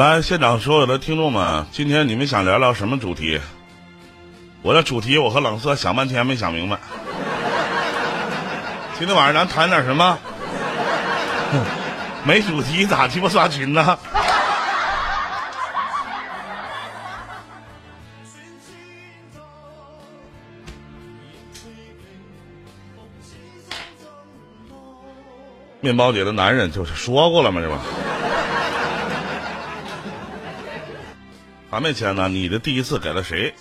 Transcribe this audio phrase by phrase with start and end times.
[0.00, 3.38] 来，现场所有的听众们，今天你们想聊聊什么主题？
[4.62, 6.78] 我的主题，我和冷色想半天没想明白。
[8.98, 10.18] 今天晚上咱谈点什么？
[12.24, 13.98] 没主题咋鸡巴刷群呢？
[25.80, 27.78] 面包姐的男人就是说过了嘛，是吧？
[31.70, 33.54] 还没签呢，你的第一次给了谁？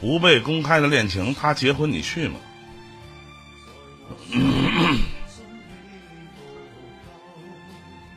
[0.00, 2.36] 不被公开的恋情，他结婚你去吗？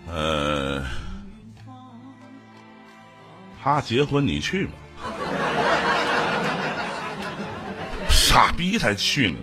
[0.07, 0.85] 呃，
[3.61, 4.72] 他结婚你去吗？
[8.09, 9.38] 傻逼才去呢！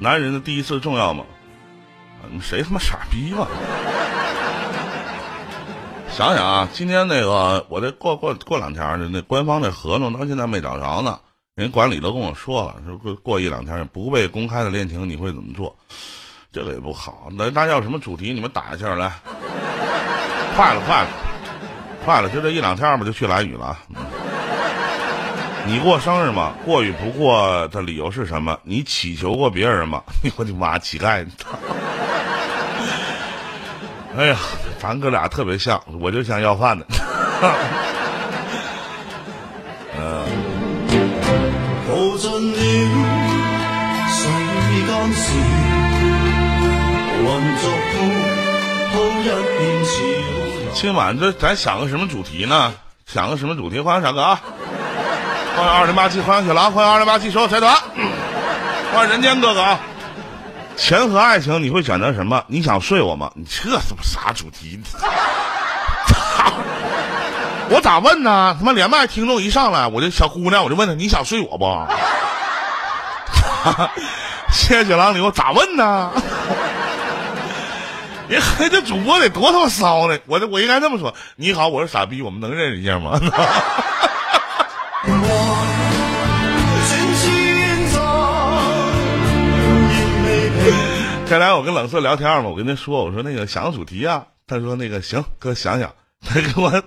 [0.00, 1.24] 男人的第一次重要吗？
[2.40, 3.46] 谁他妈傻逼吧？
[6.10, 11.20] 想想啊，今天那个，我这过过过两天的那官方的合同到现在没找着呢。
[11.54, 15.76] 人管理都跟我说了，说过过一两天不被公开的恋情你会怎么做？
[16.50, 17.28] 这个也不好。
[17.32, 19.12] 那大家有什么主题，你们打一下来。
[20.56, 21.08] 快了，快了，
[22.06, 23.78] 快了，就这一两天吧，就去蓝雨了。
[25.66, 26.52] 你过生日吗？
[26.64, 28.58] 过与不过的理由是什么？
[28.64, 30.02] 你乞求过别人吗？
[30.36, 31.26] 我的妈，乞丐！
[34.16, 34.36] 哎呀，
[34.80, 36.86] 咱哥俩特别像，我就像要饭 的。
[39.96, 40.24] 嗯。
[50.74, 52.72] 今晚这咱想个什么主题呢？
[53.06, 53.80] 想个什么主题？
[53.80, 54.40] 欢迎傻哥啊！
[55.60, 57.70] 欢迎二零八七，欢迎小狼，欢迎二零八七所有财团，
[58.94, 59.78] 欢迎人间哥哥啊！
[60.74, 62.42] 钱和爱情，你会选择什么？
[62.46, 63.30] 你想睡我吗？
[63.34, 64.80] 你这他妈啥主题？
[67.68, 68.56] 我咋问呢？
[68.58, 71.86] 他妈连麦听众一上来，我就小姑娘，我就问他你想睡我不？
[74.50, 76.10] 谢谢小狼礼物，咋问呢？
[78.28, 80.18] 你嘿，这主播得多他妈骚呢！
[80.24, 83.20] 我我应该这么说：你好，我是傻逼，我们能认识一下吗？
[91.30, 95.94] 前两天我跟冷色聊天嘛，我跟他说，我说那个想个主题啊，他说那个行，哥想想，
[96.26, 96.82] 他给我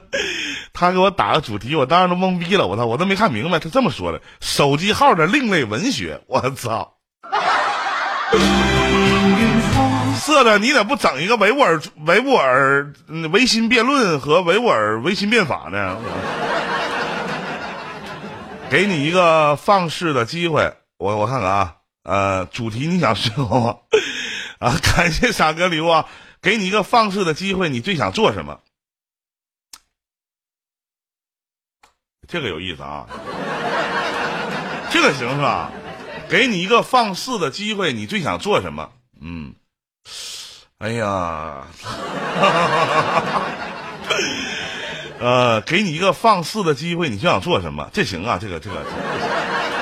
[0.73, 6.95] 他给我打个主题，我当时都懵逼了，我操，我都没看明白，他这么说的，手机号的另类文学，我操，
[10.19, 12.93] 色的你咋不整一个维吾尔维吾尔
[13.31, 15.95] 维新辩论和维吾尔维新变法呢？
[18.69, 23.77] 给你一个放肆的机会，我我看看啊，呃，主题你想说吗？
[24.63, 24.79] 啊！
[24.95, 26.05] 感谢傻哥礼物，啊！
[26.41, 28.61] 给你一个放肆的机会，你最想做什么？
[32.27, 33.05] 这个有意思啊！
[34.89, 35.69] 这个行是吧？
[36.29, 38.89] 给你一个放肆的机会，你最想做什么？
[39.19, 39.53] 嗯，
[40.77, 41.67] 哎呀，
[45.19, 47.89] 呃，给你一个放肆的机会，你最想做什么？
[47.91, 48.81] 这行啊，这个这个，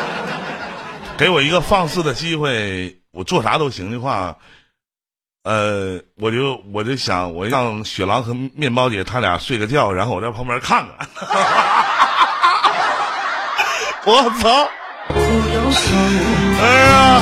[1.19, 4.35] 给我一个放肆的机会，我做啥都行的话。
[5.43, 11.09] 呃，我就我就想，我让雪狼和面包姐他俩睡个觉，然后我在旁边看看。
[14.05, 14.69] 我操！
[15.13, 15.15] 哎
[16.85, 17.19] 呀！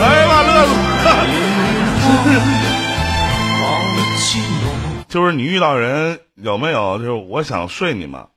[0.00, 0.70] 哎呀妈，乐死！
[5.08, 6.98] 就是你遇到人有没有？
[6.98, 8.28] 就是我想睡你嘛？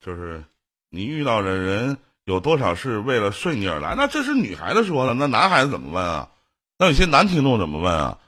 [0.00, 0.44] 就是
[0.90, 1.96] 你遇到的人。
[2.28, 3.94] 有多少是为了睡你而来？
[3.96, 6.28] 那这是女孩子说的，那男孩子怎么问啊？
[6.76, 8.18] 那有些男听众怎么问啊？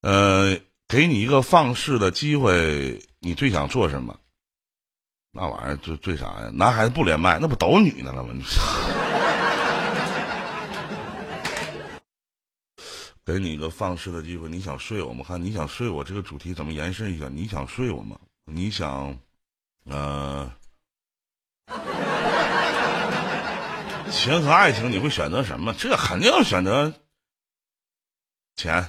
[0.00, 0.58] 呃，
[0.88, 4.18] 给你一个放肆的机会，你最想做什么？
[5.30, 6.50] 那玩意儿最最啥呀？
[6.52, 8.34] 男孩子不连麦，那不都女的了吗？
[13.24, 15.24] 给你一个放肆的机会，你想睡我吗？
[15.24, 17.28] 看你想睡我这个主题怎么延伸一下？
[17.28, 18.18] 你想睡我吗？
[18.44, 19.16] 你想，
[19.84, 20.50] 呃。
[24.12, 25.74] 钱和爱情，你会选择什么？
[25.74, 26.92] 这肯定要选择
[28.54, 28.86] 钱。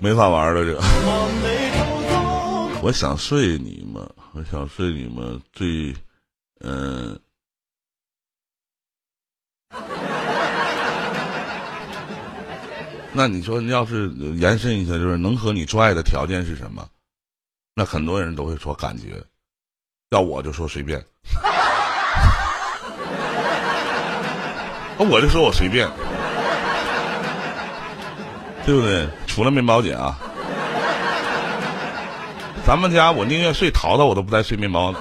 [0.00, 0.76] 没法玩了，这。
[2.82, 4.02] 我想睡你们？
[4.32, 5.40] 我想睡你们？
[5.52, 5.94] 最，
[6.60, 7.16] 嗯。
[13.14, 16.86] 那你说，要是延伸一下，就是能和你做爱的条件是什么？
[17.74, 19.22] 那很多人都会说感觉，
[20.10, 21.02] 要我就说随便，
[24.98, 25.88] 我就说我随便，
[28.64, 29.06] 对不对？
[29.26, 30.18] 除了面包姐啊，
[32.66, 34.98] 咱们家我宁愿睡淘淘，我都不带睡面包的。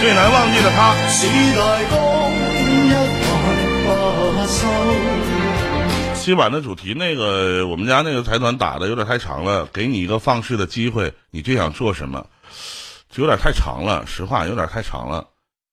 [0.00, 0.96] 最难忘记的他。
[6.14, 12.24] 今晚的主题，那个我们家那个财团打的有点太长了，给你一个放肆的机会，你最想做什么？
[13.16, 15.26] 有点太长了，实话有点太长了。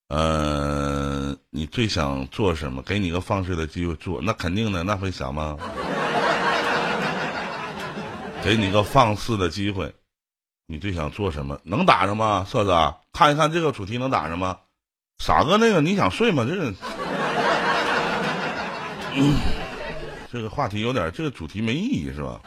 [0.09, 2.81] 呃，你最想做什么？
[2.81, 5.55] 给你一个放肆的机会做，那肯定的，那会想吗？
[8.43, 9.93] 给你个放肆的机会。
[10.69, 11.57] 你最想做什么？
[11.63, 12.71] 能打上吗，色子？
[13.13, 14.59] 看一看这个主题能打上吗？
[15.17, 16.45] 傻哥，那个你想睡吗？
[16.45, 16.73] 这个，
[20.29, 22.41] 这个话题有点，这个主题没意义是吧？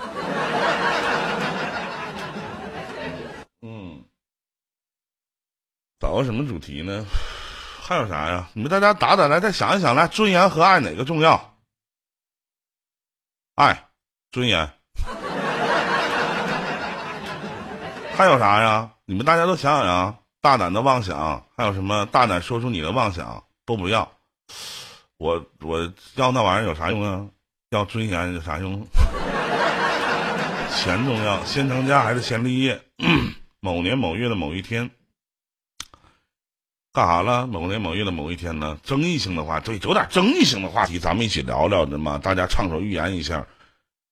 [3.62, 4.04] 嗯，
[5.98, 7.06] 找个什么主题呢？
[7.82, 8.50] 还有啥呀？
[8.52, 11.56] 你们大家打打来，再想一想来，尊严和爱哪个重要？
[13.54, 13.88] 爱，
[14.30, 14.70] 尊严。
[18.20, 18.90] 还有啥呀？
[19.06, 20.14] 你们大家都想想呀！
[20.42, 22.04] 大胆的妄想，还有什么？
[22.12, 24.12] 大胆说出你的妄想，都不要。
[25.16, 27.26] 我我要那玩意儿有啥用啊？
[27.70, 28.86] 要尊严有啥用？
[30.76, 32.82] 钱重要，先成家还是先立业？
[33.60, 34.90] 某年某月的某一天，
[36.92, 37.46] 干啥了？
[37.46, 38.78] 某年某月的某一天呢？
[38.82, 42.18] 争议性的话，对，有点争议性的话题，咱们一起聊聊的嘛。
[42.18, 43.46] 大家畅所欲言一下，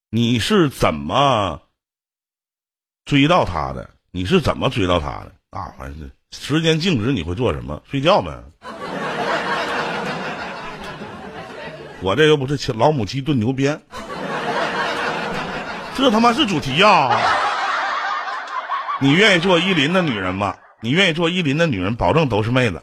[0.09, 1.61] 你是怎么
[3.05, 3.91] 追到他的？
[4.19, 5.73] 你是怎么追到他的啊？
[5.79, 7.81] 反正时间静止，你会做什么？
[7.89, 8.33] 睡觉呗。
[12.03, 13.81] 我这又不是老母鸡炖牛鞭，
[15.97, 17.17] 这他妈是主题呀！
[19.01, 20.57] 你愿意做依林的女人吗？
[20.81, 22.83] 你愿意做依林的女人，保证都是妹子。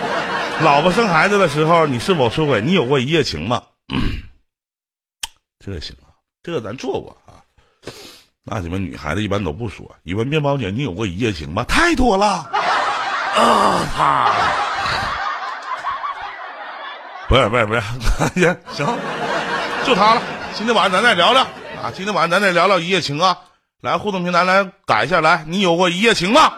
[0.64, 2.62] 老婆生孩子的时候，你是否出轨？
[2.62, 3.62] 你有过一夜情吗？
[5.62, 7.44] 这个行啊，这个咱做过啊。
[8.44, 9.88] 那你们女孩子一般都不说。
[10.02, 11.64] 一问面包姐，你有过一夜情吗？
[11.64, 12.50] 太多了。
[13.36, 14.32] 啊哈！
[17.28, 17.80] 不是不是不是，
[18.34, 18.98] 行行，
[19.86, 20.22] 就他了。
[20.54, 21.42] 今天晚上咱再聊聊
[21.80, 21.90] 啊！
[21.94, 23.38] 今天晚上咱再聊聊一夜情啊！
[23.80, 26.52] 来互动平台来改一下，来，你有过一夜情吗？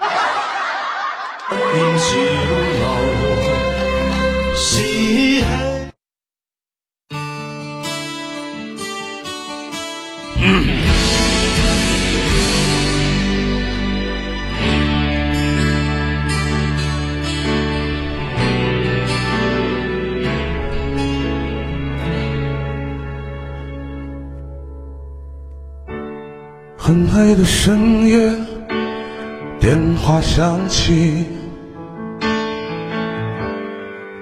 [26.94, 28.30] 很黑的深夜，
[29.58, 31.26] 电话响起，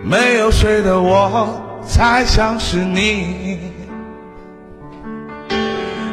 [0.02, 3.58] 没有睡的我猜想是你。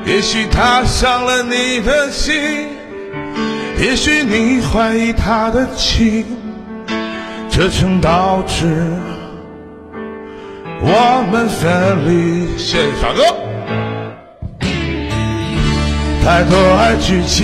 [0.05, 2.67] 也许他伤了你的心，
[3.79, 6.25] 也许你怀疑他的情，
[7.49, 8.85] 这曾导致
[10.81, 12.57] 我们分离。
[12.57, 13.48] 谢谢傻哥。
[16.31, 17.43] 太多爱聚集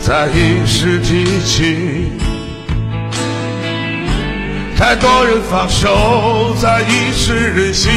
[0.00, 2.10] 在一时提起，
[4.76, 7.92] 太多人放手在一时任性。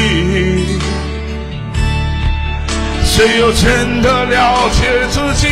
[3.04, 5.48] 谁又真的了解自己？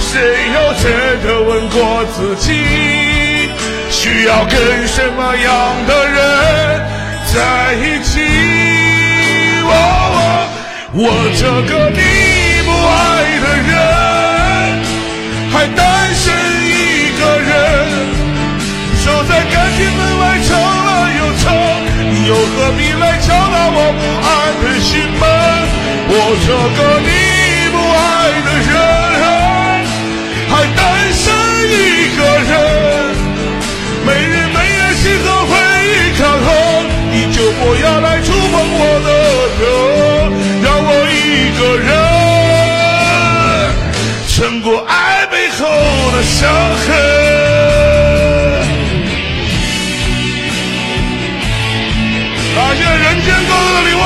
[0.00, 0.90] 谁又真
[1.24, 2.54] 的问过自己？
[3.88, 6.82] 需要跟什么样的人
[7.32, 8.18] 在一起？
[9.62, 9.70] 我
[10.92, 11.02] 我
[11.38, 12.43] 这个你。
[12.84, 12.92] 不爱
[13.40, 13.72] 的人，
[15.50, 15.80] 还单
[16.14, 16.22] 身
[16.68, 17.48] 一个人，
[19.02, 21.44] 守在感情门外撑了又撑，
[22.12, 24.28] 你又何必来敲打我不安
[24.60, 25.24] 的心门？
[26.10, 26.12] 我
[26.44, 27.08] 这个你
[27.72, 28.04] 不爱
[28.44, 28.76] 的人，
[30.50, 31.24] 还单身
[31.72, 32.52] 一个人，
[34.04, 35.52] 没日没夜心和回
[35.88, 36.52] 忆抗衡，
[37.10, 38.20] 你就不要来
[46.24, 46.84] 伤痕。
[52.56, 54.02] 感谢人间哥哥的礼物。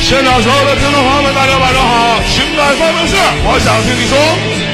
[0.00, 2.20] 现场所有的听众朋友们，大家晚上好！
[2.28, 3.16] 情感方程式，
[3.46, 4.73] 我想听你说。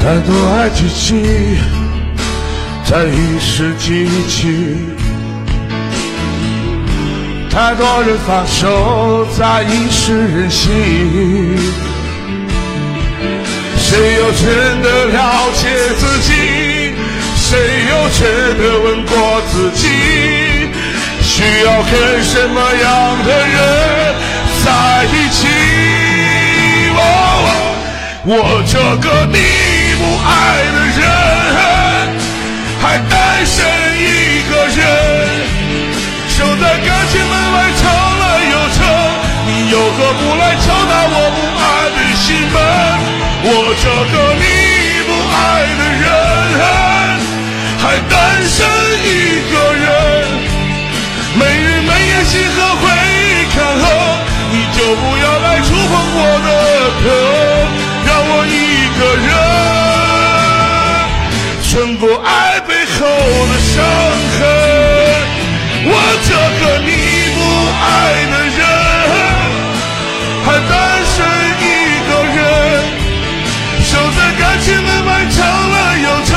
[0.00, 1.58] 太多爱聚集
[2.84, 4.48] 在一时激起，
[7.50, 10.70] 太多人放手在一时任性。
[13.76, 16.32] 谁又真的了解自己？
[17.36, 17.58] 谁
[17.90, 19.82] 又真的问过自己？
[21.20, 24.14] 需要跟什么样的人
[24.64, 24.66] 在
[25.04, 25.48] 一起？
[28.30, 29.38] 我这个你
[30.08, 30.32] 不爱
[30.72, 31.04] 的人，
[32.80, 33.56] 还单身
[34.00, 34.80] 一个人，
[36.30, 37.84] 守在感情门外成
[38.18, 38.80] 了又成，
[39.44, 41.62] 你又何不来敲打我不安
[41.92, 42.56] 的心门？
[43.44, 43.46] 我
[43.76, 44.44] 这个你
[45.04, 45.36] 不爱
[45.76, 46.08] 的人，
[47.76, 48.16] 还单
[48.48, 48.56] 身
[49.04, 49.86] 一个人，
[51.34, 53.84] 每日每夜心和回忆看河，
[54.52, 56.48] 你就不要来触碰我的
[57.04, 57.06] 疼。
[58.30, 58.52] 我一
[58.98, 59.30] 个人，
[61.70, 63.84] 穿过爱背后的伤
[64.38, 64.40] 痕。
[65.84, 65.92] 我
[66.24, 66.90] 这个你
[67.36, 67.38] 不
[67.84, 67.86] 爱
[68.32, 68.60] 的人，
[70.44, 70.72] 还单
[71.04, 71.14] 身
[71.60, 71.64] 一
[72.08, 72.40] 个人，
[73.84, 76.30] 守在感情门外成了又成，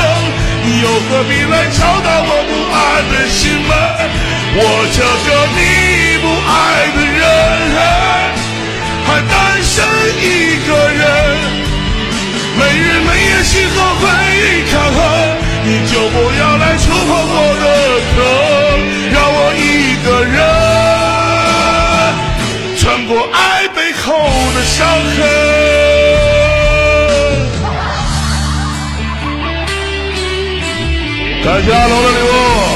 [0.66, 2.76] 你又何必来敲打我不安
[3.10, 3.72] 的心门？
[4.54, 4.60] 我
[4.92, 5.60] 这个你
[6.20, 6.52] 不爱
[6.92, 7.24] 的人，
[9.06, 9.72] 还单身
[10.20, 11.61] 一个人。
[12.72, 14.98] 每日每夜心和回忆抗衡，
[15.62, 17.64] 你就不要来触碰我的
[18.14, 18.18] 疼，
[19.12, 19.62] 让我一
[20.02, 20.34] 个人
[22.78, 24.02] 穿过爱背后
[24.54, 25.20] 的伤痕。
[31.44, 32.71] 感谢阿龙的礼物。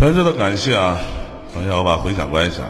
[0.00, 0.98] 再次的感谢啊！
[1.54, 2.62] 等一下，我把回响关一下。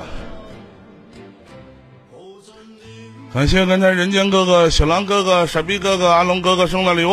[3.33, 7.13] 感谢刚才人间哥哥、小狼哥哥、傻逼哥哥、阿龙哥哥送的礼物。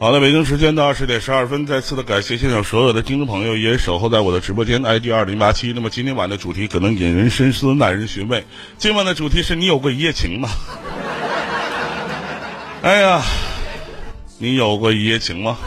[0.00, 5.72] 好的，北京时间的二十点十二分，再次的感谢现场所有的听众朋友，也守候在我的直播间 ID 二零八七。
[5.72, 8.46] 那么今天晚的主题可能引人深思，耐人寻味。
[8.76, 10.48] 今晚的主题是你有过一夜情吗？
[12.82, 13.20] 哎呀，
[14.38, 15.58] 你有过一夜情吗？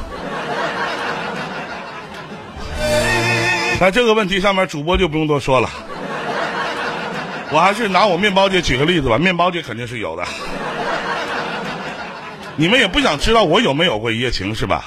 [3.81, 5.69] 在这个问题上面，主播就不用多说了。
[7.51, 10.23] 我还是拿我面包姐举个例子吧，面包姐肯定是有的。
[12.57, 14.85] 你们也不想知道我有没有过一夜情是吧？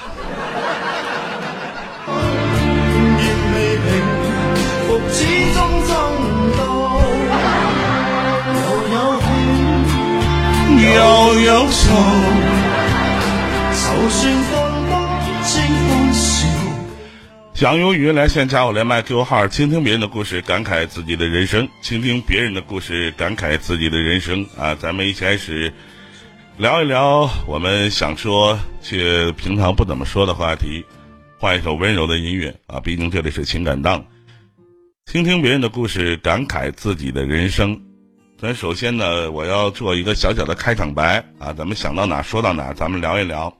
[17.53, 24.45] 想用语音来线加我连麦 Q 号，倾听别人的故事，感慨自己的人生；倾听别人的故事，感慨自己的人生。
[24.59, 25.73] 啊，咱们一起开始。
[26.57, 30.85] 聊一聊我们想说却平常不怎么说的话题，
[31.37, 32.79] 换一首温柔的音乐啊！
[32.79, 34.05] 毕竟这里是情感档，
[35.05, 37.77] 听听别人的故事，感慨自己的人生。
[38.39, 41.51] 咱首先呢，我要做一个小小的开场白啊！
[41.51, 43.53] 咱们想到哪说到哪，咱们聊一聊。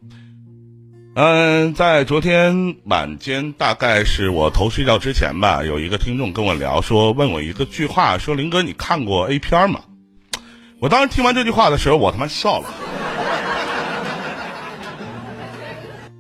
[1.16, 9.82] 嗯，在昨天晚间，大概是我头睡觉之前吧，有一个听众跟我聊说，问我一个句话，说林哥，你看过 A 片吗？
[10.80, 12.68] 我当时听完这句话的时候，我他妈笑了。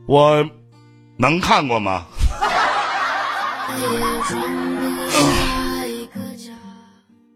[0.07, 0.47] 我
[1.17, 2.05] 能看过吗？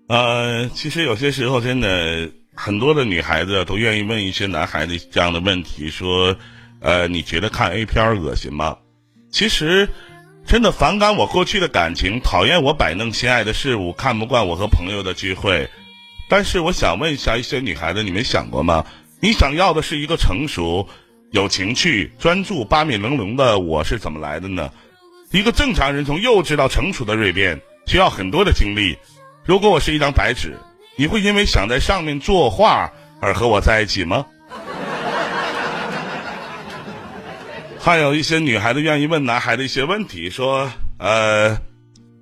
[0.07, 6.35] 呃，其实有些时候真的很多的女孩子都愿意问一些男孩子这样的问题，说，
[6.79, 8.75] 呃，你觉得看 A 片恶心吗？
[9.31, 9.87] 其实
[10.45, 15.69] 真的反感我过去的感情，讨厌我摆弄心爱的事物，看不惯我和朋友的聚会。
[16.29, 18.85] 但是我想问一下一些女孩子，你们想过吗？
[19.19, 20.87] 你想要的是一个成熟、
[21.31, 24.69] 有情趣、专注、八面玲珑的我是怎么来的呢？
[25.31, 28.95] 一个正常人从幼稚到成熟的蜕变需要很多的精力。
[29.43, 30.55] 如果我是一张白纸，
[30.95, 34.23] 你会因为想在上面作画而和我在一起吗？
[37.81, 40.69] 还有一些女孩子愿意问男孩的一些问题，说
[40.99, 41.57] ：“呃，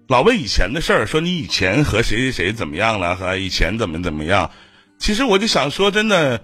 [0.08, 4.50] 老问以前的事儿，说你以前和谁谁谁怎么样了，和以前怎么怎么样。
[4.98, 6.42] 其实我就想说，真的，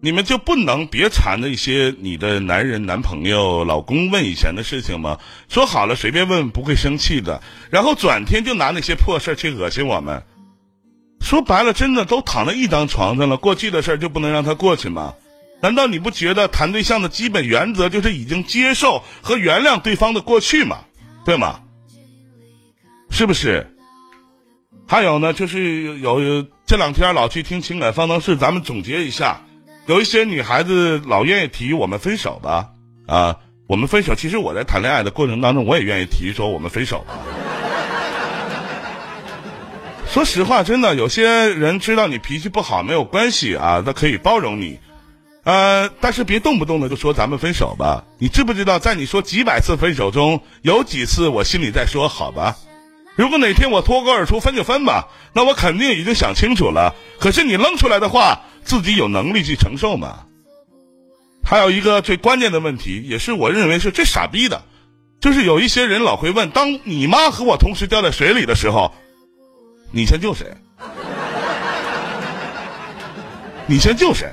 [0.00, 5.18] 你们就不能别缠着一些你的男人、男朋友、老公问以前的事情吗？
[5.48, 10.22] 说好了随便问不会生气的，然后转天就拿那些破事儿去恶心我们。
[11.20, 15.12] 说白了，真的都躺在一张床上了，过去的事儿就不能让它过去吗？
[15.60, 20.78] 难道你不觉得谈对象的基本原则就是已经接受和原谅对方的过去吗？
[21.24, 21.60] 对吗？
[23.12, 23.76] 是不是？
[24.88, 29.42] 还有呢，就是有有这两天老去听情感方程式，咱们总结一下，
[29.86, 32.70] 有一些女孩子老愿意提我们分手吧，
[33.06, 33.36] 啊，
[33.68, 34.14] 我们分手。
[34.14, 37.14] 其实我在谈恋爱的过程当中，我也愿意提说我们分手吧。
[40.10, 44.78] 说实话，真的，有些人知道你脾气不好没有关系啊，他可以包容你，
[45.44, 48.04] 呃，但是别动不动的就说咱们分手吧。
[48.18, 52.56] 你知不知道，在你说几百次分手中，有几次我心里在说好吧？
[53.14, 56.94] 如果哪天我脱口而出分就分吧，那我肯定已经想清楚了。
[57.18, 60.20] 可是你扔出来的话，自己有能力去承受吗？
[61.44, 64.62] 还有一个最关键的问题，也是我认为是最傻逼的，
[65.20, 68.92] 就是有一些人老会问：当你妈和我同时掉在水里的时候，
[69.90, 70.46] 你先救谁？
[73.66, 74.26] 你先救谁？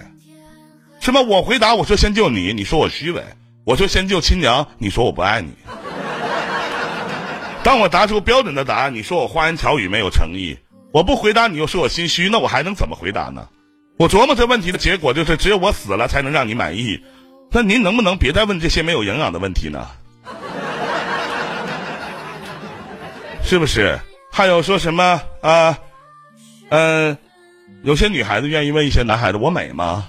[1.01, 1.21] 是吗？
[1.21, 3.21] 我回答我说先救你，你说我虚伪；
[3.65, 5.51] 我说先救亲娘，你说我不爱你。
[7.61, 10.55] 当我答出标准的答案，你说我花言巧语没有诚意；
[10.91, 13.47] 我不回答，你又说我心虚，那我还能怎么回答呢？
[13.97, 16.99] 我琢磨这问题的结果就是，只有我死了才能让你满意。
[17.51, 19.87] 那您能不能别再问这些没有营养的问题呢？
[23.43, 23.99] 是不是？
[24.31, 25.77] 还有说什么啊？
[26.69, 27.17] 嗯，
[27.83, 30.07] 有些女孩子愿意问一些男孩子：“我美吗？”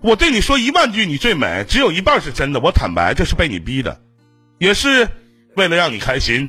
[0.00, 2.58] 我对你说一万句你最美，只有一半是真的。
[2.58, 4.00] 我坦白，这是被你逼的，
[4.58, 5.06] 也是。
[5.54, 6.48] 为了让你开心，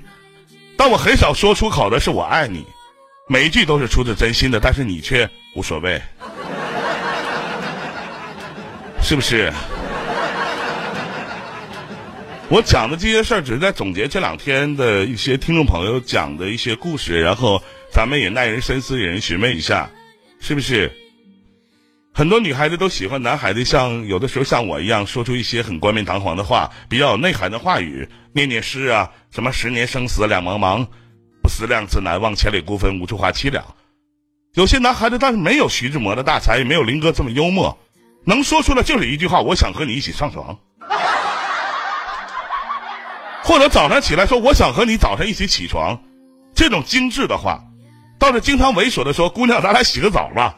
[0.77, 2.65] 但我很少说出口的是我爱你，
[3.27, 6.01] 每一句都是出自真心的，但是你却无所谓，
[9.01, 9.51] 是不是？
[12.49, 17.61] 我讲的这些事儿，只是在总结这两天的一些听众朋友讲的一些故事，然后
[17.91, 19.89] 咱们也耐人深思，引人寻味一下，
[20.39, 20.91] 是不是？
[22.13, 30.85] 很多女孩子都喜欢男孩子，像有的时候像我一样，说出一些很冠冕堂皇的话，比较有内涵的话语，念念诗啊，什么十年生死两茫茫，
[31.41, 33.63] 不思量，自难忘，千里孤坟，无处话凄凉。
[34.55, 37.77] 有些男孩子，但是没有徐志摩的大才，也没有林哥这么幽默，
[38.25, 40.57] 能说出来就是一句话：我想和你一起上床，
[43.43, 45.99] 或者早上起来说我想和你早上一起起床，
[46.55, 47.61] 这种精致的话，
[48.19, 50.55] 倒是经常猥琐的说：姑娘，咱俩洗个澡吧。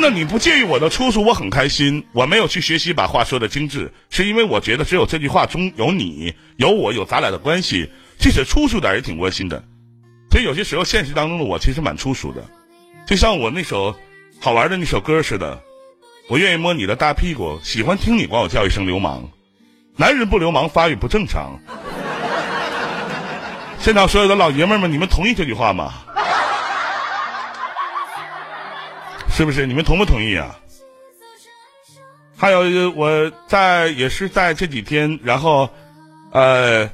[0.00, 2.04] 那，你不介意我的粗俗，我很开心。
[2.12, 9.62] 我没有去学习把话说的精致，是因为我觉得只有这句话中有你，有我，有咱俩的关系，即使粗俗点也挺窝心的。
[10.30, 12.42] 所以有些时候，现实当中的我其实蛮粗俗的，
[13.06, 13.94] 就像我那首
[14.40, 15.60] 好玩的那首歌似的。
[16.28, 19.28] 我愿意摸你的大屁股，喜欢听你管我叫一声流氓。
[19.96, 21.60] 男人不流氓，发育不正常。
[23.80, 25.92] 现场所有的老爷们们，你们同意这句话吗？
[29.40, 30.54] 是不是你们同不同意啊？
[32.36, 35.66] 还有我在也是在这几天，然后，
[36.30, 36.90] 呃，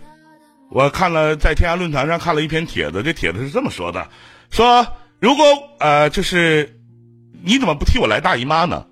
[0.70, 4.06] 我看了在天涯论坛上看了一篇帖子，这帖子是这么说的：
[4.48, 4.86] 说
[5.18, 5.44] 如果
[5.80, 6.78] 呃就是
[7.42, 8.86] 你怎么不替我来大姨妈呢？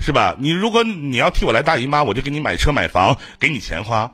[0.00, 0.34] 是吧？
[0.38, 4.10] 你如果你要替我来大姨妈，我就给你买车买房，给你钱花。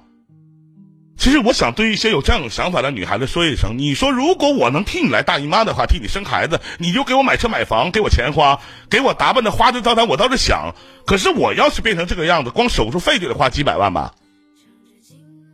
[1.21, 10.75] 其实我想对一些有这样想法的女孩子说一声：你说如果我能替你来大姨妈的话，替你生孩子，你就给我买车买房，给我钱花，给我打扮的花枝招展，我倒是想。
[11.07, 14.15] 可是我要是变成这个样子，光手术费就得花几百万吧？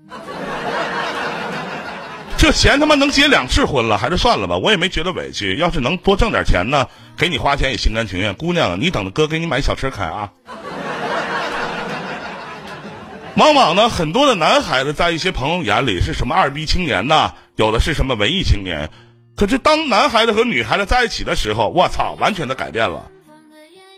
[2.39, 4.57] 这钱他妈能结两次婚了，还是算了吧。
[4.57, 5.57] 我也没觉得委屈。
[5.57, 6.87] 要是能多挣点钱呢，
[7.19, 8.33] 给你花钱也心甘情愿。
[8.35, 10.31] 姑娘，你等着哥给你买小车开啊。
[13.37, 18.88] 往往呢，很多的男孩子在一些朋友眼里是什么二逼青年呐，有的是什么文艺青年。
[19.37, 23.11] 可是当男孩子和女孩子在一起的时候，我操，完全的改变了。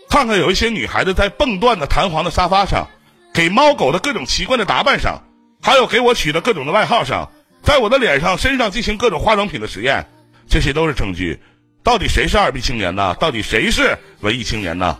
[0.09, 2.85] 看看有一些女孩子在蹦断的弹簧的沙发上，
[3.33, 5.23] 给猫狗的各种奇怪的打扮上，
[5.61, 7.31] 还有给我取的各种的外号上，
[7.63, 10.05] 在我的脸上、身上进行各种化妆品的实验，
[10.49, 11.39] 这些都是证据。
[11.81, 13.15] 到底谁是二逼青年呢？
[13.21, 14.99] 到底谁是文艺青年呢？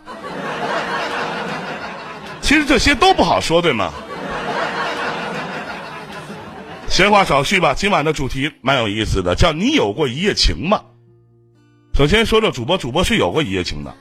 [2.41, 3.93] 其实这些都不好说，对吗？
[6.89, 10.81] 闲话少叙吧，今晚的主题蛮有意思的，叫你有过一夜情吗？
[11.93, 13.93] 首先说说主播，主播是有过一夜情的。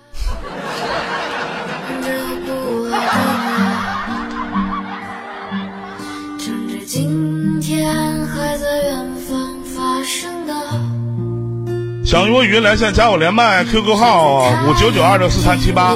[12.05, 15.95] 想用语音连线加我连麦，QQ 号五九九二六四三七八。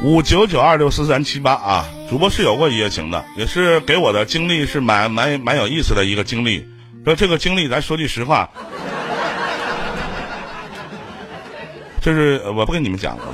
[0.00, 1.84] 五九九二六四三七八啊！
[2.08, 6.64] 主播是有过一夜情的，也是给我的经历是蛮蛮蛮有意思的一个经历。
[7.04, 8.48] 说这个经历，咱说句实话，
[12.00, 13.24] 就是我不跟你们讲了，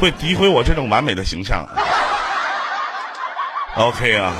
[0.00, 1.68] 会诋毁我这种完美的形象。
[3.76, 4.32] OK 啊。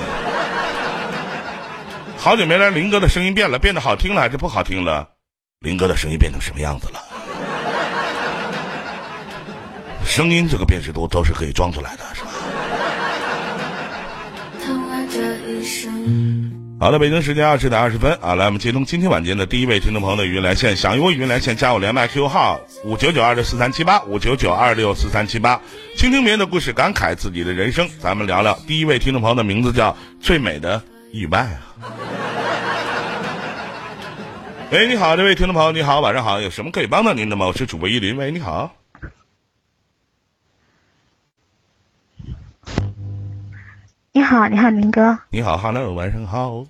[2.17, 5.07] 好久没来，林哥的声音变了，变得好听了还是不好听了？
[5.61, 7.10] 林哥的声音变成什么样子了？
[10.11, 12.31] 声音这个辨识度都是可以装出来的，是吧？
[16.81, 25.61] 好的，北京时间二十点二十分啊，来我们接通今天晚间的第一位听众朋友的语音连线，想与我语音连线，加我连麦 QQ 号五九九二六四三七八五九九二六四三七八，
[25.97, 28.59] 倾听别人的故事，感慨自己的人生，咱们聊聊。
[28.67, 30.83] 第一位听众朋友的名字叫最美的。
[31.13, 31.63] 意外啊！
[34.73, 37.47] 喂，你好，这位听众朋友，你好，晚上好，有什么可以帮到您的吗？
[37.47, 38.80] 我是主播依林，喂，你好。
[44.13, 45.17] 你好，你好，明哥。
[45.31, 46.67] 你好，Hello，晚上好。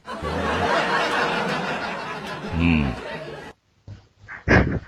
[2.58, 2.92] 嗯。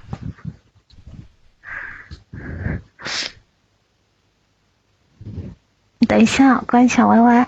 [5.99, 7.47] 你等一下，关一下 YY。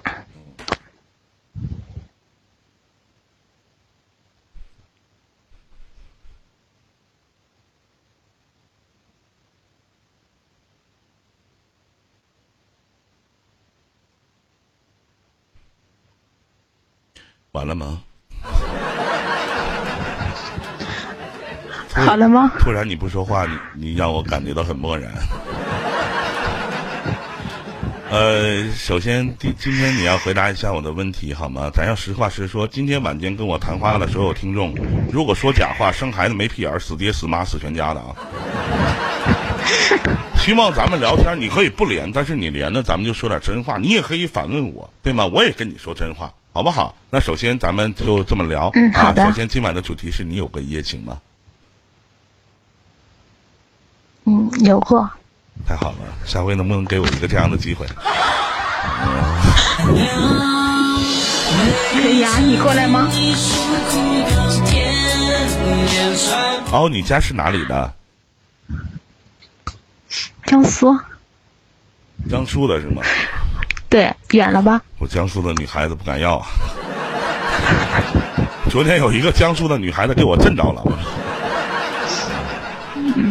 [17.55, 18.01] 完了吗？
[21.95, 22.51] 好了吗？
[22.59, 25.13] 突然你不说话，你你让我感觉到很漠然。
[28.11, 31.71] 呃，首先今今天你要回答一下我的问题好吗？
[31.73, 32.67] 咱要实话实说。
[32.67, 34.75] 今天晚间跟我谈话的所有听众，
[35.13, 38.17] 如果说假话，生孩子没屁眼，死爹死妈死全家的啊！
[40.39, 43.79] 希望咱们聊天，你可以不连，但是你连了，咱们就说点真话。
[43.79, 45.25] 你也可以反问我，对吗？
[45.27, 46.33] 我也跟你说真话。
[46.55, 46.95] 好不好？
[47.11, 48.71] 那首先咱们就这么聊。
[48.75, 49.27] 嗯，好的。
[49.27, 51.21] 首先今晚的主题是你有过一夜情吗？
[54.23, 55.11] 嗯，有过。
[55.67, 57.85] 太好了，下回能不能给我一个这样的机会？
[61.91, 63.11] 可以啊，你过来吗？
[66.71, 67.93] 哦，你家是哪里的？
[70.47, 70.97] 江苏。
[72.31, 73.03] 江苏的是吗？
[73.95, 74.83] 对，远了吧？
[74.99, 76.47] 我江苏的女孩子不敢要啊！
[78.69, 80.83] 昨天有一个江苏的女孩子给我震着了。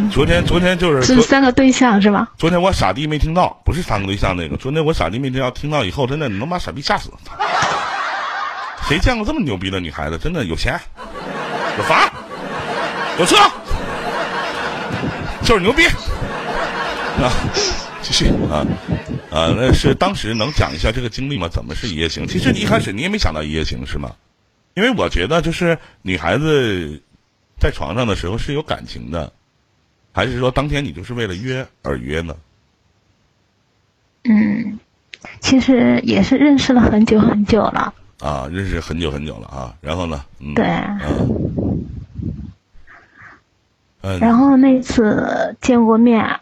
[0.09, 2.29] 昨天，昨天就是是三个对象是吧？
[2.37, 4.55] 昨天我傻逼没听到，不是三个对象那个。
[4.55, 7.11] 昨天我傻逼没听到，听到以后真的能把傻逼吓死。
[8.87, 10.17] 谁见过这么牛逼的女孩子？
[10.17, 10.79] 真的有钱，
[11.77, 12.09] 有房，
[13.19, 13.35] 有车，
[15.43, 15.85] 就是牛逼
[17.21, 17.27] 啊！
[18.03, 18.67] 继续啊。
[19.31, 21.47] 啊，那是当时能讲一下这个经历吗？
[21.47, 22.27] 怎么是一夜情？
[22.27, 24.11] 其实你一开始你也没想到一夜情是吗？
[24.75, 27.01] 因为我觉得就是女孩子
[27.59, 29.31] 在床上的时候是有感情的，
[30.11, 32.35] 还是说当天你就是为了约而约呢？
[34.25, 34.79] 嗯，
[35.39, 37.93] 其实也是认识了很久很久了。
[38.19, 40.23] 啊，认识很久很久了啊，然后呢？
[40.39, 40.65] 嗯、对。
[44.01, 44.19] 嗯。
[44.19, 46.39] 然后那次见过面。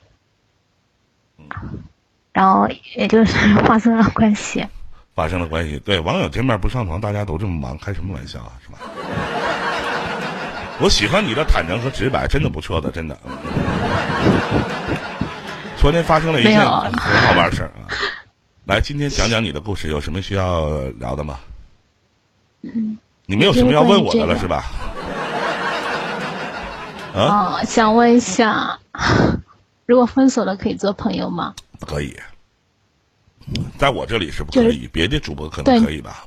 [2.34, 3.34] 然后也就是
[3.66, 4.66] 发生了关系，
[5.16, 5.78] 发生了关系。
[5.80, 8.80] 对，网友见面不上床，大家都这么忙，开什么玩笑啊，是吧？
[10.80, 13.18] 我喜欢你的坦诚和直白，真的不错的，真的。
[15.78, 17.86] 昨天发生了一件很好玩的事儿啊！
[18.66, 21.40] 来，今天讲讲你的故事，有什么需要聊的吗？
[22.62, 22.98] 嗯。
[23.28, 24.66] 你没有什么要问我的了，是吧？
[27.16, 28.78] 啊，想问一下，
[29.92, 31.54] 如果分手了，可以做朋友吗？
[31.78, 32.16] 不可以，
[33.78, 36.26] 在我这里是不可以，别的主播可能可以吧。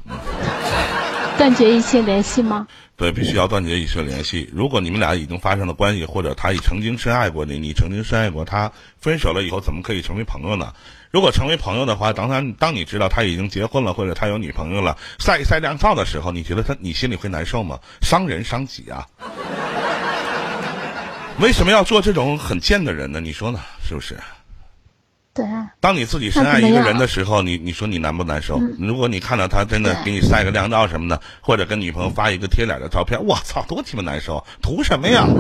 [1.39, 2.69] 断绝一切联系吗？
[2.95, 4.51] 对，必须要断绝一切联系。
[4.53, 10.75] 如果你们俩已经发生了关系，或者他已曾经深爱过你，你曾经深爱过他，分手了以后怎么可以成为朋友呢？
[11.11, 17.79] 如果成为朋友的话，当他当你知道他已经结婚了，或者他有女朋友了，晒一晒靓照的时候，你觉得他你心里会难受吗？
[18.03, 19.07] 伤人伤己啊！
[21.41, 23.21] 为什么要做这种很贱的人呢？
[23.21, 23.61] 你说呢？
[23.87, 24.17] 是不是？
[25.35, 28.61] 对啊，当你自己深爱一个人的时候，你你说你难不难受？
[28.79, 34.45] 如果你看到他真的给你晒个靓照什么的，或者跟女朋友发一个贴脸的照片，我操，多鸡巴难受！
[34.63, 35.27] 图什么呀？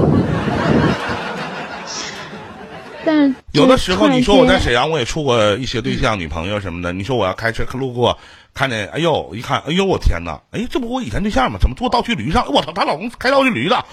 [3.06, 6.92] 但有的时候你说我在沈阳，我也处过一些对象、女朋友什么的。
[6.92, 8.18] 你说我要开车路过，
[8.52, 11.56] 看见，哎呦，一看，哎呦，我天哪，哎，这不我以前对象吗？
[11.60, 12.44] 怎么坐道具驴上？
[12.52, 13.84] 我操，她老公开道具驴的，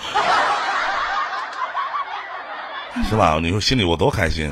[3.10, 3.40] 是吧？
[3.42, 4.52] 你说心里我多开心。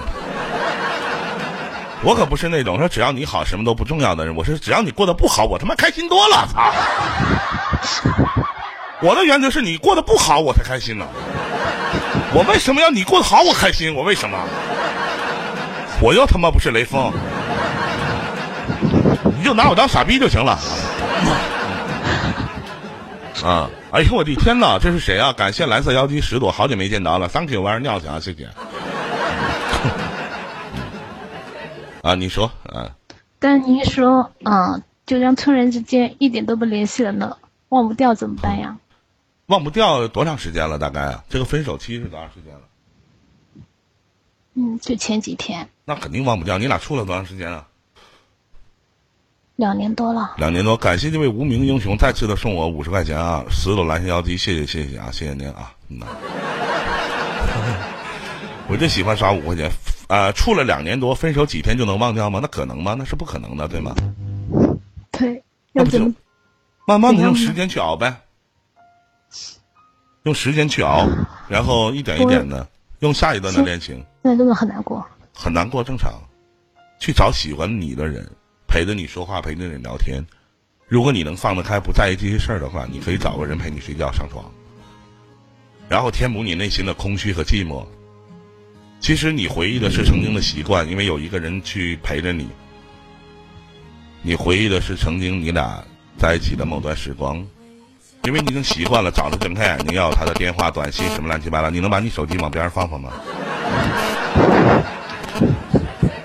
[2.01, 6.71] 我可不是那种说只要你好什么都不重要的人，我是只要你过得不好，我他妈开心多了，操！
[9.01, 11.05] 我的原则是你过得不好，我才开心呢。
[12.31, 13.93] 我为什么要你过得好我开心？
[13.93, 14.37] 我为什么？
[16.01, 17.11] 我又他妈不是雷锋，
[19.37, 20.57] 你就拿我当傻逼就行了。
[23.43, 23.69] 啊！
[23.91, 25.33] 哎呦我的天哪，这是谁啊？
[25.33, 28.47] 感谢蓝色妖姬十朵，好久没见到了，Thank you，晚上尿去啊，谢谢。
[32.03, 32.95] 啊，你说啊？
[33.39, 37.37] 但您说，啊，就让村人之间一点都不联系了呢，
[37.69, 38.77] 忘不掉怎么办呀？
[39.47, 40.77] 忘不掉多长时间了？
[40.77, 42.61] 大概啊，这个分手期是多长时间了？
[44.53, 45.67] 嗯，就前几天。
[45.85, 46.59] 那肯定忘不掉。
[46.59, 47.65] 你俩处了多长时间了？
[49.59, 50.35] 两年多了。
[50.37, 53.43] 两年多，感谢这位无名英雄再次的送我五十块钱啊！
[53.49, 55.73] 十朵蓝心妖姬，谢谢谢谢啊，谢谢您啊！
[55.89, 56.07] 嗯呐，
[58.69, 59.69] 我就喜欢刷五块钱。
[60.07, 62.39] 啊，处了两年多，分手几天就能忘掉吗？
[62.41, 62.95] 那可能吗？
[62.97, 63.93] 那是不可能的，对吗？
[65.11, 65.43] 对，
[65.73, 66.09] 要不就？
[66.87, 68.15] 慢慢的用时间去熬呗，
[70.23, 71.05] 用时间去熬，
[71.49, 72.65] 然后一点一点的
[72.99, 74.01] 用下一段的恋情。
[74.21, 75.05] 那真的很难过。
[75.33, 76.13] 很难过，正常。
[76.97, 78.25] 去找喜欢你的人，
[78.69, 80.23] 陪着你说话，陪着你聊天。
[80.87, 84.45] 如果你能放得开，不在意这些事儿的话，你可以找个人陪你睡觉、上床，
[85.89, 87.83] 然后填补你内心的空虚和寂寞。
[88.99, 92.47] 其实你回忆的是曾经的习惯，因为有一个人去陪着你。
[94.21, 95.83] 你回忆的是曾经你俩
[96.17, 97.37] 在一起的某段时光，
[98.25, 101.69] 因为你已经习惯了早上睁开眼睛要他的电话、短信什么乱七八糟。
[101.69, 103.11] 你能把你手机往边上放放吗？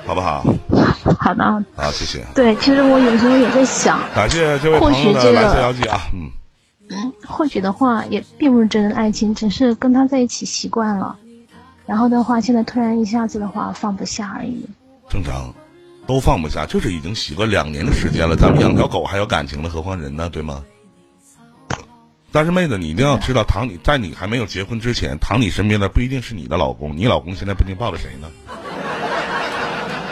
[0.07, 0.45] 好不好？
[1.19, 1.45] 好的。
[1.77, 2.25] 好，谢谢。
[2.35, 6.31] 对，其实我有时候也在想，感谢这位朋友的蓝色妖姬啊，嗯。
[6.91, 11.17] 嗯，或许的话也并不是真的爱情，只是跟他在一起习惯了。
[11.87, 14.65] 然后的话，现在突然一下子的话放不下而已。
[15.09, 15.53] 正常，
[16.07, 18.37] 都放不下，就是已经习惯两年的时间了。
[18.37, 20.63] 咱们养条狗还有感情呢，何况人呢，对吗？
[22.31, 28.29] 但是妹子，你一定要知道，躺你在你还没有结婚之前，躺你身边的不一定是你的老公，你老公现在不一定抱着谁呢？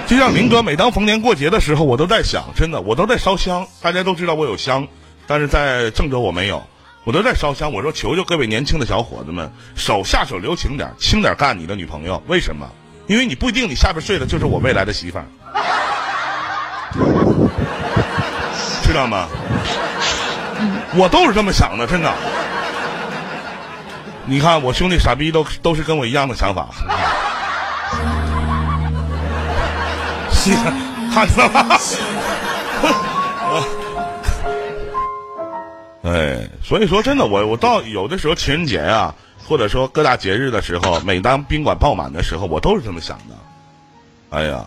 [0.07, 3.67] 就像明哥，每当逢年过节的时候，我都在想，真的，我都在烧香。
[3.81, 4.87] 大家都知道我有香，
[5.27, 6.63] 但是在郑州我没有。
[7.05, 12.23] 我都在烧香，我说求求各位年轻的小伙子们，手下手留情点，轻点干你的女朋友。
[12.27, 12.69] 为什么？
[13.09, 15.25] 因为你不一定你下边睡的就是我未来的媳妇儿，
[18.85, 19.27] 知道吗？
[20.95, 22.13] 我都是这么想的，真的。
[24.25, 26.69] 你看我兄弟傻逼都都是跟我一样的想法，
[31.13, 31.77] 看见了吗？
[36.05, 39.15] 哎，所以说真的，我我到有的时候情人节啊，
[39.47, 43.37] 或者说各大节日的时候，每当宾馆爆满的时候，我都是这么想的。
[44.31, 44.67] 哎呀，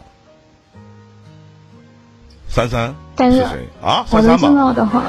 [2.47, 4.05] 三三是谁啊？
[4.11, 5.03] 我能听到的话，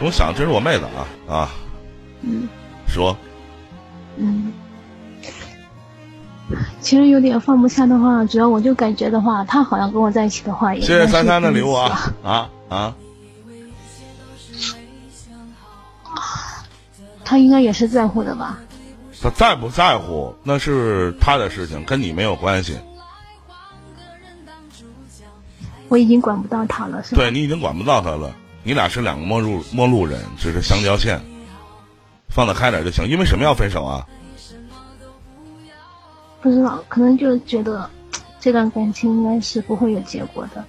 [0.00, 1.04] 我想这是我妹子啊
[1.34, 1.50] 啊。
[2.22, 2.48] 嗯。
[2.88, 3.14] 说。
[4.16, 4.52] 嗯。
[6.80, 12.94] 其实有点放不下的话，主要我就感觉的话，他好像跟我在一起的话，也谢谢三三的礼物啊啊啊。
[17.24, 18.58] 他应该也是在乎的吧？
[19.22, 22.76] 他在不在乎那是他的事情，跟你没有关系。
[25.88, 27.22] 我已经管不到他了，是吧？
[27.22, 28.34] 对你已经管不到他了，
[28.64, 31.20] 你俩是两个陌路陌路人，只是相交线，
[32.28, 33.06] 放得开点就行。
[33.06, 34.06] 因为什么要分手啊？
[36.42, 37.88] 不知道，可能就觉得
[38.40, 40.64] 这段感情应该是不会有结果的。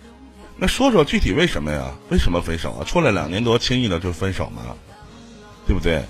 [0.55, 1.91] 那说说具体为什么呀？
[2.09, 2.83] 为什么分手啊？
[2.85, 4.61] 处了两年多，轻易的就分手吗？
[5.67, 6.03] 对不对？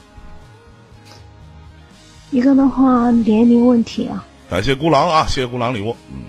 [2.32, 4.26] 一个的话，年龄问题啊。
[4.50, 5.96] 感谢孤狼啊，谢谢孤狼礼物。
[6.12, 6.26] 嗯，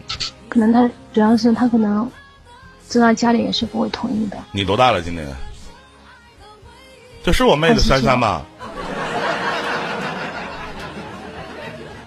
[0.49, 2.09] 可能他主要是他可能
[2.89, 4.37] 知道家里也是不会同意的。
[4.53, 5.03] 你多大了？
[5.03, 5.27] 今年？
[7.25, 8.45] 这是我妹子珊珊吧？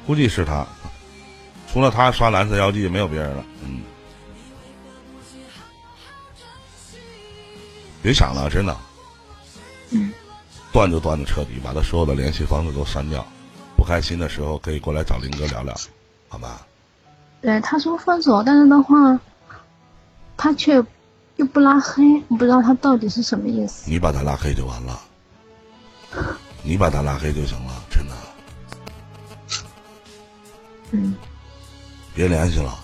[0.05, 0.65] 估计是他，
[1.67, 3.45] 除了他刷蓝色妖姬，没有别人了。
[3.63, 3.82] 嗯，
[8.01, 8.75] 别想了，真的。
[9.91, 10.12] 嗯。
[10.71, 13.25] 断就断的彻底，把他所有的联系方式都删掉。
[13.75, 15.73] 不开心的时候可以过来找林哥聊聊，
[16.27, 16.65] 好吧？
[17.41, 19.19] 对，他说分手，但是的话，
[20.36, 20.84] 他却
[21.36, 23.89] 又不拉黑，不知道他到底是什么意思。
[23.89, 24.99] 你把他拉黑就完了，
[26.63, 28.15] 你把他拉黑就行了，真的。
[30.91, 31.15] 嗯。
[32.17, 32.84] 别联系了。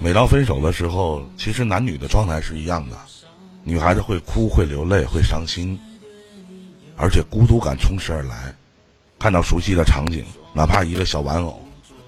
[0.00, 2.96] 每当分手的时候，其实男女的状态是一样的，
[3.62, 5.78] 女孩子会哭、会流泪、会伤心，
[6.96, 8.52] 而且孤独感充斥而来。
[9.20, 11.62] 看到熟悉的场景，哪怕一个小玩偶，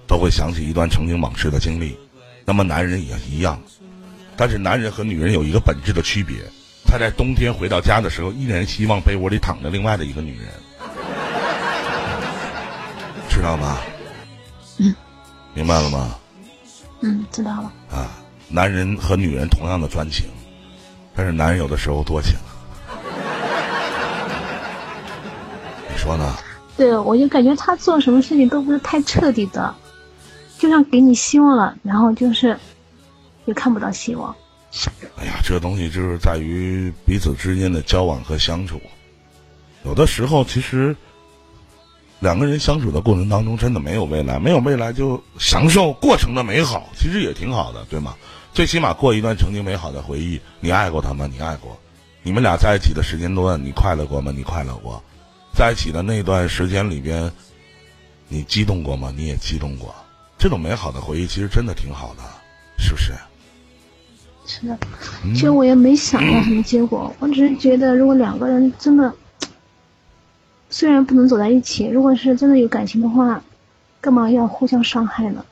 [0.05, 1.97] 都会想起一段曾经往事的经历。
[2.43, 3.57] 那么男人也一样，
[4.35, 6.35] 但是男人和女人有一个本质的区别，
[6.85, 10.47] 他在冬天回到家的时候，依然希望被窝里躺着另外的一个女人，
[13.29, 13.77] 知道吗？
[15.59, 16.15] 嗯，明白了吗？
[17.01, 17.71] 嗯，知道了。
[17.91, 18.11] 啊，
[18.47, 20.25] 男人和女人同样的专情，
[21.13, 22.33] 但是男人有的时候多情，
[25.91, 26.33] 你说呢？
[26.77, 29.75] 对，我就感觉他做什么事情都不是太彻底的，
[30.57, 32.57] 就像给你希望了，然后就是
[33.43, 34.33] 也看不到希望。
[35.17, 38.79] 哎呀，这个东西就是在于彼此之间的交往和相处，
[39.83, 40.95] 有的时候其实
[42.19, 48.15] 两个人相处的过程当中，真的没有未来，没有未来就享受过程的美好，其实也挺好的，对吗？
[48.53, 50.39] 最起码过一段曾经美好的回忆。
[50.59, 51.29] 你爱过他吗？
[51.31, 51.77] 你爱过？
[52.21, 54.33] 你们俩在一起的时间段，你快乐过吗？
[54.35, 55.01] 你快乐过？
[55.53, 57.31] 在一起的那段时间里边，
[58.27, 59.13] 你激动过吗？
[59.15, 59.95] 你也激动过。
[60.37, 62.23] 这种美好的回忆其实真的挺好的，
[62.77, 63.13] 是不是？
[64.45, 64.77] 是的，
[65.33, 69.13] 其实我也没想到什么结果，我只是觉得，如果两个人真的，
[70.69, 73.43] 虽然不能走在一起，如果是真的有感情的话，
[73.99, 75.43] 干嘛要互相伤害呢？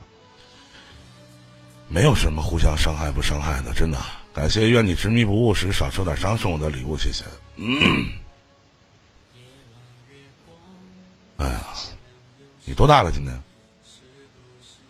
[1.89, 3.97] 没有什么互相伤害不伤害的，真的。
[4.33, 7.25] 感谢愿你执迷不悟时少受点伤送我的礼物，谢谢。
[7.55, 8.07] 嗯。
[11.37, 11.61] 哎呀，
[12.63, 13.11] 你多大了？
[13.11, 13.35] 今年？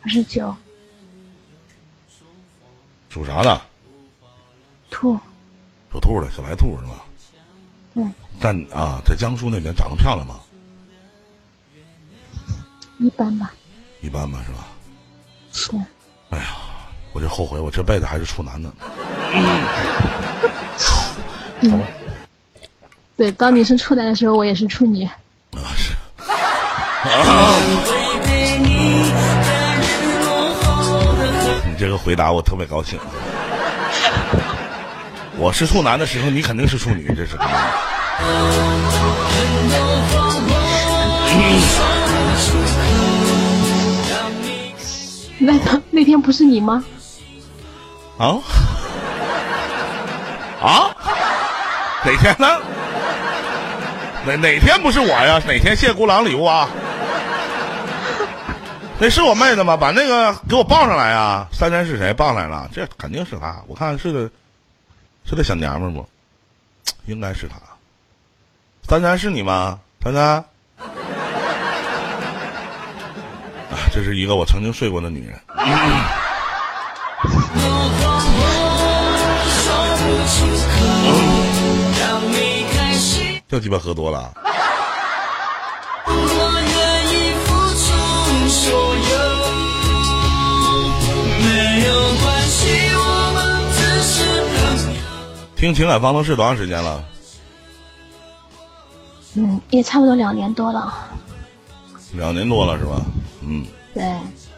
[0.02, 0.54] 二十九。
[3.10, 3.62] 属啥的？
[4.90, 5.18] 兔。
[5.92, 7.06] 属兔的小白兔是吧？
[7.97, 8.05] 对。
[8.39, 10.36] 在啊，在江苏那边长得漂亮吗？
[12.99, 13.51] 一般吧。
[14.01, 14.67] 一般吧，是吧？
[15.51, 15.71] 是。
[16.29, 16.55] 哎呀，
[17.13, 18.71] 我就后悔，我这辈子还是处男呢。
[21.62, 21.81] 嗯。
[23.15, 25.03] 对，当你是处男的时候，我也是处女。
[25.03, 25.12] 啊
[25.75, 25.95] 是。
[31.67, 32.99] 你这个回答我特别高兴。
[35.39, 37.38] 我是处男的时候，你肯定是处女，这是。
[45.39, 45.54] 那
[45.91, 46.84] 那天不是你吗？
[48.17, 48.38] 啊？
[50.60, 50.89] 啊？
[52.04, 52.47] 哪天呢？
[54.26, 55.39] 哪哪天不是我呀？
[55.47, 56.67] 哪天谢孤狼礼物啊？
[59.00, 59.78] 那是我妹子吗？
[59.78, 61.47] 把那个给我抱上来啊！
[61.52, 62.12] 三三是谁？
[62.13, 63.56] 抱来了，这肯定是他。
[63.67, 64.30] 我看是个，
[65.28, 66.08] 是个小娘们不？
[67.06, 67.58] 应该是他。
[68.88, 69.78] 珊珊是你吗？
[70.02, 70.24] 珊珊？
[73.70, 75.38] 啊，这是一个我曾经睡过的女人。
[83.50, 84.34] 就鸡巴喝多了。
[95.58, 97.04] 听情感方程式多长时间了？
[99.34, 100.93] 嗯，也差不多两年多了。
[102.13, 103.02] 两年多了是吧？
[103.42, 103.65] 嗯。
[103.92, 104.04] 对，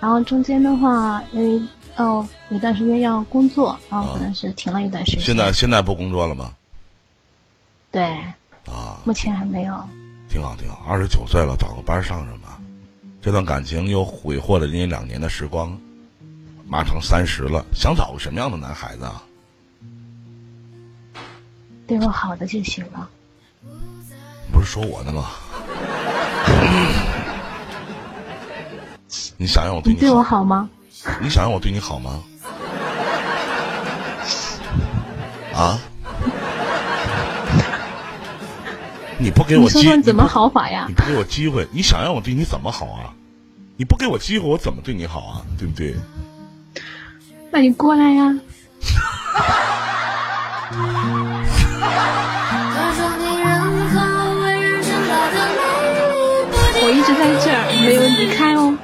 [0.01, 1.65] 然后中间的话，因为
[1.95, 5.21] 哦有段时间要工作，然后可能是停了一段时间。
[5.21, 6.51] 现在现在不工作了吗？
[7.91, 8.03] 对。
[8.65, 8.99] 啊。
[9.05, 9.73] 目前还没有。
[10.29, 12.59] 挺好挺好，二十九岁了，找个班上上吧。
[13.21, 15.77] 这段感情又挥霍了人家两年的时光，
[16.67, 19.23] 马上三十了，想找个什么样的男孩子啊？
[21.89, 23.09] 对我好的就行了。
[24.53, 25.25] 不是说我的吗？
[29.37, 30.69] 你想让我对你对我好吗？
[31.19, 32.21] 你想让我对你好吗？
[35.55, 35.79] 啊？
[39.17, 40.85] 你不给我机会，怎么好法呀？
[40.87, 43.11] 你不给我机会，你想让我对你怎么好啊？
[43.77, 45.41] 你不给我机会，我怎么对你好啊？
[45.57, 45.95] 对不对？
[47.49, 48.39] 那你过来呀。
[56.99, 58.77] 一直在这儿，没有离开哦。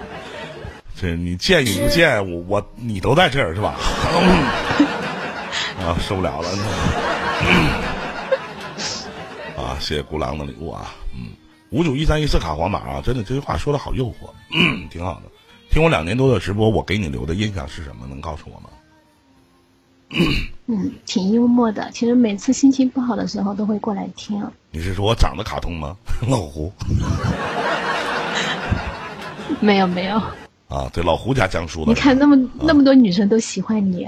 [0.95, 3.75] 这你见与不见，我我你都在这儿是吧？
[5.83, 6.49] 啊，受不了了！
[9.61, 11.27] 啊，谢谢孤狼的礼物啊，嗯，
[11.71, 14.29] 五九一三一四卡皇马啊，真的这句话说的好诱惑，
[14.89, 15.23] 挺好的。
[15.69, 18.07] 听我两年多的直播，我给你留的印象是什么？
[18.07, 18.69] 能告诉我吗？
[20.67, 21.91] 嗯，挺幽默的。
[21.91, 24.41] 其实每次心情不好的时候都会过来听。
[24.71, 25.97] 你是说我长得卡通吗？
[26.29, 26.71] 老胡？
[29.59, 30.21] 没有没有。
[30.67, 31.87] 啊，对老胡家江苏的。
[31.87, 34.07] 你看那么那么多女生都喜欢你，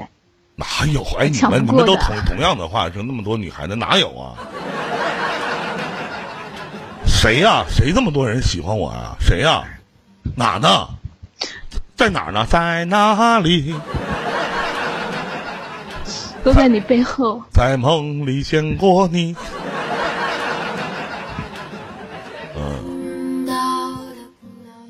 [0.55, 1.03] 哪有？
[1.19, 4.33] 哎，你们你们都同同样的话说，那么多女孩子哪有啊？
[7.05, 7.63] 谁呀？
[7.69, 9.15] 谁这么多人喜欢我啊？
[9.19, 9.63] 谁呀？
[10.35, 10.87] 哪呢？
[11.95, 12.45] 在哪呢？
[12.47, 13.75] 在哪里？
[16.43, 17.41] 都在你背后。
[17.51, 19.35] 在梦里见过你。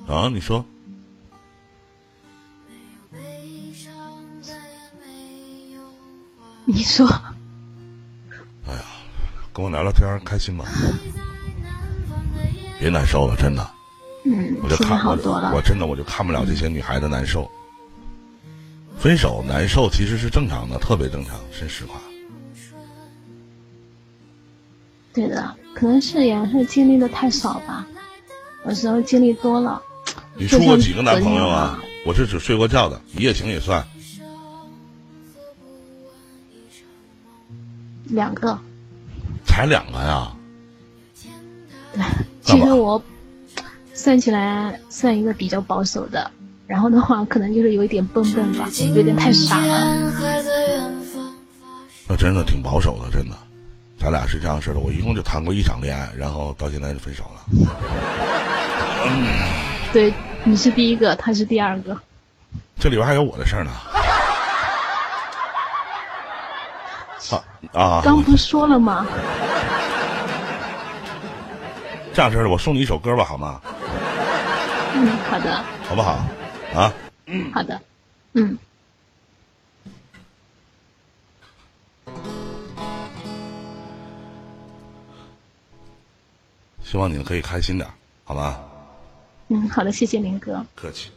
[0.08, 0.64] 啊，你说。
[6.66, 7.06] 你说。
[8.68, 8.82] 哎呀，
[9.54, 10.66] 跟我聊聊天开心吗？
[12.80, 13.70] 别难受了，真的。
[14.26, 15.54] 嗯，我就看好多了。
[15.54, 17.50] 我真的我就看不了这些女孩子难受。
[18.98, 22.00] 分手难受其实是正常的，特别正常，是实话。
[25.14, 27.86] 对的，可能是也是经历的太少吧，
[28.66, 29.82] 有时候经历多了。
[30.38, 31.80] 你处过几个男朋友啊？
[32.06, 33.86] 我是只睡过觉的，一夜情也算。
[38.06, 38.58] 两个。
[39.46, 40.32] 才两个呀？
[41.94, 42.04] 对，
[42.42, 43.02] 其实我
[43.94, 46.30] 算起来算一个比较保守的。
[46.68, 50.12] 然后的话，可能就是有一点笨笨吧，有点太傻了。
[52.08, 53.36] 那真的挺保守的，真的。
[54.00, 57.42] 咱俩是这样式的，我一共就谈过一场恋爱，然后到现在就分手了。
[59.94, 60.14] 对，
[60.48, 62.00] 你是第一个，他是第二个。
[62.80, 63.72] 这里边还有我的事儿呢。
[67.30, 67.44] 啊
[67.74, 68.02] 啊！
[68.02, 69.06] 刚不是说了吗？
[72.14, 73.60] 这样式的，我送你一首歌吧，好吗？
[74.96, 75.62] 嗯，好的。
[75.90, 76.18] 好不好？
[76.74, 76.94] 啊，
[77.26, 77.82] 嗯，好的，
[78.32, 78.58] 嗯，
[86.82, 87.90] 希望你们可以开心点，
[88.24, 88.58] 好吗？
[89.50, 91.10] 嗯，好的，谢谢林哥，客气。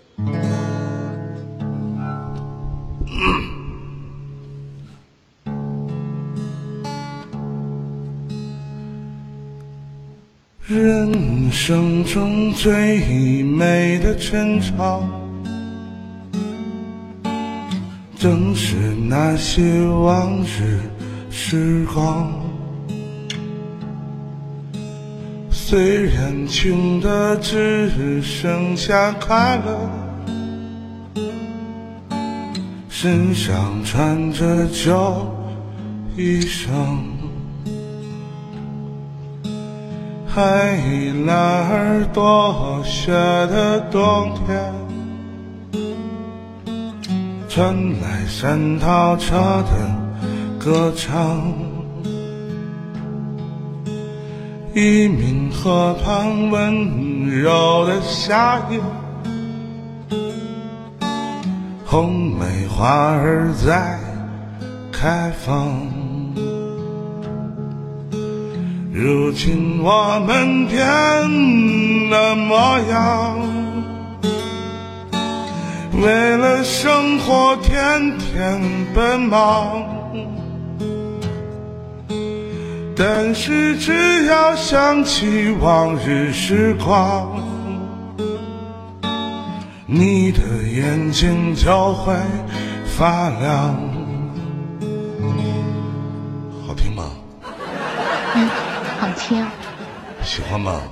[10.66, 15.02] 人生中最美的争吵。
[18.16, 18.76] 正是
[19.08, 20.78] 那些往日
[21.30, 22.30] 时光，
[25.70, 29.88] 虽然穷的只剩下快乐，
[32.88, 35.32] 身上穿着旧
[36.16, 36.70] 衣裳，
[40.26, 40.42] 海
[41.24, 44.74] 蓝儿多雪的冬天。
[47.48, 49.36] 传来三套车
[49.70, 49.70] 的
[50.58, 51.40] 歌唱，
[54.72, 58.80] 一明河畔温柔的夏夜，
[61.84, 63.98] 红梅花儿在
[64.92, 65.72] 开放。
[68.92, 70.86] 如今我们变
[72.10, 73.38] 了模样。
[76.00, 78.60] 为了生活，天天
[78.94, 79.99] 奔忙。
[83.02, 87.42] 但是只要想起往日时光，
[89.86, 92.14] 你的眼睛就会
[92.84, 93.74] 发亮。
[96.66, 97.10] 好听吗？
[98.34, 98.46] 嗯，
[98.98, 99.46] 好听。
[100.22, 100.82] 喜欢吗？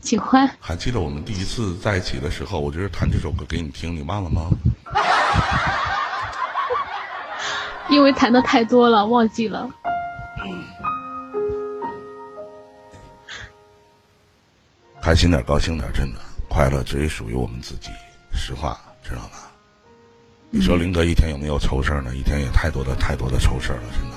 [0.00, 0.50] 喜欢。
[0.58, 4.48] 还记得我们第一次在一起的时候，我就是弹这首歌给你听，你忘了吗？
[7.90, 9.68] 因为弹的太多了，忘记了。
[15.04, 17.90] 开心点，高兴点，真的，快乐只属于我们自己。
[18.32, 19.50] 实话，知道吧？
[20.48, 22.16] 你说林哥一天有没有愁事儿呢？
[22.16, 24.16] 一天也太多的太多的愁事儿了，真的。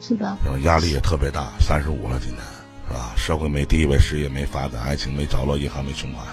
[0.00, 0.36] 是的。
[0.60, 2.38] 压力也特别大，三十五了，今天。
[2.86, 3.12] 是吧？
[3.16, 6.24] 社会没地位，事业没发展，爱情没着落，银行没存款。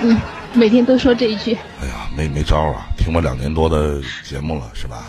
[0.00, 0.18] 嗯，
[0.54, 1.54] 每天都说这一句。
[1.82, 2.86] 哎呀，没没招啊！
[2.96, 5.04] 听我两年多的节目了，是吧？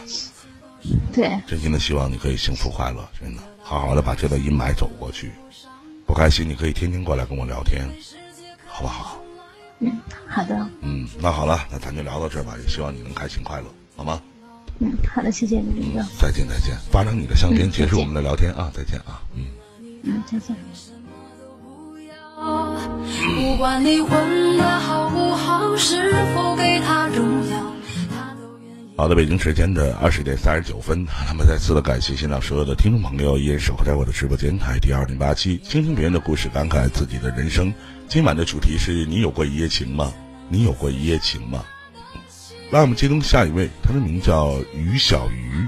[1.13, 1.31] 对。
[1.47, 5.31] 真心的希望你可以幸福快乐，真的，好好的把这段阴霾走过去。
[6.07, 7.87] 不开心，你可以天天过来跟我聊天，
[8.65, 9.19] 好不好？
[9.79, 9.91] 嗯，
[10.27, 10.67] 好的。
[10.81, 12.55] 嗯，那好了，那咱就聊到这儿吧。
[12.59, 14.19] 也希望你能开心快乐，好吗？
[14.79, 16.03] 嗯，好的，谢谢你，林哥。
[16.19, 16.75] 再见，再见。
[16.91, 18.71] 发张你的相片，结束我们的聊天啊！
[18.73, 19.45] 再见啊，嗯。
[20.03, 20.55] 嗯，再见。
[23.35, 27.76] 不管你混的好不好，是否给他重要，他都愿意。
[28.99, 37.71] 好的，北京时间的二十点三十九分，那么再次的感谢现场所有的听众朋友，依然守候在我的直播间台第二零八七，倾听别人的故事，感慨自己的人生。
[38.07, 40.11] 今晚的主题是你有过一夜情吗？
[40.49, 41.63] 你有过一夜情吗？
[42.71, 45.67] 来，我们接通下一位，他的名叫于小鱼。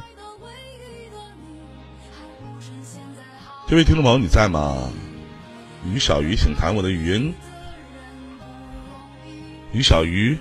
[3.68, 4.90] 这位听众朋友，你在吗？
[5.86, 7.32] 于小鱼，请谈我的语音。
[9.72, 10.36] 于小鱼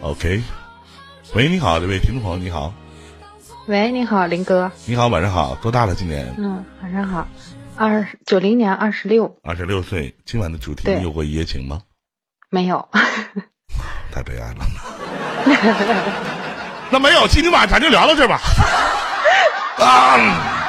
[0.00, 0.42] ，OK。
[1.34, 2.72] 喂，你好，这位听众朋友，你好。
[3.66, 4.70] 喂，你好，林哥。
[4.86, 5.92] 你好，晚上好，多大了？
[5.92, 6.32] 今年？
[6.38, 7.26] 嗯，晚上好，
[7.74, 9.36] 二九零年，二十六。
[9.42, 11.82] 二十六岁，今晚的主题，你有过一夜情吗？
[12.50, 12.88] 没有。
[14.12, 14.64] 太悲哀了。
[16.92, 18.38] 那没有，今天晚上咱就聊到这吧。
[19.82, 20.60] 啊！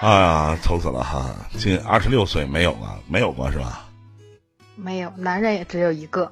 [0.00, 1.24] 哎呀，愁死了哈！
[1.56, 2.98] 今二十六岁，没有啊？
[3.08, 3.86] 没有过是吧？
[4.76, 6.30] 没有，男人也只有一个。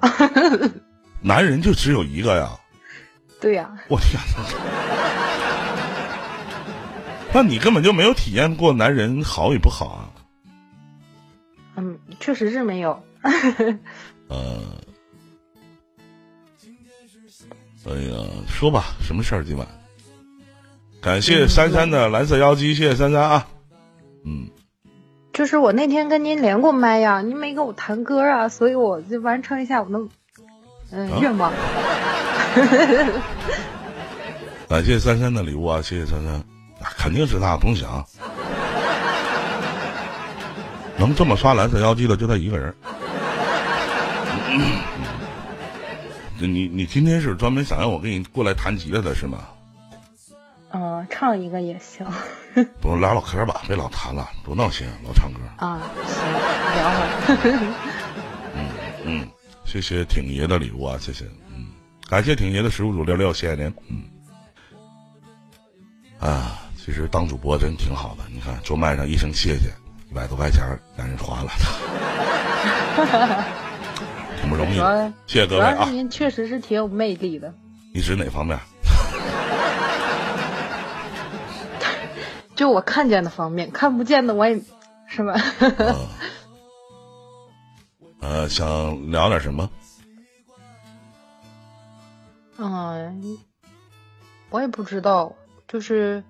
[1.22, 2.50] 男人就只有一个呀？
[3.40, 3.70] 对呀。
[3.88, 4.44] 我天哪！
[7.32, 10.10] 那你根本就没有体验过男人好与不好啊？
[11.76, 13.02] 嗯，确实是没有。
[14.28, 14.60] 呃，
[17.86, 19.44] 哎呀，说吧，什么事儿？
[19.44, 19.66] 今晚？
[21.00, 23.46] 感谢珊珊的蓝色妖姬，谢谢珊珊啊。
[24.24, 24.50] 嗯。
[25.32, 30.08] 就是我那天跟您连过麦呀，您没给我弹歌啊，所以我就完成一下我的。
[30.92, 31.52] 嗯，愿望。
[34.68, 35.82] 感谢珊珊的礼物啊！
[35.82, 36.42] 谢谢珊珊，
[36.96, 38.04] 肯定是他，不用想。
[40.96, 42.74] 能这么刷蓝色妖姬的就他一个人。
[46.38, 49.38] 你你今天是专门想让我给你过来弹吉他的是吗？
[50.72, 52.06] 嗯，唱一个也行。
[52.80, 55.40] 不聊唠嗑吧，别老弹了，多闹心，老唱歌。
[55.56, 56.22] 啊，行，
[56.76, 57.06] 聊会儿。
[58.54, 58.66] 嗯
[59.04, 59.28] 嗯。
[59.70, 61.68] 谢谢挺爷的礼物啊，谢谢，嗯，
[62.08, 64.02] 感谢挺爷的十五组六六，谢谢您，嗯，
[66.18, 69.70] 啊，其实当主播真挺好的，你看桌面上一声谢谢，
[70.10, 70.60] 一百多块钱
[70.96, 71.52] 让人花了，
[74.42, 74.78] 挺不容易，
[75.28, 77.54] 谢谢各位啊，您确实是挺有魅力的，
[77.94, 78.58] 你指哪方面？
[82.56, 84.60] 就我看见的方面，看不见的我也
[85.06, 85.32] 是吧？
[85.60, 86.08] 呃，
[88.48, 89.68] 想聊点什么？
[92.58, 93.38] 嗯，
[94.50, 95.34] 我也不知道，
[95.66, 96.22] 就是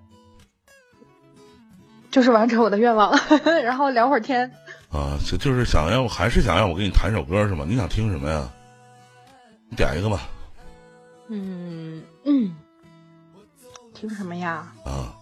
[2.09, 3.11] 就是完成我的愿望，
[3.63, 4.49] 然后聊会儿天。
[4.91, 7.65] 啊，就就是想要，还是想让我给你弹首歌是吗？
[7.67, 8.49] 你想听什么呀？
[9.69, 10.21] 你点一个吧。
[11.27, 12.55] 嗯嗯，
[13.93, 14.73] 听什么呀？
[14.85, 15.15] 啊，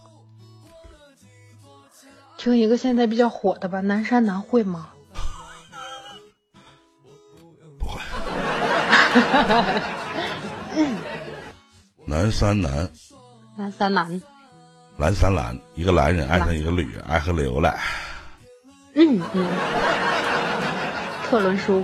[2.37, 4.89] 听一个现在比较火的吧，《南山南》会吗？
[12.05, 12.89] 南山南，
[13.55, 14.21] 南山南，
[14.97, 17.77] 蓝山蓝，一个男人爱上一个女人，爱河流了。
[18.95, 19.47] 嗯嗯，
[21.29, 21.81] 特仑苏。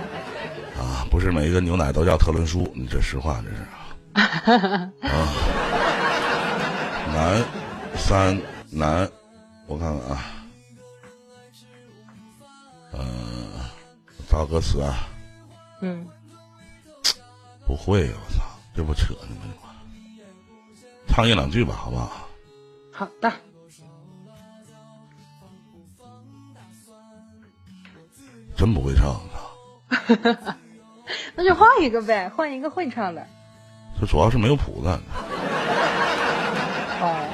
[0.76, 3.56] 啊，不是每一个牛奶都叫特仑苏，你这实话这是。
[4.20, 4.92] 啊，
[7.14, 7.44] 南
[7.96, 8.38] 山
[8.70, 9.08] 南，
[9.66, 10.18] 我看看啊，
[12.92, 13.48] 嗯，
[14.28, 15.08] 找歌词啊。
[15.80, 16.06] 嗯。
[17.66, 18.44] 不会，我操，
[18.74, 19.70] 这不扯呢吗？
[21.08, 22.28] 唱一两句吧，好不好？
[22.92, 23.32] 好的。
[28.56, 30.54] 真不会唱，操！
[31.34, 33.26] 那就换一个呗，换一个会唱的。
[34.00, 34.88] 这主要是没有谱子。
[37.00, 37.28] 哦。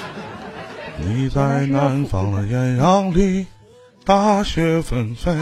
[0.98, 3.46] 你在南方的艳阳里，
[4.04, 5.32] 大雪纷飞。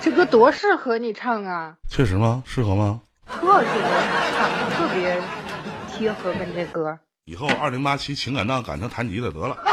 [0.00, 1.74] 这歌多适合你唱啊！
[1.90, 2.42] 确实吗？
[2.46, 3.00] 适合吗？
[3.26, 3.88] 特适合
[4.36, 5.20] 唱，特别
[5.92, 6.98] 贴合跟这歌。
[7.24, 9.56] 以后二零八七情感档改成弹吉他得了。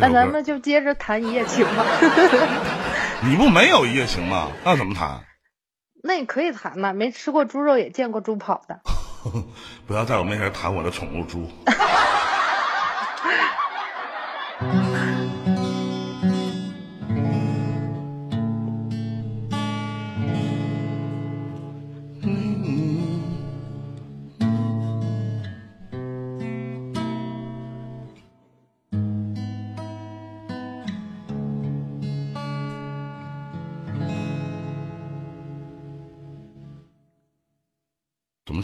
[0.00, 1.84] 那咱们就接着谈一夜情吧。
[3.22, 4.48] 你不没有一夜情吗？
[4.64, 5.20] 那怎么谈？
[6.02, 8.80] 那你可以谈嘛，没吃过猪肉也见过猪跑的。
[9.86, 11.50] 不要在我面前谈我的宠物猪。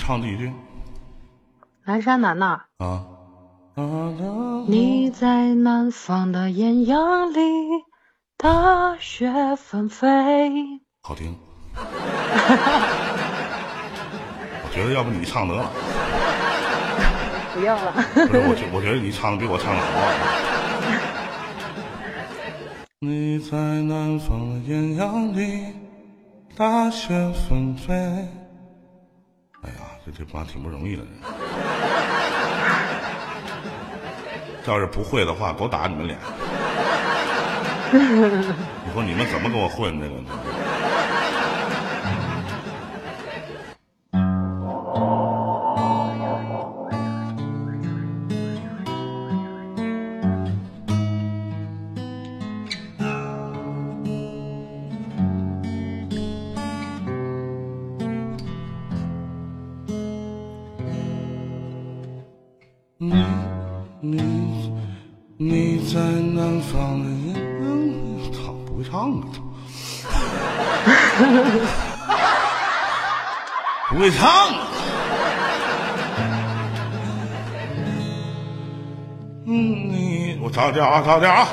[0.07, 0.53] 唱第一句，
[1.85, 3.05] 南山南呐啊！
[4.69, 7.41] 你在南方的艳阳里，
[8.39, 10.53] 大雪纷飞。
[11.03, 11.37] 好听。
[14.63, 15.69] 我觉得要不你唱得了。
[17.53, 17.93] 不要了。
[18.15, 19.89] 不是，我觉我觉得你唱的比我唱的好。
[23.03, 25.75] 你在南方的艳阳里，
[26.57, 27.93] 大雪纷飞。
[30.07, 31.03] 这这妈挺不容易的。
[34.65, 36.17] 这要是不会的话，狗打你们脸。
[37.91, 40.15] 你说你们怎么跟我混这个？
[80.77, 81.49] 你我找调啊，找调啊！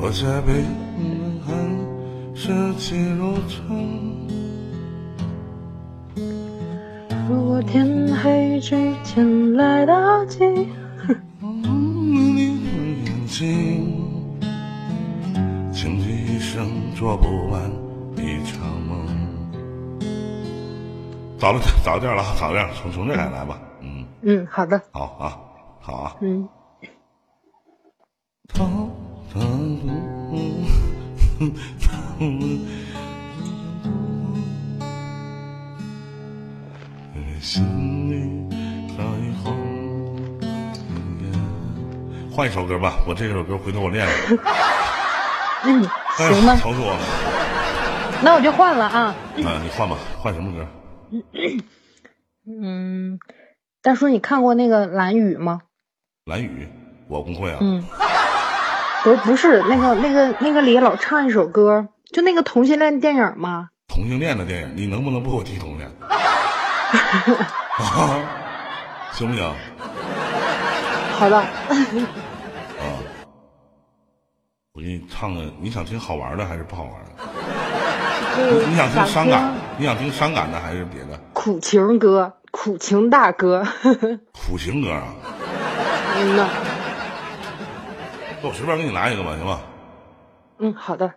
[0.00, 0.64] 我在北
[21.48, 23.58] 早了，早了点了，早点，从从这来来吧。
[23.80, 25.38] 嗯，嗯，好的，好啊，
[25.80, 26.14] 好啊。
[26.20, 26.46] 嗯。
[42.30, 44.38] 换一首歌吧，我这首歌回头我练练。
[45.64, 45.88] 嗯，
[46.18, 47.00] 行吧，愁死我了。
[48.20, 49.14] 那我就换了啊。
[49.36, 50.66] 嗯，你换吧，换什么歌？
[52.46, 53.18] 嗯，
[53.82, 55.60] 大叔，你看过那个蓝雨吗？
[56.24, 56.68] 蓝雨，
[57.08, 57.58] 我不会啊。
[57.60, 57.84] 嗯，
[59.04, 63.68] 不不是那个那个那个里老唱一首歌，就那个同性恋电影吗。
[63.88, 65.90] 同性恋的电影，你能不能不给我提同性恋？
[67.78, 68.20] 啊，
[69.12, 69.54] 行不行？
[71.18, 71.48] 好的，啊，
[74.74, 77.10] 我给你唱个，你想听好玩的还是不好玩的？
[78.52, 79.52] 你你想听伤感？
[79.78, 81.16] 你想听伤感的还是别的？
[81.32, 83.62] 苦情歌，苦情大哥。
[84.34, 85.04] 苦情歌啊？
[86.16, 86.48] 嗯呐，
[88.42, 89.60] 那我随便给你拿一个吧，行吧？
[90.58, 91.12] 嗯，好的。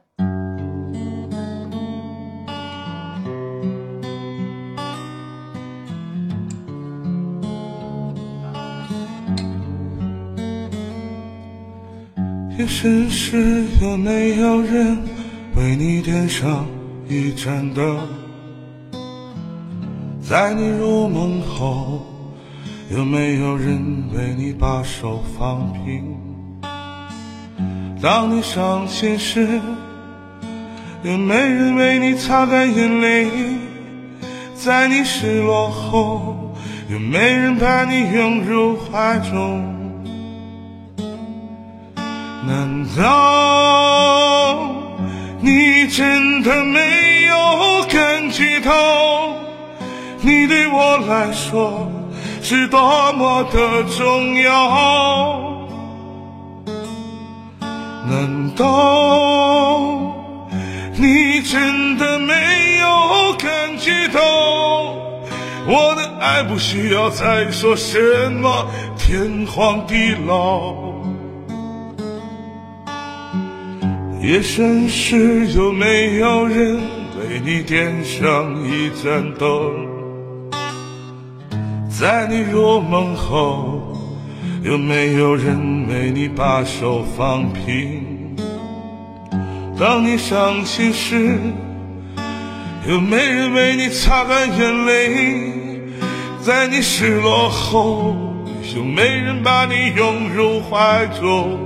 [12.59, 14.99] 夜深时有没有人
[15.55, 16.67] 为你点上
[17.07, 17.99] 一盏灯？
[20.31, 22.05] 在你入梦后，
[22.89, 26.15] 有没有人为你把手放平？
[28.01, 29.59] 当你伤心时，
[31.03, 33.27] 有没人为你擦干眼泪？
[34.55, 36.55] 在你失落后，
[36.89, 39.65] 有没人把你拥入怀中？
[42.47, 44.71] 难道
[45.41, 48.71] 你真的没有感觉到，
[50.23, 51.91] 你对我来说
[52.41, 55.51] 是多么的重要？
[58.07, 60.13] 难道
[60.95, 62.33] 你真的没
[62.79, 64.21] 有感觉到，
[65.65, 68.67] 我的爱不需要再说什么
[68.97, 70.75] 天荒地老？
[74.21, 76.79] 夜深时，有没有人
[77.17, 79.90] 为你点上一盏灯？
[82.01, 83.95] 在你入梦后，
[84.63, 88.35] 有没有人为你把手放平？
[89.79, 91.37] 当你伤心时，
[92.89, 95.51] 有没人为你擦干眼泪？
[96.41, 98.15] 在你失落后，
[98.75, 101.59] 有没人把你拥入怀中？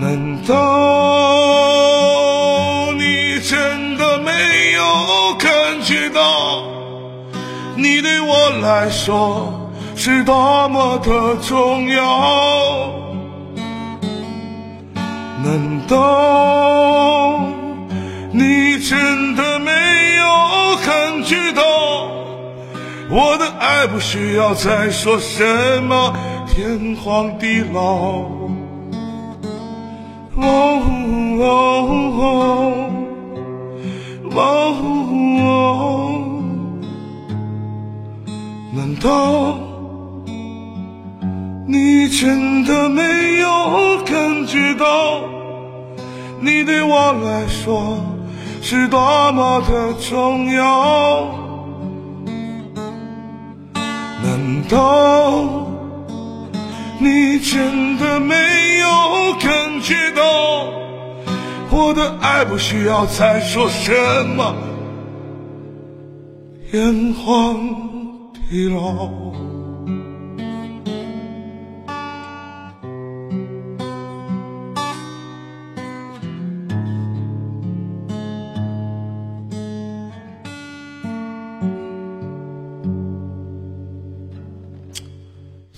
[0.00, 0.54] 难道
[2.92, 4.30] 你真的没
[4.74, 5.50] 有感
[5.82, 6.62] 觉到，
[7.76, 12.92] 你对我来说是多么的重要？
[15.44, 17.40] 难道
[18.32, 19.70] 你真的没
[20.16, 21.62] 有感觉到，
[23.10, 26.14] 我的爱不需要再说什么
[26.48, 27.82] 天荒地老。
[30.36, 30.80] 哦
[31.38, 31.42] 哦
[32.18, 32.90] 哦
[34.36, 34.42] 哦，
[38.76, 39.56] 难道
[41.66, 43.48] 你真的没有
[44.04, 45.20] 感觉到，
[46.40, 47.96] 你对我来说
[48.60, 51.26] 是多么的重要？
[54.22, 55.66] 难道
[56.98, 58.34] 你真的没
[58.80, 60.66] 有感觉到，
[61.70, 63.92] 我的爱不需要再说什
[64.36, 64.54] 么
[66.72, 67.93] 眼眶
[68.50, 69.08] 老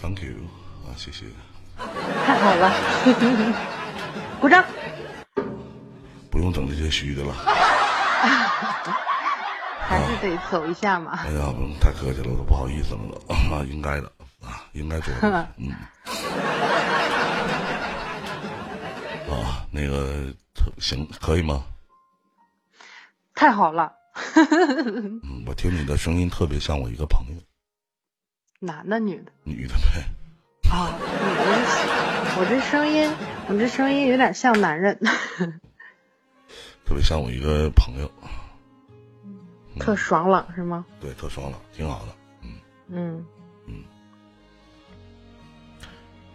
[0.00, 0.36] ？Thank you
[0.84, 1.24] 啊，谢谢。
[2.26, 2.72] 太好了，
[4.40, 4.64] 鼓掌。
[6.30, 7.34] 不用整这些虚的了。
[9.86, 11.12] 还是得走一下嘛。
[11.24, 14.10] 哎呀，不太客气了，我都不好意思了都啊，应该的
[14.42, 15.48] 啊，应该做的。
[15.56, 15.70] 嗯。
[19.30, 20.32] 啊，那个
[20.78, 21.64] 行，可以吗？
[23.34, 23.92] 太好了。
[24.34, 27.40] 嗯，我听你的声音特别像我一个朋友。
[28.58, 29.30] 男的女的？
[29.44, 30.02] 女的呗。
[30.70, 31.56] 啊，女的。
[32.38, 33.08] 我这声音，
[33.48, 34.98] 我这声音有点像男人。
[36.84, 38.10] 特别像我一个朋友。
[39.78, 40.84] 特爽朗是吗？
[41.00, 42.12] 对，特爽朗，挺好的。
[42.42, 42.50] 嗯
[42.88, 43.26] 嗯
[43.66, 43.84] 嗯。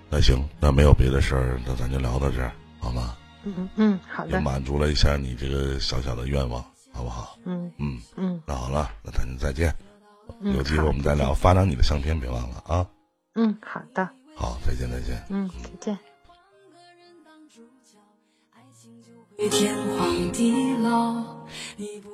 [0.10, 3.16] 那行，那没有别的事儿，那咱就聊到这儿，好吗？
[3.44, 4.32] 嗯嗯，好的。
[4.32, 6.62] 也满足了一下你这个小小的愿望，
[6.94, 7.38] 好不好？
[7.46, 8.42] 嗯嗯嗯。
[8.46, 9.74] 那好了，那咱就再见。
[10.39, 12.88] 嗯有机会我们再聊，发张你的相片，别忘了啊。
[13.36, 14.08] 嗯，好的。
[14.36, 15.22] 好，再见，再见。
[15.30, 16.00] 嗯，再见。
[19.50, 21.41] 天荒地老。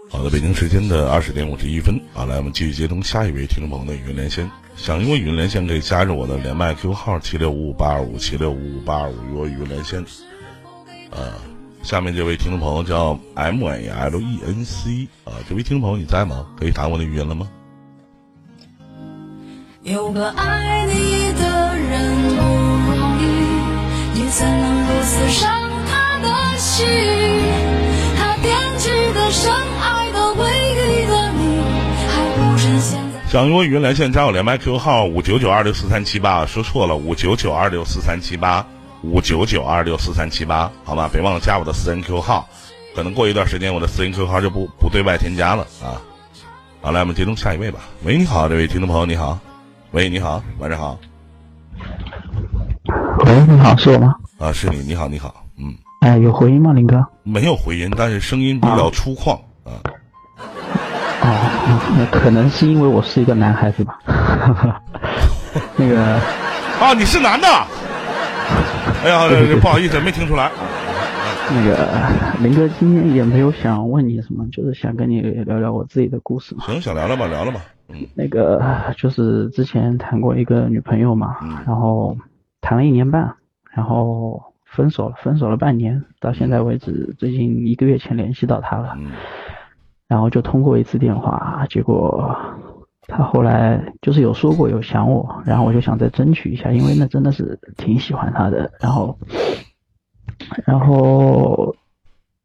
[0.09, 4.49] 好的，北京时间的二十点五十一分啊，来，我们继续接通下一位听众朋友的语音连线。
[4.75, 10.05] 想用语音连线可以加入我的连麦 QQ 号七六五五八二五七六五五八二五与我语音连线。
[11.09, 11.33] 呃，
[11.81, 16.45] 下面这位听众朋友叫 M A L E N C 啊，这位听众朋友你在吗？
[16.59, 17.49] 可以打我的语音了吗？
[19.81, 23.23] 有个爱你的人不容易，
[24.13, 26.85] 你怎能如此伤他的心？
[33.29, 38.65] 想与我语音连线，加我连麦 QQ 号五九九二六四三七八，说错了，五九九二六四三七八，
[39.03, 41.09] 五九九二六四三七八，好吧？
[41.11, 42.47] 别忘了加我的私人 QQ 号，
[42.95, 45.99] 可能过一段时间我的私人 QQ 号就不不对外添加了啊。
[46.81, 47.81] 好，来我们接通下一位吧。
[48.03, 49.37] 喂，你好，这位听众朋友，你好。
[49.91, 50.97] 喂，你好，晚上好。
[53.25, 54.15] 喂，你好，是我吗？
[54.39, 55.46] 啊，是你，你好，你好，嗯。
[56.01, 57.05] 哎，有回音吗，林哥？
[57.23, 59.33] 没有回音，但是声音比较粗犷
[59.63, 59.73] 啊。
[61.21, 63.99] 哦，那可能是因为我是一个男孩子吧。
[65.75, 66.01] 那个
[66.79, 67.47] 啊，你是男的？
[69.03, 69.27] 哎呀，
[69.61, 70.49] 不好意思，没听出来。
[71.49, 71.89] 那个
[72.41, 76.63] 林哥今天也没有想问你什么，就是想跟你聊聊我自己的故事嘛。
[76.65, 77.61] 行，想聊聊吧，聊聊吧。
[77.89, 78.05] 嗯。
[78.15, 78.61] 那个
[78.97, 82.15] 就是之前谈过一个女朋友嘛，嗯然后
[82.61, 83.33] 谈了一年半，
[83.73, 88.93] 然后分手了，分手了半年，到现在为止，最近一个月前联系到他了。
[88.97, 89.11] 嗯
[90.09, 92.33] 然后就通过一次电话，结果
[93.01, 98.71] 他后来就是有说过有想我，然后我就想再争取一下，因为那真的是挺喜欢他的。
[98.79, 99.19] 然后，
[100.65, 101.75] 然后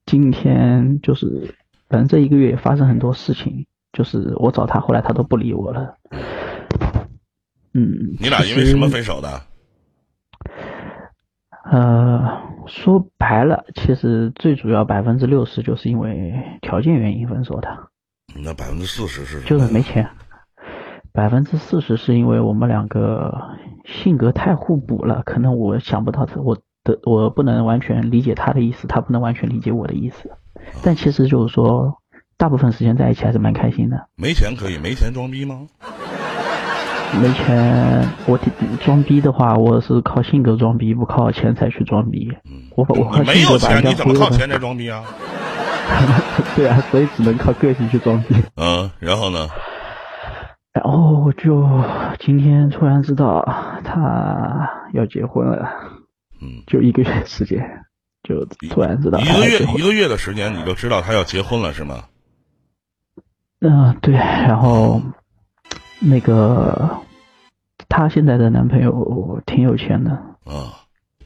[0.06, 1.54] 今天就是
[1.88, 5.98] 反正这一个月也发生很多事情，就是我找他，后来他都不理我了。
[7.74, 9.40] 嗯，你俩因为什么分手的？
[11.64, 17.68] 呃，说白了，其实最主要百分之六十就是因为条件原因分手的。
[18.34, 20.08] 那百分之四十是就是没钱。
[21.12, 23.32] 百分之四十是因为我们两个
[23.84, 30.30] 性格太互补了，可能我想不到他，我的我不能完全理解他的意思，他不能完全理解我的意思。
[30.82, 31.98] 但其实就是说，
[32.38, 34.08] 大部分时间在一起还是蛮开心的。
[34.16, 35.66] 没钱可以，没钱装逼吗？
[37.20, 42.32] 没钱，我挺装逼的话，我是靠性格装逼，不靠钱财去装逼。
[42.44, 45.04] 嗯，我我靠你没有钱，性格把人家你怎么靠钱财装逼啊？
[46.56, 48.34] 对啊，所以只能靠个性去装逼。
[48.56, 49.48] 嗯，然后呢？
[50.72, 51.68] 然后就
[52.18, 53.46] 今天突然知道
[53.84, 55.68] 他要结婚了，
[56.40, 57.84] 嗯，就一个月时间，
[58.22, 62.04] 就突然知道一个月一个月的时间，你就知道他要结婚了是吗？
[63.60, 65.00] 嗯、对，然后
[66.00, 67.01] 那个
[67.94, 70.80] 她现在的男朋友挺有钱的，啊，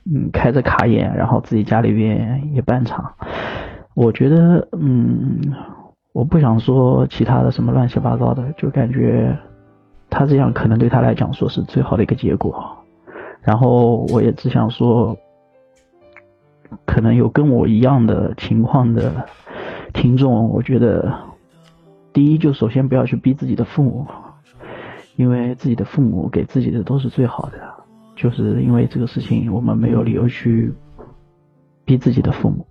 [0.05, 3.15] 嗯，开着卡宴，然后自己家里边也办厂。
[3.95, 5.41] 我觉得，嗯，
[6.13, 9.39] 我不想说其他的什么乱七八糟的，就感觉
[10.11, 12.79] 他这样可能对他来讲说是最好的一个结果。
[13.43, 15.17] 然后我也只想说，
[16.85, 19.25] 可能有跟我一样的情况的
[19.95, 21.15] 听众，我觉得
[22.13, 24.05] 第一就首先不要去逼自己的父母，
[25.17, 27.59] 因为自己的父母给自己的都是最好的。
[28.15, 30.73] 就是因为这个事情，我们没有理由去
[31.85, 32.67] 逼自己的父母。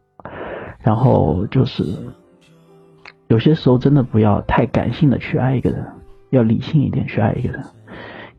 [0.80, 1.84] 然后就是
[3.28, 5.86] 有些时候真的不要太感性的去爱一个人，
[6.30, 7.64] 要理性一点去爱一个人。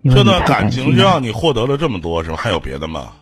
[0.02, 2.36] 因为这段感情让你获得了这么多，是吗？
[2.36, 3.12] 还有别的吗？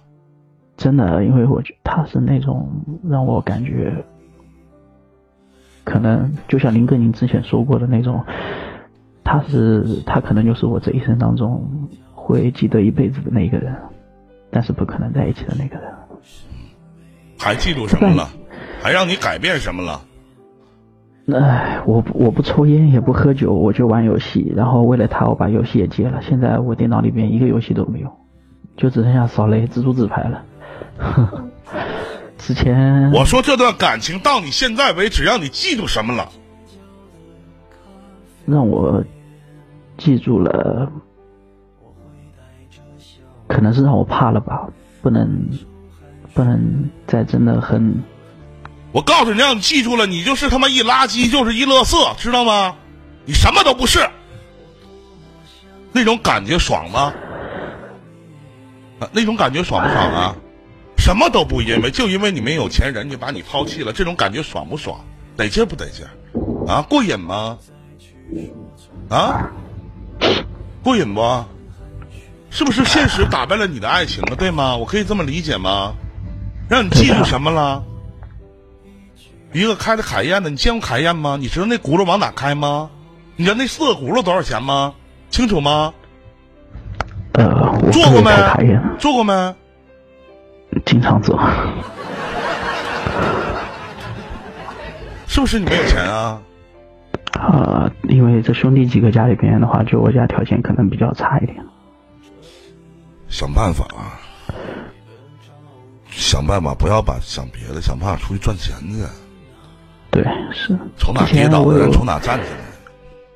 [0.76, 2.68] 真的，因为我觉得他是那种
[3.08, 3.94] 让我感觉，
[5.84, 8.24] 可能就像林哥您之前说过的那种，
[9.24, 13.74] 他是他可能就是我这一生当中会记得一辈子的那个人，
[14.50, 15.90] 但是不可能在一起的那个人。
[17.38, 18.28] 还记住什么了？
[18.80, 20.00] 还让你改变什么了？
[21.32, 24.52] 哎，我我不抽烟也不喝酒，我就玩游戏。
[24.54, 26.20] 然后为了他，我把游戏也戒了。
[26.22, 28.12] 现在我电脑里边一个游戏都没有，
[28.76, 30.44] 就只剩下扫雷、蜘蛛纸牌了。
[32.36, 36.28] 之前我说这段感情到你现在为止，让你记住什么了？
[38.44, 39.02] 让我
[39.96, 40.90] 记住了，
[43.46, 44.68] 可能是让我怕了吧，
[45.02, 45.48] 不能
[46.32, 48.02] 不能再真的很
[48.92, 52.76] 我告诉你，让你记住了，你就是他妈一垃圾，就是一垃圾，知道吗？
[53.24, 54.00] 你什么都不是。
[55.92, 57.12] 那种感觉爽吗？
[59.00, 60.34] 啊，那种感觉爽不爽啊？
[60.96, 64.98] 什么都不因为，就因为你没有钱，人家把你抛弃了，这种感觉爽不爽？
[65.36, 66.06] 得劲不得劲？
[66.66, 67.58] 啊，过瘾吗？
[69.08, 69.50] 啊，
[70.84, 71.44] 过瘾不？
[72.50, 74.36] 是不是现实打败了你的爱情了？
[74.36, 74.76] 对吗？
[74.76, 75.94] 我可以这么理解吗？
[76.68, 77.82] 让你记住什么了？
[79.52, 81.36] 一个开的凯宴的，你见过凯宴吗？
[81.40, 82.90] 你知道那轱辘往哪开吗？
[83.36, 84.94] 你知道那四个轱辘多少钱吗？
[85.30, 85.92] 清楚吗？
[87.32, 88.30] 呃，做过没？
[88.98, 89.54] 做过没？
[90.84, 91.40] 经常做。
[95.26, 96.40] 是不是你没有钱啊？
[97.40, 101.56] 呃，因为这兄弟几个家里边的话，就我家条件可能比较差一点。
[103.28, 104.14] 想办法啊！
[106.08, 109.04] 想办法，不要把想别的，想办法出去赚钱去。
[110.12, 110.22] 对，
[110.52, 110.78] 是。
[110.96, 112.58] 从哪跌倒的人从哪站起来。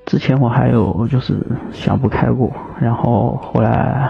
[0.07, 4.09] 之前我还有就是想不开过，然后后来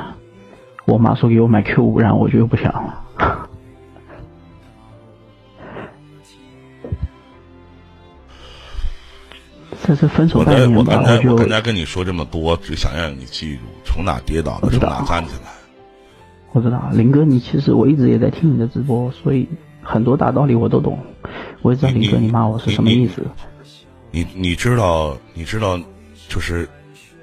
[0.85, 3.03] 我妈说给我买 Q 五，然后我就又不想了。
[9.87, 15.51] 这是分手我在半年吧，我刚才就我刚才跟你说这么多，只想让你记住，从哪跌倒的从哪站起来。
[16.53, 19.49] 我知道林哥，你其实我一直也在听你的直播，所以
[19.83, 20.99] 很多大道理我都懂。
[21.63, 23.23] 我也知道林哥你骂我是什么意思。
[24.11, 25.79] 你你知道你知道，
[26.29, 26.69] 就是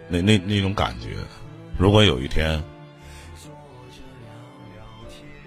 [0.08, 1.10] 那那那种感觉。
[1.78, 2.62] 如果有一天，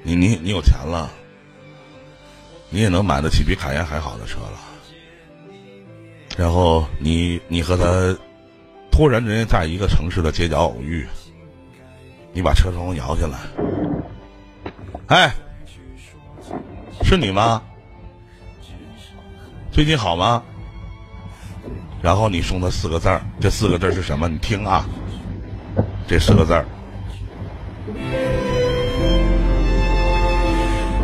[0.02, 1.10] 你你你有钱了，
[2.70, 4.67] 你也能买得起比凯宴还好的车了。
[6.38, 8.16] 然后你你和他
[8.92, 11.04] 突然之间在一个城市的街角偶遇，
[12.32, 13.38] 你把车窗摇下来，
[15.08, 15.34] 哎，
[17.02, 17.60] 是你吗？
[19.72, 20.40] 最近好吗？
[22.00, 24.28] 然后你送他四个字儿，这四个字是什么？
[24.28, 24.86] 你听啊，
[26.06, 26.64] 这四个字儿，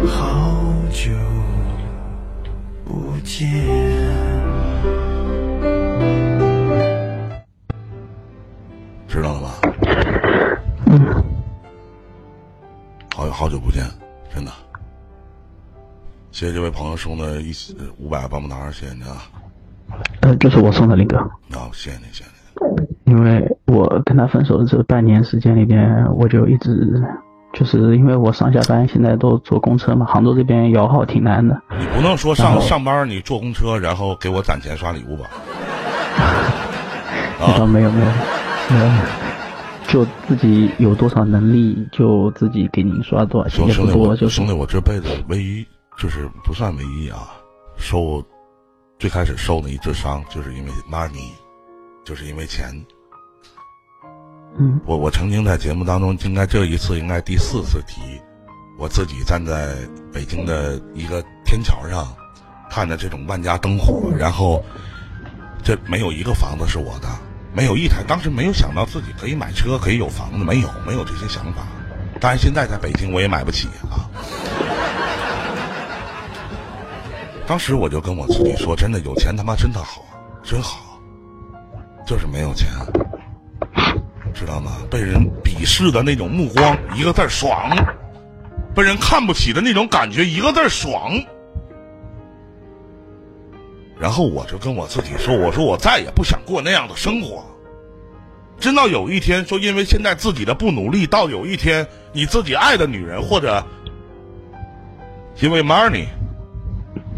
[0.06, 1.10] 好久
[2.84, 3.93] 不见。
[9.14, 9.54] 知道了吧？
[10.86, 11.24] 嗯，
[13.14, 13.84] 好好久不见，
[14.34, 14.50] 真的。
[16.32, 17.52] 谢谢这位朋友送的一
[17.96, 19.22] 五百棒棒糖，谢谢你啊！
[20.22, 22.30] 呃，就是我送的林哥，啊，谢谢你，谢谢
[23.04, 23.12] 你。
[23.12, 27.00] 因为我跟他分手的这半年时间里边，我就一直
[27.52, 31.62] 就是因为我上下班现在都坐公车嘛，杭州这边摇号挺难的。
[31.78, 35.30] 你不能说上上班你坐公车，然后给我攒钱刷礼物吧？
[37.40, 38.10] 啊，没有没有
[38.70, 38.90] 没有，
[39.88, 45.64] 就自己有多少能力就自己给您刷多少钱，也不多，就兄弟，我这辈子唯一
[45.98, 47.32] 就是不算唯一啊，
[47.76, 48.24] 受
[48.98, 51.30] 最开始受的一次伤，就是因为 money，
[52.04, 52.74] 就是因为钱。
[54.56, 58.00] 嗯我我曾经在节目当中，应该这一次应该第四次提，
[58.78, 59.74] 我自己站在
[60.12, 62.06] 北京的一个天桥上，
[62.70, 64.62] 看着这种万家灯火，然后
[65.62, 67.08] 这没有一个房子是我的，
[67.54, 71.62] 没有一台，当时没有想到自己可以买车，可以有房子，没有，没有这些想法。
[72.20, 74.10] 当然，现在在北京我也买不起啊。
[77.46, 80.04] 当时我就跟我自己说，真的有钱他妈真的好，
[80.42, 80.98] 真好，
[82.04, 82.68] 就是没有钱，
[84.34, 84.72] 知道吗？
[84.90, 87.70] 被人鄙视的那种目光，一个字爽；
[88.74, 91.12] 被人看不起的那种感觉，一个字爽。
[94.04, 97.42] 然后我就跟我自己说：“我说我再也不想过那样的生活。”
[98.60, 103.64] 真到有一天，说因为现在自己的不努力，到有一天你自己爱的女人或者
[105.40, 106.04] 因为 money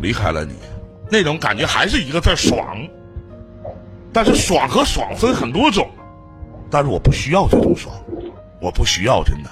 [0.00, 0.54] 离开了你，
[1.10, 2.88] 那种感觉还是一个字爽。
[4.12, 5.90] 但是爽和爽分很多种，
[6.70, 7.92] 但是我不需要这种爽，
[8.62, 9.50] 我不需要真的。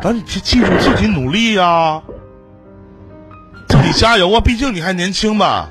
[0.00, 2.02] 但你记记住自己努力呀、
[3.86, 4.40] 己加油啊！
[4.40, 5.68] 毕竟你还年轻嘛。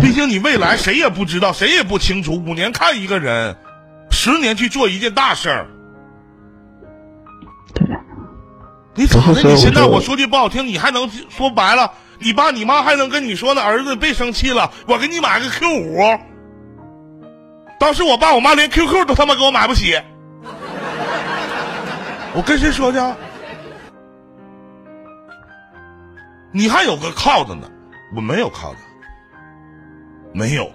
[0.00, 2.32] 毕竟你未来谁也不知道，谁也不清楚。
[2.32, 3.56] 五年看一个人，
[4.10, 5.66] 十年去做一件大事儿。
[7.74, 7.86] 对，
[8.94, 9.42] 你咋的？
[9.42, 13.62] 你现在我说句不好听，你还能说白了，你爸你妈还能跟你说呢？
[13.62, 16.18] 儿子别生气了，我给你买个 Q 五。
[17.78, 20.00] 当时我爸我妈连 QQ 都他妈给我买不起，
[22.32, 22.98] 我跟谁说去？
[26.56, 27.68] 你还有个靠的呢，
[28.14, 28.78] 我没有靠的，
[30.32, 30.70] 没有。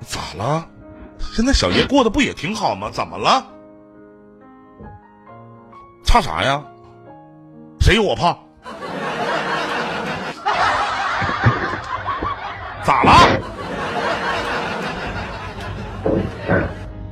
[0.00, 0.66] 咋了？
[1.34, 2.88] 现在小爷过得不也挺好吗？
[2.90, 3.44] 怎么了？
[6.06, 6.64] 差啥呀？
[7.80, 8.34] 谁有我胖？
[12.82, 13.12] 咋了？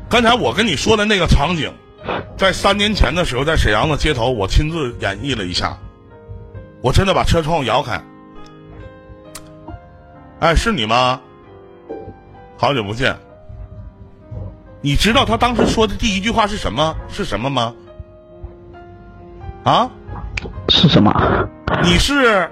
[0.08, 1.70] 刚才我跟你说的那个场景，
[2.36, 5.76] 在三年前的时候，在沈阳的街头，我亲自演绎了一下。
[6.82, 8.00] 我真的把车窗户摇开。
[10.40, 11.20] 哎，是你吗？
[12.56, 13.16] 好久不见。
[14.80, 16.94] 你知道他当时说的第一句话是什么？
[17.08, 17.74] 是什么吗？
[19.64, 19.90] 啊？
[20.68, 21.12] 是什么？
[21.82, 22.48] 你是？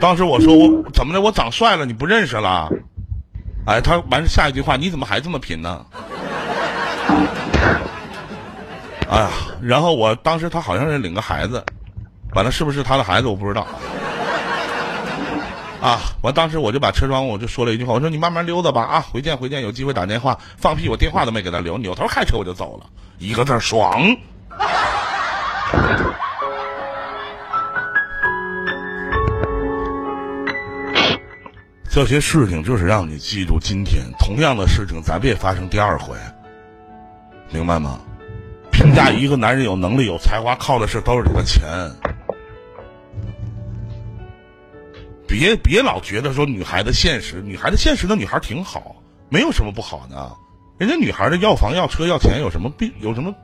[0.00, 1.20] 当时我说我怎么的？
[1.20, 2.68] 我长帅了，你不认识了？
[3.66, 5.84] 哎，他完下一句话，你怎么还这么贫呢？
[9.08, 9.28] 哎呀，
[9.60, 11.62] 然后我当时他好像是领个孩子，
[12.34, 13.66] 完了是不是他的孩子我不知道。
[15.82, 16.00] 啊！
[16.22, 20.38] 完，当时我就把车窗，我就说了一句话，我说你慢慢溜达吧，啊，回见回见，有机会打电话。
[20.58, 22.86] 放屁，我电话都没给他留，扭头开车我就走了，
[23.18, 24.00] 一个字爽。
[31.92, 36.16] 这些事情就是让你记住，今天同样的事情咱别发生第二回，
[37.50, 37.98] 明白吗？
[38.70, 41.62] 评价一个男人有能力、有才华，靠的是兜里的钱。
[45.26, 48.94] 别别老觉得说女孩子现实，女孩子现实的女孩挺好，
[49.28, 50.32] 没有什么不好的。
[50.78, 53.34] 人家女孩的要房要车要钱有什么病有什么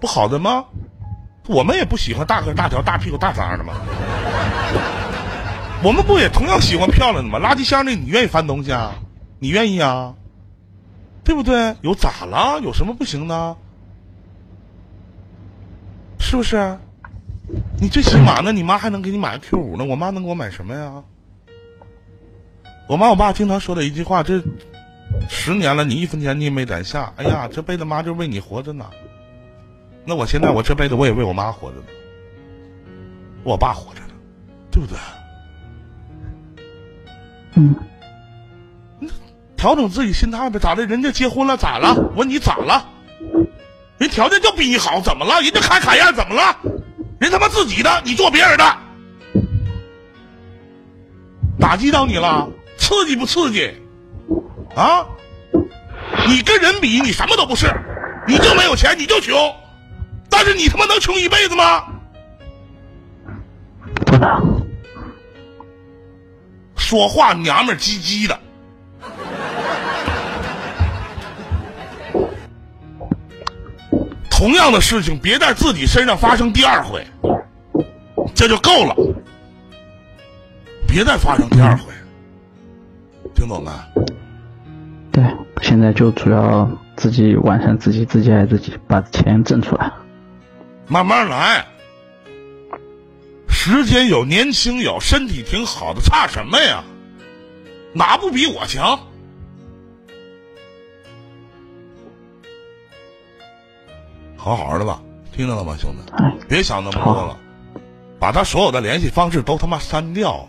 [0.00, 0.64] 不好的吗？
[1.48, 3.74] 我们也不喜欢大个大条大屁股大脏的吗？
[5.82, 7.38] 我们不也同样喜欢漂亮的吗？
[7.38, 8.94] 垃圾箱里你愿意翻东西啊？
[9.38, 10.14] 你愿意啊？
[11.22, 11.76] 对不对？
[11.82, 12.58] 有咋了？
[12.60, 13.56] 有什么不行的？
[16.18, 16.76] 是不是？
[17.80, 21.04] 你最起码呢，你妈还能给你买个 Q 五呢，我妈能给我买什么呀？
[22.88, 24.42] 我妈我爸经常说的一句话，这
[25.28, 28.90] 十年了，你一分钱你也没攒下，哎呀，这辈子妈就为你活着呢。
[30.04, 31.86] 那我现在我这辈子我也为我妈活着呢，
[33.44, 34.14] 我爸活着呢，
[34.70, 34.96] 对不对？
[37.56, 37.74] 嗯，
[39.56, 40.84] 调整自己心态呗，咋的？
[40.84, 41.94] 人家结婚了咋了？
[42.14, 42.86] 问你咋了？
[43.98, 45.40] 人条件就比你好，怎么了？
[45.40, 46.54] 人家开卡宴怎么了？
[47.18, 48.76] 人他妈自己的，你做别人的，
[51.58, 52.46] 打击到你了？
[52.76, 53.74] 刺激不刺激？
[54.74, 55.06] 啊？
[56.28, 57.72] 你跟人比，你什么都不是，
[58.26, 59.34] 你就没有钱，你就穷，
[60.28, 61.84] 但是你他妈能穷一辈子吗？
[64.04, 64.45] 不能。
[66.86, 68.40] 说话娘们唧唧的。
[74.30, 77.04] 同样的事情，别在自己身上发生第二回，
[78.36, 78.94] 这就够了。
[80.86, 81.92] 别再发生第二回，
[83.34, 83.88] 听懂了？
[85.10, 85.24] 对，
[85.62, 89.90] 现在就主要自己完善自己，自己爱自己，把钱挣出来。
[90.86, 91.66] 慢慢来。
[93.66, 96.84] 时间有年轻有身体挺好的差什么呀？
[97.92, 98.96] 哪不比我强？
[104.36, 105.02] 好好的吧
[105.32, 106.12] 听到了吗兄弟？
[106.48, 107.36] 别想那么多了。
[108.20, 110.46] 把他所有的联系方式都他妈删掉。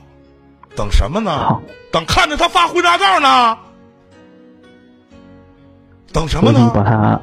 [0.76, 1.60] 等什么呢？
[1.92, 3.58] 等看着他发婚纱照呢？
[6.14, 6.72] 等什么呢？
[6.72, 7.20] 把他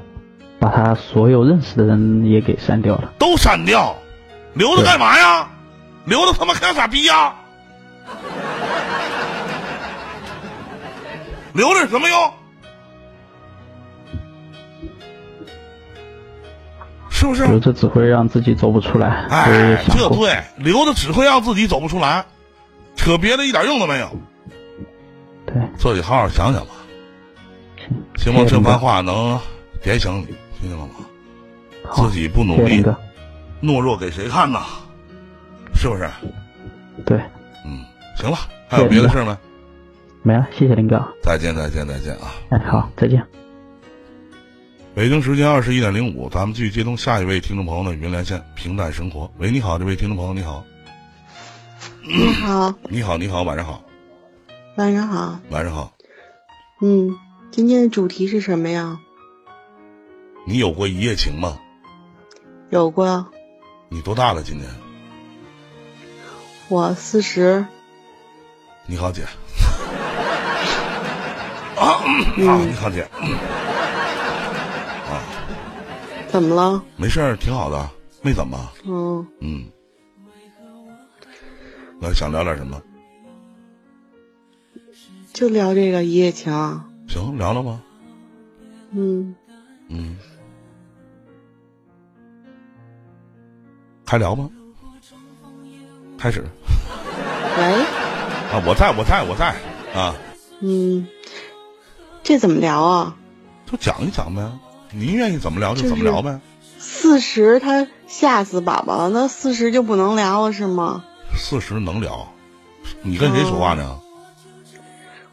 [0.59, 3.13] 把他所有认识的人也给删掉了。
[3.17, 3.95] 都删掉。
[4.55, 5.51] 留着干嘛呀？
[6.05, 7.35] 留着他妈看傻逼呀？
[11.53, 12.33] 留着有什么用？
[17.09, 17.47] 是不是？
[17.47, 19.27] 留着只会让自己走不出来。
[19.31, 22.25] 哎，这对，留着只会让自己走不出来，
[22.97, 24.11] 扯别的一点用都没有。
[25.47, 26.73] 对，自己好好想想吧。
[28.17, 29.39] 行，希望这番话能
[29.83, 30.27] 点醒你，
[30.61, 30.95] 听见了吗？
[31.93, 32.85] 自己不努力。
[33.63, 34.61] 懦弱给谁看呢？
[35.75, 36.09] 是不是？
[37.05, 37.19] 对，
[37.65, 37.85] 嗯，
[38.17, 38.37] 行了，
[38.69, 39.37] 还有别的事儿没？
[40.23, 41.03] 没了，谢谢林哥。
[41.23, 42.35] 再见，再见，再见啊！
[42.51, 43.23] 哎，好，再见。
[44.95, 48.41] 北京时间二十一点零五，咱们继续接通下一位听众朋友的语音连线。
[48.55, 50.65] 平淡生活，喂，你好，这位听众朋友，你好，
[52.03, 53.83] 你好， 你好，你好，晚上好，
[54.77, 55.39] 晚上好。
[55.51, 55.93] 晚上好。
[56.81, 57.19] 嗯，
[57.51, 59.01] 今天的主题是什么呀？
[60.47, 61.59] 你有过一夜情吗？
[62.71, 63.27] 有过，
[63.91, 64.43] 你多大了？
[64.43, 64.67] 今年？
[66.75, 67.65] 我四十。
[68.85, 69.23] 你好，姐。
[71.79, 72.03] 啊，
[72.37, 73.03] 嗯啊，你好，姐。
[75.07, 75.23] 啊
[76.27, 76.83] 怎么了？
[76.97, 77.89] 没事儿，挺好的，
[78.23, 78.59] 没怎么。
[78.85, 79.71] 嗯，嗯，
[82.01, 82.83] 那想聊点什么？
[85.33, 86.53] 就聊这个一夜情。
[87.07, 87.81] 行，聊聊吧。
[88.91, 89.33] 嗯，
[89.87, 90.19] 嗯，
[94.05, 94.51] 还聊吗？
[96.19, 96.43] 开始
[97.57, 97.63] 喂，
[98.53, 98.63] 啊！
[98.67, 99.55] 我在我在我在
[99.95, 100.15] 啊！
[100.61, 101.07] 嗯，
[102.23, 103.15] 这怎么聊啊？
[103.71, 104.43] 就讲一讲呗，
[104.91, 106.41] 您愿意怎么聊就就是怎么聊呗。
[106.79, 111.05] 四十他吓死宝宝了，那四十就不能聊了是吗？
[111.37, 112.29] 四十能聊，
[113.03, 113.99] 你跟谁说话呢？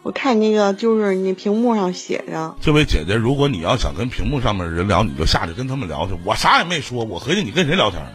[0.03, 6.13] 我看那个就是你屏幕上写着，这位姐姐，如果你要想跟屏幕上面的人聊，你就下去跟他们聊去。
[6.23, 8.09] 我啥也没说，我合计你跟谁聊天呢？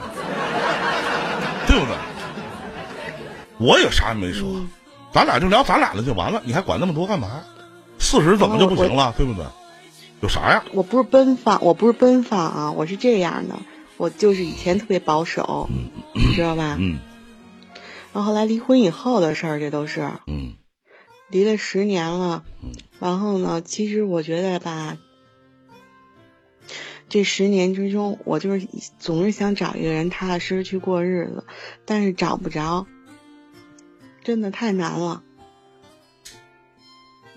[1.66, 1.96] 对不对？
[3.58, 4.68] 我也啥也没说，嗯
[5.12, 7.42] 咱俩就聊咱俩的就完了，你还管那么多干嘛？
[7.98, 9.14] 四十怎么就不行了？
[9.16, 9.46] 对不对？
[10.20, 10.62] 有啥呀？
[10.72, 13.56] 我不是奔放，我不是奔放啊，我是这样的，
[13.96, 15.70] 我就是以前特别保守，
[16.14, 16.76] 你知道吧？
[16.78, 16.98] 嗯
[18.12, 20.54] 然后后来离婚以后的事儿，这都是嗯
[21.30, 22.72] 离了十年了嗯。
[22.98, 24.96] 然后呢，其实我觉得吧，
[27.08, 28.66] 这十年之中，我就是
[28.98, 31.44] 总是想找一个人踏踏实实去过日子，
[31.84, 32.86] 但是找不着，
[34.26, 35.22] 真的太难了。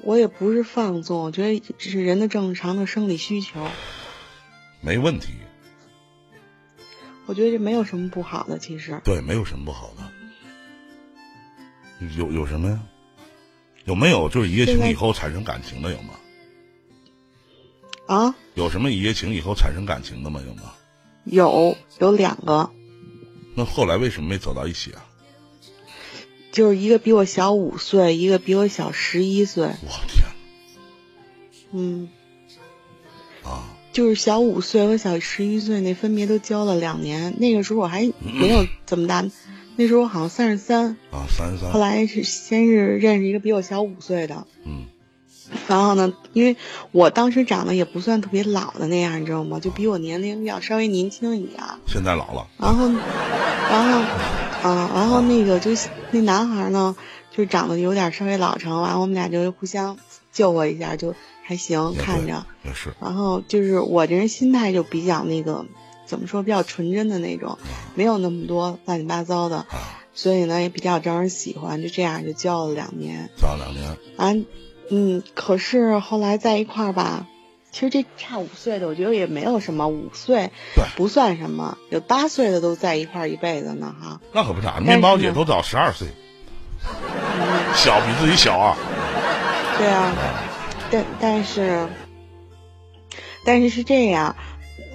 [0.02, 3.68] 我也不是放纵，我觉得这是人的正常的生理需求，
[4.82, 5.34] 没问题，
[7.28, 9.00] 我觉得这没有什么不好的，其实。
[9.04, 10.12] 对，没有什么不好的。
[12.18, 12.80] 有有什么呀？
[13.86, 16.16] 有没有就是一夜情以后产生感情的有吗？
[18.08, 20.42] 啊，有什么一夜情以后产生感情的吗？
[20.44, 20.74] 有吗？
[21.26, 22.72] 有有两个，
[23.54, 25.06] 那后来为什么没走到一起啊？
[26.52, 29.66] 就是一个比我小五岁，一个比我小十一岁。
[29.66, 30.26] 我天。
[31.72, 32.10] 嗯，
[33.44, 33.76] 啊！
[33.92, 39.24] 就是小五岁和小十一岁那分别都交了两年，那个时候我还没有这么大，
[39.76, 41.72] 那时候我好像三十三，啊，三十三。
[41.72, 44.86] 后，来是先是认识一个比我小五岁的，嗯
[45.68, 46.56] 然后呢，因为
[46.92, 49.60] 我当时长得也不算特别老的那样，你知道吗？
[49.60, 51.78] 就比我年龄要稍微年轻一点儿。
[51.88, 52.88] 现在老了，然后，
[53.70, 55.72] 然后，啊，然后那个就
[56.12, 56.96] 那男孩呢，
[57.36, 59.98] 就长得有点稍微老成，完我们俩就互相
[60.32, 62.46] 救我一下，就还行，看着。
[62.64, 65.66] 也是然后就是我这人心态就比较那个，
[66.06, 67.58] 怎么说，比较纯真的那种，
[67.96, 73.30] 没有那么多乱七八糟的，啊，所以呢也比较招人喜欢，就这样就交了两年。
[73.38, 74.46] 交两年，完，
[74.90, 77.28] 嗯，可是后来在一块儿吧，
[77.72, 84.20] 其实这差五岁的，我觉得也没有什么，五岁对不算什么，有八岁的都在一块儿一辈子呢，哈。
[84.34, 86.08] 那可不咋，面包姐都早十二岁，
[87.76, 88.76] 小比自己小啊，
[89.78, 90.14] 对啊，
[90.90, 91.88] 但但是，
[93.46, 94.36] 但是是这样，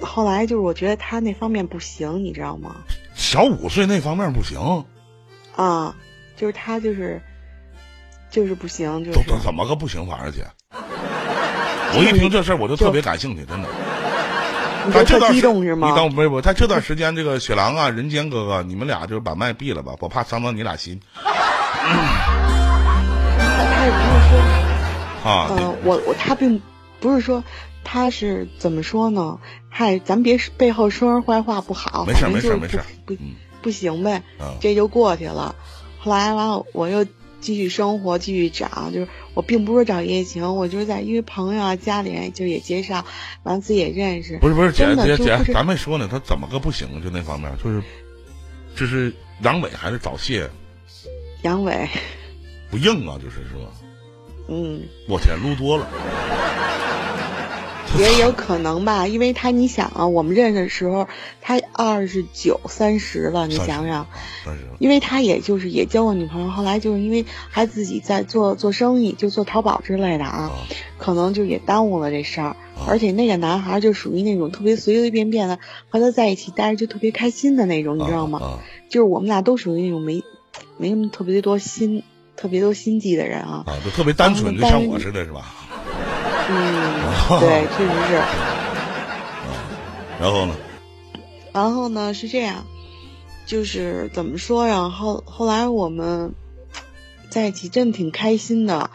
[0.01, 2.75] 后来就是我觉得他那方面不行，你知道吗？
[3.15, 4.83] 小五岁那方面不行，
[5.55, 5.95] 啊，
[6.35, 7.21] 就是他就是，
[8.35, 10.45] 就是不行，就是怎么个不行法儿姐？
[10.69, 13.69] 我一听这事儿我就特别感兴趣，真的。
[14.85, 15.95] 你就特激但这段时动是吗你？
[15.95, 21.31] 等不是不是，在这段时间，这个雪狼啊、人间哥哥，你们俩就把麦闭了吧，我怕伤到你俩心他
[23.39, 25.31] 他也不是说。
[25.31, 25.47] 啊。
[25.51, 26.61] 嗯、我我他并
[26.99, 27.41] 不是说
[27.85, 29.39] 他是怎么说呢？
[29.69, 33.15] 嗨，咱别背后说人坏话不好，没事没事没事不
[33.61, 35.55] 不行呗，啊这就过去了。
[35.99, 37.05] 后来完了，我又
[37.41, 43.05] 继续生活，继续找，就是我并不是找一夜情，我就是在因为朋友啊、家里人就也介绍，
[43.43, 44.37] 完了自己也认识。
[44.39, 47.01] 不是不是姐姐姐咱没说呢，他怎么个不行？
[47.03, 47.81] 就那方面，就是
[48.75, 49.13] 就是
[49.43, 50.49] 阳痿还是早泄
[51.43, 51.87] 阳痿，
[52.71, 53.17] 不硬啊？
[53.23, 53.71] 就是是吧？
[54.47, 55.87] 嗯，我天，撸多了。
[57.97, 61.07] 也有可能吧，因为他你想啊，我们认识的时候
[61.41, 64.07] 他二十九三十了，你想想。
[64.77, 70.51] 因为他也就是也交过女朋友，后来就是因为还自己在做做生意，就做淘宝之类的啊，
[70.97, 72.55] 可能就也耽误了这事儿。
[72.87, 75.59] 而且那个男孩就属于那种特别随随便便的，
[75.89, 78.39] 和他在一起待着就特别开心的那种，你知道吗？
[78.39, 80.23] 啊就是我们俩都属于那种没
[80.77, 82.03] 没什么特别多心
[82.35, 83.63] 特别多心计的人啊。
[83.65, 85.53] 啊，就特别单纯，就像我似的，是吧？
[86.47, 88.21] 嗯，对， 确实是。
[90.19, 90.55] 然后呢？
[91.51, 92.65] 然后呢是这样，
[93.45, 94.89] 就是怎么说呀？
[94.89, 96.33] 后后来我们
[97.29, 98.89] 在一起真的挺开心的，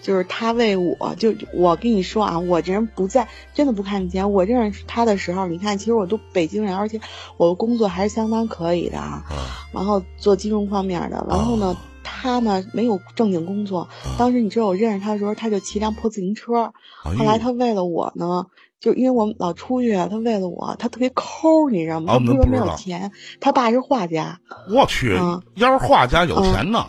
[0.00, 4.32] 就是他为我，就我跟你说啊，我这人不在，真的不看钱。
[4.32, 7.00] 我认识他的时候，你看，其实我都北京人，而且
[7.36, 9.24] 我的工作还是相当可以的啊。
[9.72, 13.88] 然后做金融方面的，然后呢，他呢没有正经工作。
[14.18, 16.72] 当时你知道我认识他的时候，他就骑辆破自行车。
[17.02, 18.46] 后来他为了我呢，
[18.80, 22.14] 就因为我们老出去啊，他为了我，他特别抠，你知道吗？
[22.14, 23.10] 哦他不是没有钱，
[23.40, 24.40] 他爸是画家。
[24.70, 26.84] 我去嗯，要是画家有钱呢，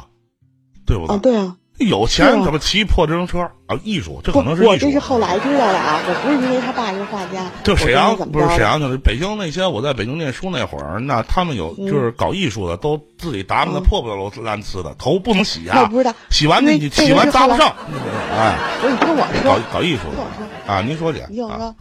[0.86, 3.76] 对不对啊，对啊，有钱怎么骑破自行车啊？
[3.84, 5.00] 艺术，这，可能是艺术我这是。
[5.00, 7.50] 后来知道的啊，我不是因为他爸是画家。
[7.64, 17.76] 就沈阳不是沈阳，就是北京那些我在北京念书那会儿，那他们有嗯就是搞艺术的，都自己打扮的嗯破破烂烂呲的，头不能洗啊我不，知道，洗完你洗完扎不上，
[18.32, 20.04] 哎，不是你听我搞说，搞搞艺术。
[20.16, 21.76] 的啊，您说姐啊，你听我说，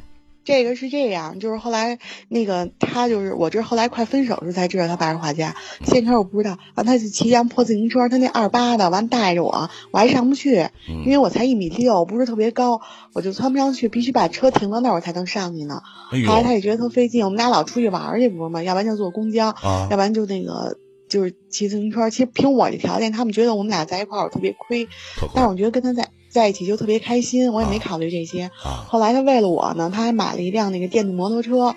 [0.45, 1.99] 这个是这样，就是后来
[2.29, 5.55] 那个他就是我这后来快分手时候才知道他爸是画家，
[5.85, 12.81] 先开始我不知道，完他就骑辆破自行车，他那二八的，完带着我，我还上不去，嗯因为我才一米六，不是特别高，
[13.13, 15.83] 我就窜不上去，必须把车停到那儿我才能上去呢。
[16.27, 18.63] 后来他也觉得特费劲，我们俩老出去玩去不是吗？
[18.63, 20.77] 要不然就坐公交，啊要不然就那个
[21.13, 22.09] 就是骑自行车。
[22.09, 24.89] 其实凭我的条件，他们觉得我们俩在一块儿我特别亏，
[25.35, 28.45] 但是我觉得跟他在在一起就特别开心，我也没啊考虑这些。
[28.65, 28.87] 啊！
[28.89, 31.77] 后来他为了我呢，他还买了一辆那个电动摩托车，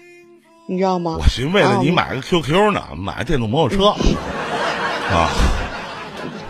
[0.67, 1.27] 你知道吗我？
[1.27, 3.87] 寻思为了你啊买个 QQ 呢，买个电动摩托车
[5.11, 5.29] 啊，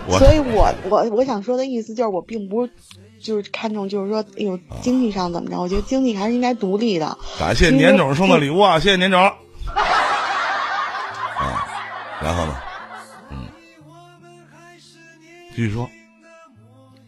[0.19, 2.71] 所以我我我想说的意思就是，我并不是
[3.19, 5.59] 就是看重就是说，哎呦，经济上怎么着？
[5.59, 7.17] 我觉得经济还是应该独立的。
[7.39, 9.19] 感谢年总送的礼物啊，谢谢年总。
[9.19, 9.33] 啊，
[12.21, 12.55] 然后呢？
[15.55, 15.89] 嗯，继续说。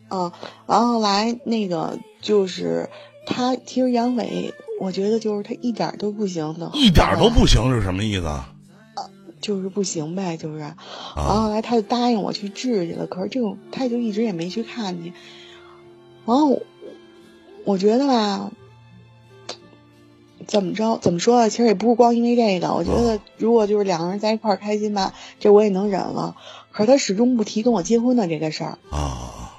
[0.09, 0.31] 嗯，
[0.67, 2.89] 然后来那个就是
[3.25, 8.53] 他，其实杨伟，我觉得就是他一点儿都不行的，一点儿都不行是什么意思啊？
[9.41, 10.59] 就是不行呗，就是。
[10.59, 10.75] 然
[11.15, 15.11] 啊后来他就答应我去治去了，可是这种他就一直也没去看去。
[16.25, 16.61] 然后我
[17.65, 18.49] 我觉得吧，
[20.47, 21.49] 怎么着怎么说啊？
[21.49, 26.35] 其实也不是光因为这个，我觉得如果就是两个人在一块儿开心吧，这我也能忍了。
[26.77, 28.77] 可是他始终不提跟我结婚的这个事儿。
[28.91, 29.57] 啊，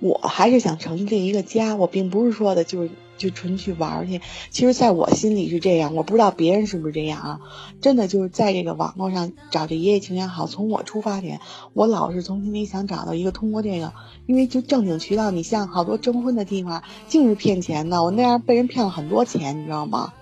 [0.00, 4.20] 我还是想成立一个家，我并不是说的就是就纯去玩儿去。
[4.50, 7.40] 其实，在我心里是这样，我不知道别人是不是这样啊。
[7.80, 11.38] 真的就是在这个网络上找这一夜情也好，从我出发点，
[11.74, 13.92] 我老是从心里想找到一个通过这个，
[14.26, 20.12] 因为就正经渠道，你像好多征婚的地方净是骗钱的，我那样被人骗了很多钱，你知道吗？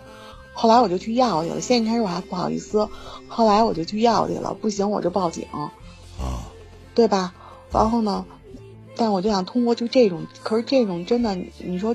[0.61, 2.89] 后来我就去要去了，先开始我还不好意思，
[3.29, 5.47] 后来我就去要去了，不行我就报警。
[5.53, 5.71] 啊，
[6.97, 7.33] 对吧？
[7.73, 8.25] 然后呢，
[8.97, 11.95] 但我就想通过就这种，可是这种真的，你你说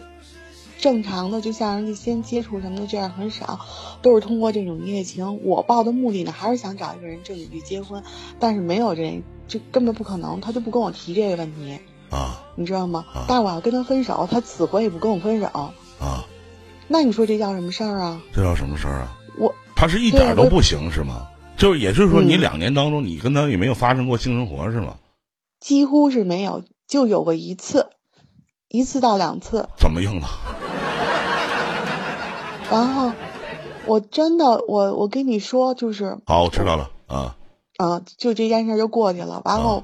[0.79, 3.59] 正常的，就像人家先接触什么的，这样很少，
[4.01, 5.43] 都是通过这种一夜情。
[5.43, 8.01] 我报的目的呢，还是想找一个人正经去结婚，
[8.39, 11.79] 但是没有这，这根本不可能，他就不跟我提这个问题，
[12.09, 13.25] 啊你知道吗啊？
[13.27, 15.73] 但是我要跟他分手，他死活也不跟我分手，啊，
[16.87, 18.21] 那你说这叫什么事儿啊？
[18.33, 19.17] 这叫什么事儿啊？
[19.37, 21.27] 我他是一点儿都不行是吗？
[21.57, 24.95] 就是也就是说，你嗯两年当中，你跟他也没有发生过性生活是吗？
[25.59, 27.87] 几乎是没有，就有过一次，
[28.67, 30.27] 一次到两次，怎么硬的？
[32.71, 33.11] 然后
[33.85, 37.35] 我真的，我我跟你说，就是好，我知道了啊
[37.77, 39.41] 啊，就这件事儿就过去了。
[39.45, 39.83] 然后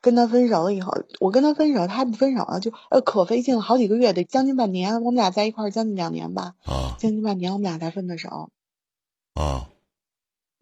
[0.00, 5.02] 跟他分手了以后，我跟他分手，他还不分手了，就呃可费劲了，好几个月，得将近半年。
[5.02, 8.50] 我们俩在一块儿将近两年吧，啊将近半年我们俩才分的手，
[9.34, 9.68] 啊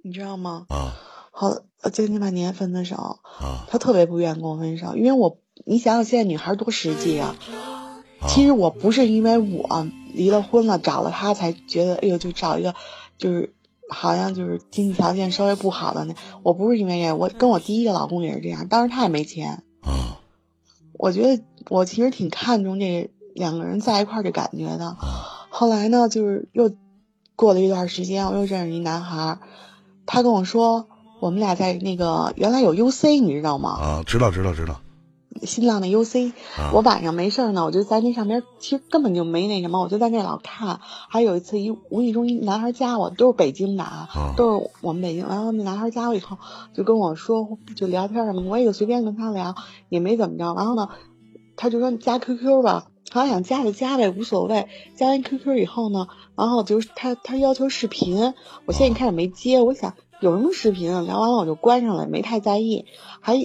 [0.02, 0.66] 你知道吗？
[0.68, 0.94] 啊
[1.30, 1.48] 好，
[1.82, 3.66] 呃将近半年分的手，啊！
[3.68, 7.36] 他特别不愿意跟我分手，因为我，你想想现在女孩多实际啊。
[8.20, 12.74] 啊其实我不是因为我离了婚了，找了他才觉得，哎呦，就找一个
[13.18, 13.54] 就是
[13.88, 16.14] 好像就是经济条件稍微不好的那。
[16.42, 19.62] 我不是因为这，我跟我第一个老公也是这样，当时他也没钱。
[19.82, 20.18] 啊
[20.92, 24.86] 我觉得我其实挺看重这两个人在一块儿的感觉的。
[24.86, 26.72] 啊后来呢，就是又
[27.36, 29.38] 过了一段时间，我又认识一男孩儿，
[30.06, 30.88] 他跟我说，
[31.20, 33.70] 我们俩在那个原来有 UC，你知道吗？
[33.70, 34.02] 啊！
[34.04, 34.80] 知道知道知道
[35.42, 40.80] 新浪的 UC，、啊我晚上没事儿呢，我就在那上面，其实根本就没那什么，我就在那老看。
[41.08, 45.26] 还有一次一无意中一男孩加我，都是北京的啊，啊都是我们北京。
[45.28, 46.38] 然后那男孩加我以后，
[46.74, 49.54] 就跟我说，就聊天什么，我也就随便跟他聊，
[49.88, 50.54] 也没怎么着。
[50.54, 50.88] 然后呢，
[51.56, 54.66] 他就说你加 QQ 吧，他想加就加呗，无所谓。
[54.96, 58.34] 加完 QQ 以后呢，然后就是他他要求视频，
[58.66, 61.00] 我现在一开始没接，我想有什么视频啊？
[61.02, 62.86] 聊完了我就关上了，没太在意。
[63.20, 63.36] 还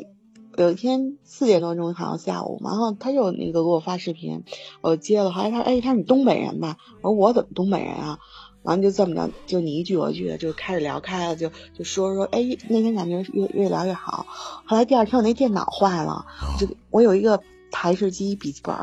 [0.57, 4.43] 有一天四点多钟好像下午，然后他又那个给我发视频，
[4.81, 6.77] 我接了，后来他说哎他说你东北人吧？
[7.01, 8.19] 我说我怎么东北人啊？
[8.61, 12.39] 完了就这么着，就你一句我一句的就开始聊开了，就就说说，哎，
[12.69, 14.25] 那天感觉越越聊越好。
[14.65, 16.25] 后来第二天我那电脑坏了，
[16.57, 18.73] 就我有一个台式机笔记本，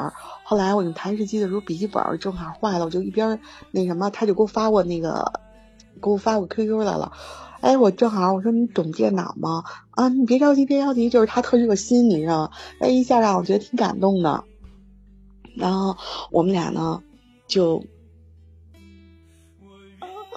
[0.45, 3.41] 后来我用台式机的时候笔记本正好坏了，我就一边
[3.71, 5.33] 那什么，他就给我发过那个，
[6.03, 7.13] 给我发过 QQ 来了。
[7.61, 9.65] 哎，我正好我说你懂电脑吗？
[9.91, 12.51] 啊，你别着急，别着急，就是他特热心，你知道吗？
[12.81, 14.45] 哎，一下让我觉得挺感动的。
[15.55, 15.97] 然后
[16.31, 17.03] 我们俩呢，
[17.49, 17.85] 就，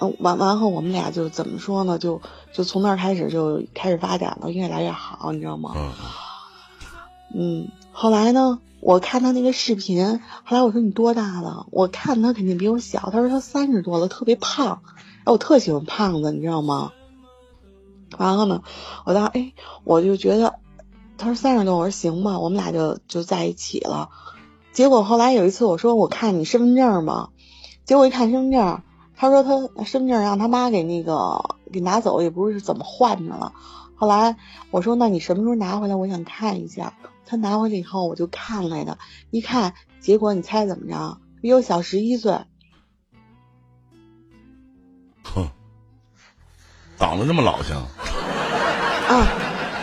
[0.00, 1.98] 嗯，完完后我们俩就怎么说呢？
[1.98, 2.20] 就
[2.52, 5.72] 就从那儿开始就开始发展了，越来越好，你知道吗？
[5.76, 5.92] 嗯
[7.36, 11.66] 嗯，后来呢，我看他那个视频，后来我说你多大了？
[11.70, 14.82] 我看他肯定比我小，他说他三十多了，特别胖，
[15.24, 16.92] 哎，我特喜欢胖子，你知道吗？
[18.18, 18.62] 然后呢，
[19.04, 19.52] 我当时哎，
[19.84, 20.58] 我就觉得，
[21.18, 24.10] 他说三十多，我说行吧，我们俩就就在一起了。
[24.72, 27.30] 结果后来有一次我说我看你身份证嘛，
[27.84, 28.82] 结果一看身份证，
[29.16, 33.52] 他说他身份证让他妈给那个给拿走，也不知是怎么换的了。
[33.96, 34.36] 后来
[34.70, 35.94] 我说那你什么时候拿回来？
[35.94, 36.94] 我想看一下。
[37.26, 38.98] 他拿回来以后我就看来的，
[39.30, 41.18] 一看结果你猜怎么着？
[41.40, 42.38] 比我小十一岁。
[45.22, 45.48] 哼，
[46.98, 47.76] 长得这么老像
[49.08, 49.26] 啊，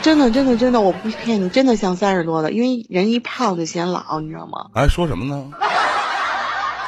[0.02, 4.68] 真的，真的，真的，我不骗你，真的像三十多的，因为人一胖就显老，你知道吗？
[4.74, 5.46] 哎，说什么呢？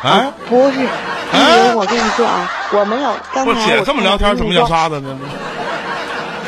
[0.04, 5.18] 哎，不是，因为我跟你说啊，我没有刚才我这么聊天怎么叫啥的呢？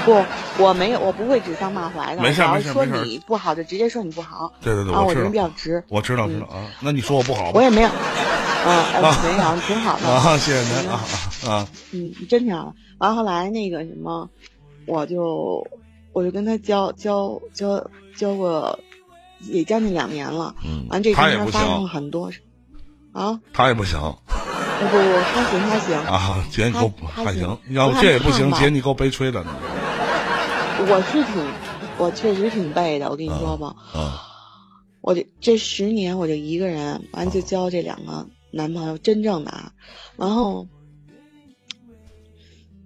[0.03, 0.23] 不，
[0.57, 2.21] 我没有，我不会指桑骂槐的。
[2.21, 4.51] 没事没事说你不好就直接说你不好。
[4.61, 5.83] 对对对，啊，我人比，较直。
[5.87, 6.67] 我知道知道啊。
[6.79, 7.61] 那你说我不好我？
[7.61, 7.89] 也没有，
[8.65, 10.07] 啊， 哎没有，挺好的。
[10.07, 11.01] 啊，谢谢您啊
[11.45, 11.67] 啊啊！
[11.91, 12.73] 嗯，真挺好的。
[12.97, 14.29] 完后来那个什么，
[14.87, 15.65] 我就
[16.13, 17.85] 我就跟他交交交
[18.17, 18.79] 交过，
[19.41, 20.55] 也将近两年了。
[20.65, 22.41] 嗯完这中间发生了行，很多事。
[23.13, 29.41] 啊，他也不行不不不，他行他行，啊，姐你给我他还行，要不这也不行，姐你够悲催的。
[30.87, 31.45] 我是挺，
[31.97, 33.09] 我确实挺背的。
[33.09, 34.21] 我跟你说吧，啊
[35.01, 39.73] 我这这十年我就一个人，完就交这两个男朋友，真正的啊，
[40.15, 40.65] 然后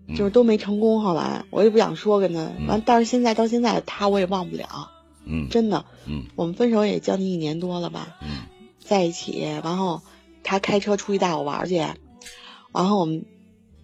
[0.07, 0.99] 嗯就是都没成功。
[1.03, 4.89] 后来我也不想说跟他，嗯完，但是现在到现在他我也忘不了，
[5.25, 5.85] 嗯真的。
[6.07, 8.47] 嗯我们分手也将近一年多了吧，嗯
[8.79, 10.01] 在一起，然后
[10.43, 13.23] 他开车出去带我玩去，然后我们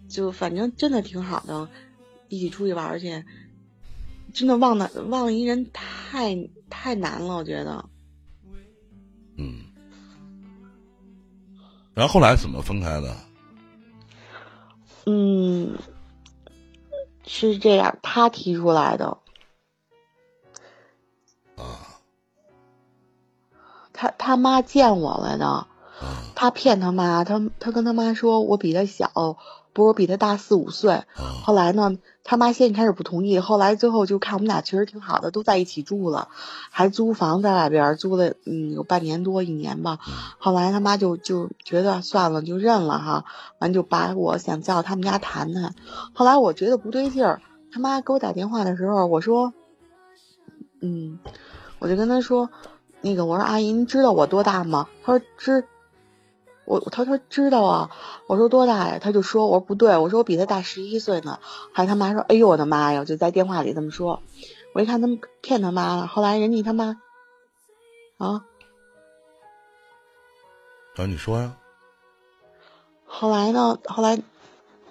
[0.08, 1.68] 就反正真的挺好的，
[2.28, 3.24] 一起出去玩去，
[4.34, 7.88] 真的忘了忘了一人太太难了，我觉得。
[9.38, 9.65] 嗯。
[11.96, 13.16] 然后后来怎么分开的？
[15.06, 15.78] 嗯，
[17.24, 19.16] 是这样，他提出来的。
[21.56, 21.88] 啊
[23.94, 25.66] 他他妈见我了呢，
[25.98, 29.38] 啊，他骗他妈，他他跟他妈说我比他小，
[29.76, 30.94] 不是我比他大四五岁。
[30.94, 31.04] 啊
[31.44, 36.28] 后来呢，他妈先开始不同意，后来最后就看我们俩确实挺好的，都在一起住了，
[36.70, 39.98] 还租房在外边儿租了嗯有半年多一年吧。
[40.38, 43.24] 后来他妈就就觉得算了，就认了哈，
[43.60, 45.74] 完就把我想叫他们家谈谈。
[46.14, 49.52] 后来我觉得不对劲儿，他妈给我打电话的时候，我说，
[50.80, 51.18] 嗯，
[51.78, 52.48] 我就跟他说，
[53.02, 54.88] 那个我说阿姨，您知道我多大吗？
[55.04, 55.64] 他说知。
[56.66, 57.90] 我他说知道啊，
[58.26, 58.98] 我说多大呀？
[58.98, 61.38] 他就说，我说不对，我说我比他大十一岁呢。
[61.72, 63.04] 还他妈说，哎呦我的妈呀！
[63.04, 64.20] 就在电话里这么说。
[64.74, 67.00] 我一看他们骗他妈了，后来人家他妈
[68.18, 68.44] 啊，
[70.96, 71.56] 啊，你说呀？
[73.06, 74.20] 后来呢，后来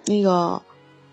[0.06, 0.62] 那个，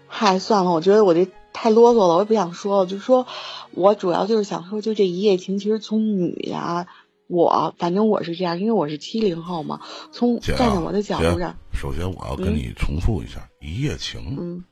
[0.07, 2.85] 嗨，算了，我觉得我这太啰嗦了，我也不想说了。
[2.87, 3.27] 就说
[3.71, 6.87] 我主要就是想说，就这一夜情，其实从女的啊，
[7.27, 9.81] 我反正我是这样，因为我是七零后嘛，
[10.11, 14.63] 从站在我的角度上，首先我要跟你重复一下，一夜情，嗯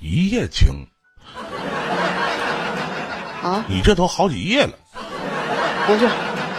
[0.00, 0.86] 一夜情，
[3.42, 4.72] 啊，你这都好几夜了。
[5.86, 6.08] 不是，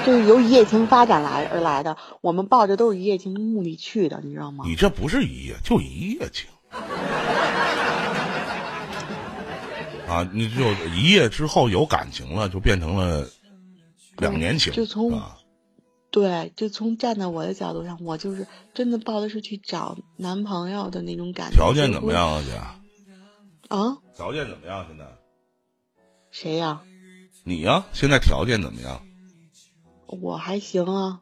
[0.06, 1.98] 就是由一夜情发展来而来的。
[2.22, 4.64] 我们抱着都是一夜情的目的去的，你知道吗？
[4.68, 6.48] 你这不是一夜，就一夜情。
[10.08, 13.28] 啊，你就一夜之后有感情了，就变成了
[14.18, 15.38] 两年前，就从啊，
[16.12, 21.56] 对，就从站在我的角度上，我就是真的抱的是去找男朋友的那种感觉。
[21.56, 22.56] 条件怎么样啊，姐？
[23.70, 23.98] 啊？
[24.16, 24.86] 条件怎么样？
[24.88, 25.06] 现在
[26.30, 26.82] 谁呀、
[27.44, 29.02] 你呀、现在条件怎么样？
[30.08, 31.22] 我还行啊。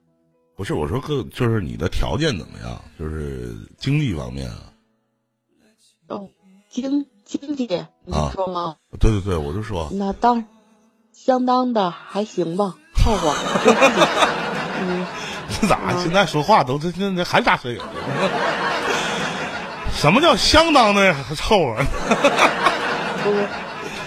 [0.55, 2.81] 不是，我说个就是你的条件怎么样？
[2.97, 4.73] 就是经济方面啊。
[6.07, 6.27] 哦，
[6.69, 7.67] 经经济，
[8.03, 8.75] 你啊说吗？
[8.99, 10.47] 对对对，我就说，那当然，
[11.25, 13.35] 相当的还行吧， 凑合。
[14.81, 15.05] 嗯，
[15.49, 17.77] 这咋现在说话都这这这还咋声音？
[19.93, 21.75] 什么叫相当的凑合？
[23.21, 23.45] 不是，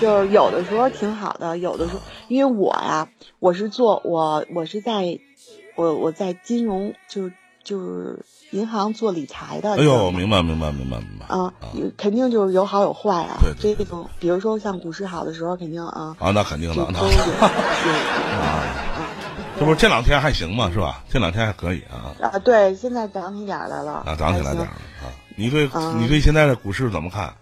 [0.01, 3.07] 就是有的时候挺好的，有的时候因为我呀，
[3.41, 5.19] 我是做我我是在，
[5.77, 7.33] 我我在金融就是
[7.65, 9.75] 就是银行做理财的。
[9.75, 13.39] 哎呦，明白明白明白明白啊，有肯定就是有好有坏啊。
[13.41, 17.39] 对对对这种比如说像股市好的时候，肯定啊，啊，那肯定的，那就都有有有
[18.41, 18.63] 啊，
[19.59, 20.71] 这不是这两天还行吗？
[20.73, 21.03] 是吧？
[21.09, 25.13] 这两天还可以啊啊，对，现在涨起点儿来了，啊，涨起来点儿了啊。
[25.37, 27.33] 你对啊你对现在的股市怎么看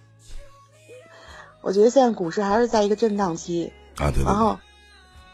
[1.60, 4.10] 我觉得现在股市还是在一个震荡期，啊？
[4.10, 4.59] 对对对然后。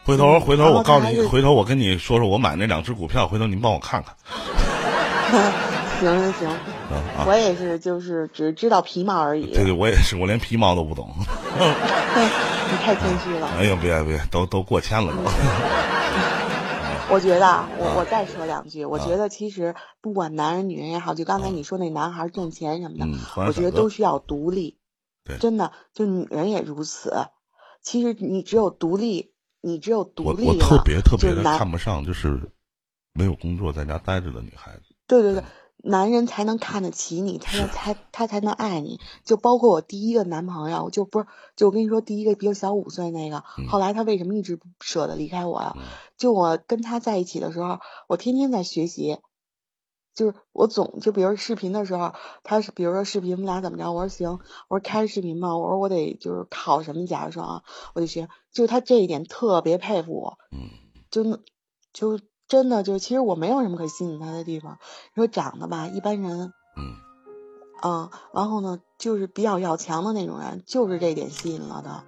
[0.05, 4.15] 回头嗯回头我告诉你，回头我跟你说说我买那两只股票，回头您帮我看看
[6.01, 6.59] 行行行！
[7.27, 9.47] 我也是，就是只知道皮毛而已。
[9.53, 11.09] 对对，我也是，我连皮毛都不懂。
[11.19, 13.47] 你太谦虚了。
[13.59, 15.19] 哎呦，别别，都都过千了都。
[17.09, 23.07] 我觉得啊，我我再说两句，我觉得其实不管男人女人也好，就刚才你说那男孩挣钱什么的，
[23.47, 24.79] 我觉得都需要独立。
[25.25, 27.29] 对真的，就女人也如此。
[27.83, 32.51] 其实你只有独立，你只有独立了，我特别特别的看不上，就是
[33.13, 34.86] 没有工作在家待着的女孩子。
[35.07, 35.45] 对对对，
[35.79, 39.01] 男人才能看得起你，他才才他才能爱你。
[39.25, 41.27] 就包括我第一个男朋友，就不是
[41.57, 45.75] 就我跟你说第一个比我小五岁那个，嗯后来他为什么一直不舍得离开我呀？
[45.77, 45.83] 嗯
[46.17, 47.79] 就我跟他在一起的时候，
[48.09, 49.19] 我天天在学习。
[50.15, 54.39] 就是我总就比如视频的时候，他是比如说视频我们俩怎么着，我说行，
[54.69, 57.63] 我说开视频嘛，我说我得就是考什么，假如说啊，
[57.95, 60.71] 我得学，就他这一点特别佩服我，嗯，
[61.11, 61.39] 就那
[61.93, 64.79] 就真的就其实我没有什么可吸引他的地方，
[65.15, 66.95] 你说长得吧一般人，嗯，
[67.81, 72.05] 啊，然后呢就是比较要强的那种人，就是这点吸引了他。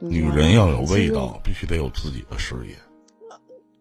[0.00, 2.76] 女人要有味道，必须得有自己的事业。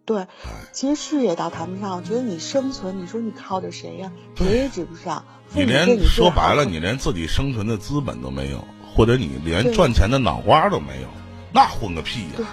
[0.06, 5.26] 对，哎，其实事业倒谈不上，我觉得你生存，你说你靠着谁呀、谁也指不上。
[5.53, 8.64] 你连你说白了，你连自己生存的资本都没有，
[8.95, 11.07] 或者你连赚钱的脑瓜都没有，
[11.53, 12.52] 那混个屁对呀！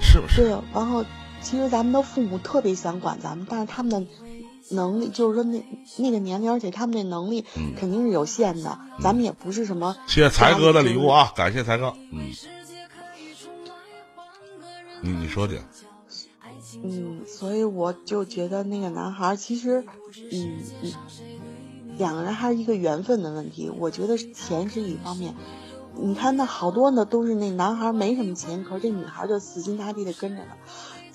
[0.00, 0.42] 是不是？
[0.42, 1.04] 对，然后
[1.40, 4.10] 其实咱们的父母特别想管咱们，但是他们的
[4.70, 5.64] 能力，就是说那
[5.96, 8.78] 那个年龄，而且他们那能力嗯肯定是有限的。
[9.00, 11.94] 咱们也不是什么谢谢才哥的礼物啊，感谢才哥。
[12.12, 12.30] 嗯，
[15.00, 15.56] 你你说的，
[16.82, 19.84] 嗯，所以我就觉得那个男孩其实，
[20.32, 20.92] 嗯嗯，
[21.96, 23.70] 两个人还是一个缘分的问题。
[23.70, 25.34] 我觉得钱是一方面，
[25.96, 30.56] 你看那好多呢都是那男孩没什么钱，可是这女孩就死心塌地的跟着他。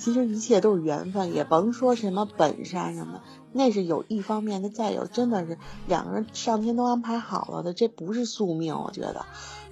[0.04, 3.22] 其实一切都是缘分，也甭说什么本事啊什么，
[3.54, 4.68] 那是有一方面的。
[4.68, 5.58] 再有，真的是
[5.88, 9.26] 两个人上天都安排好了的，这不是宿命，我觉得，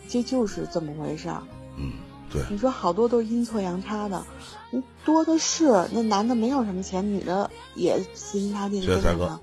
[0.08, 1.44] 这就是这么回事儿。
[1.78, 1.92] 嗯，
[2.32, 4.26] 对，你说好多都是阴错阳差的，
[4.70, 5.90] 你多的是。
[5.92, 9.38] 那男的没有什么钱，女的也死心塌地谢谢才哥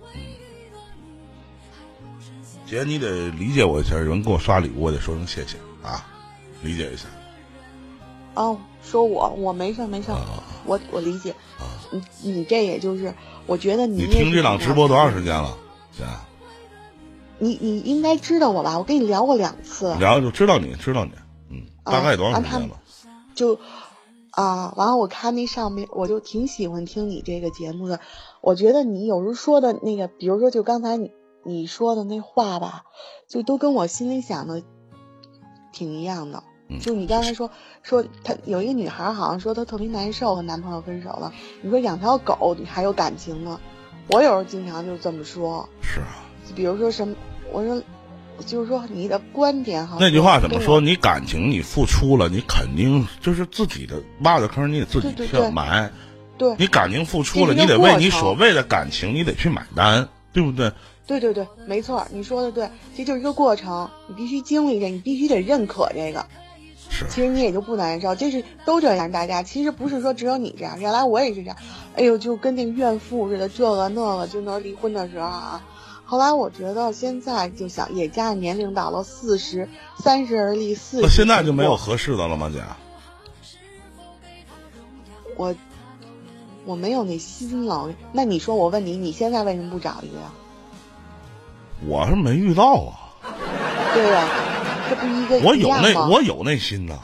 [2.65, 6.07] 姐，你得理解我一下，有人给我刷礼物，我得说声谢谢啊，
[6.63, 7.09] 理解一下
[8.35, 8.59] 哦，
[8.89, 11.31] 说我我没事儿没事儿，啊我我理解。
[11.59, 11.65] 啊！
[11.91, 13.15] 你你这也就是，
[13.47, 15.35] 我觉得你你听这档直播多长时间？
[15.35, 15.57] 了？
[15.97, 16.05] 姐，
[17.39, 18.79] 你你应该知道我吧？
[18.79, 21.13] 我跟你聊过两次，聊就知道你，知道你，
[21.51, 22.81] 嗯，啊大概多长时间了？
[23.35, 23.59] 就
[24.33, 28.01] 啊，完了我看那上面，我就挺喜欢听你这个节目的。
[28.43, 31.11] 我觉得你有时候说的那个，比如说就刚才你
[31.45, 32.85] 你说的那话吧，
[33.29, 34.63] 就都跟我心里想的
[35.73, 36.45] 挺一样的。
[36.69, 37.51] 嗯就你刚才说
[37.83, 41.33] 说她有一个女孩，好像说她特别难受，和男朋友分手了。
[41.63, 43.59] 你说养条狗，你还有感情呢？
[44.09, 46.25] 我有时候经常就这么说，是啊，
[46.55, 47.15] 比如说什么，
[47.53, 47.83] 我说
[48.47, 49.97] 就是说你的观点哈。
[50.01, 50.81] 那句话怎么说？
[50.81, 55.91] 你感情你付出了，你肯定就是自己的挖的坑，你得自己去埋。
[56.39, 60.71] 对你感情付出了，你得为你所谓的感情，你得去买单，对不对？
[61.05, 66.25] 对对对，没错，你说的对，这就是一个过程，你必须经历这，你必须得认可这个。
[66.91, 71.57] 是，其实你也就不难受，这是都这样，大家其实不是说只有你这样，原来我也是这样，
[71.95, 75.63] 哎呦，就跟那个怨妇似的，这个那个，就那离婚的时候啊。
[76.05, 81.03] 后来我觉得现在就想，也加上年龄到了四十，三十而立，四十。
[81.03, 82.63] 那现在就没有合适的了吗，姐？
[85.37, 85.55] 我
[86.65, 87.91] 我没有那心了。
[88.13, 90.33] 那你说，我问你，你现在为什么不找一个呀？
[91.87, 93.08] 我是没遇到啊。
[93.95, 94.25] 对呀、
[94.89, 96.95] 这不一个我有那我有那心呐。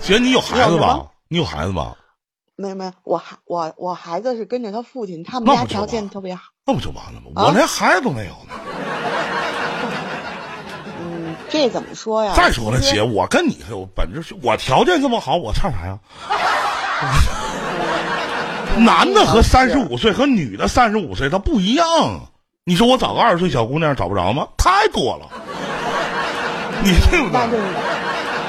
[0.00, 1.94] 姐，你有孩子吧你有孩子吧？
[2.56, 6.42] 没有没有，我孩我我孩子是跟着他父亲，他们家条件特别好。
[6.66, 7.30] 那不就完了吗？
[7.36, 8.54] 啊我连孩子都没有呢。
[11.00, 12.32] 嗯，这怎么说呀？
[12.34, 15.98] 再说了，姐，我跟你有本质，我条件这么好，我差啥呀？
[18.78, 21.84] 男的和三十五岁和女的三十五岁，他不一样。
[22.68, 24.46] 你说我找个二十岁小姑娘找不着吗？
[24.58, 25.26] 太多了，
[26.84, 27.32] 你对不对？
[27.32, 27.56] 那就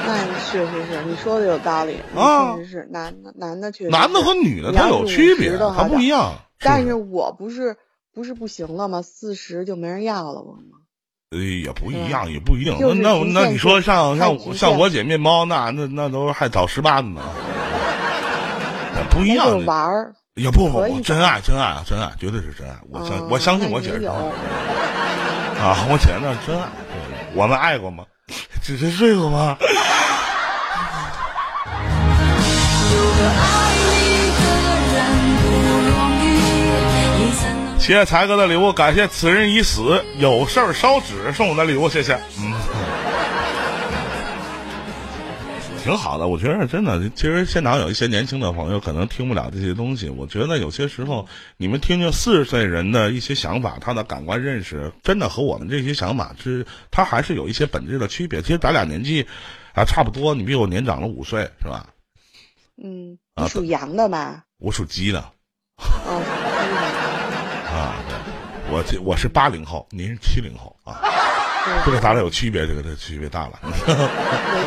[0.06, 6.08] 那是是是，你说的有道理，啊确实是男的男的确实男的和女的他有区别，他不一。
[6.08, 6.34] 样。
[6.58, 7.74] 但是是我不是
[8.14, 9.00] 不是不行了吗？
[9.00, 10.76] 四十就没人要了我吗？
[11.30, 12.76] 也不一样，也不一定。
[12.78, 17.22] 那那那你说像像像我姐面包，那那那都还找十八呢，
[19.10, 19.64] 不一样。
[19.64, 22.74] 玩儿，也不不不，真爱真爱啊，真爱绝对是真爱。
[22.88, 24.16] 我相嗯我相信我姐是真爱
[25.60, 26.68] 啊，我姐那是真爱。
[27.34, 28.04] 我们爱过吗？
[28.62, 29.56] 只是睡过吗？
[37.78, 42.14] 谢谢才哥的礼物，感谢此人已死，有事儿烧纸送我的礼物，谢谢。
[42.38, 42.54] 嗯，
[45.90, 51.26] 挺好的，我觉得真的，其实现场有一些年轻的朋友可能听不了这些东西，我觉得有些时候
[51.56, 58.40] 你们听听四十岁人的一些想法，他的感官认识，真的和我们这些想法是，他还是有一些本质的区别。
[58.40, 59.26] 其实咱俩年纪
[59.74, 61.88] 啊差不多，你比我年长了五岁，是吧？
[62.80, 64.44] 嗯，啊你属羊的吧？
[64.58, 65.18] 我属鸡的
[67.66, 68.16] 啊，对，
[68.70, 71.02] 我这我是八零后，您是七零后啊。
[71.62, 73.94] 对这个咱俩有区别，这个这区别大了有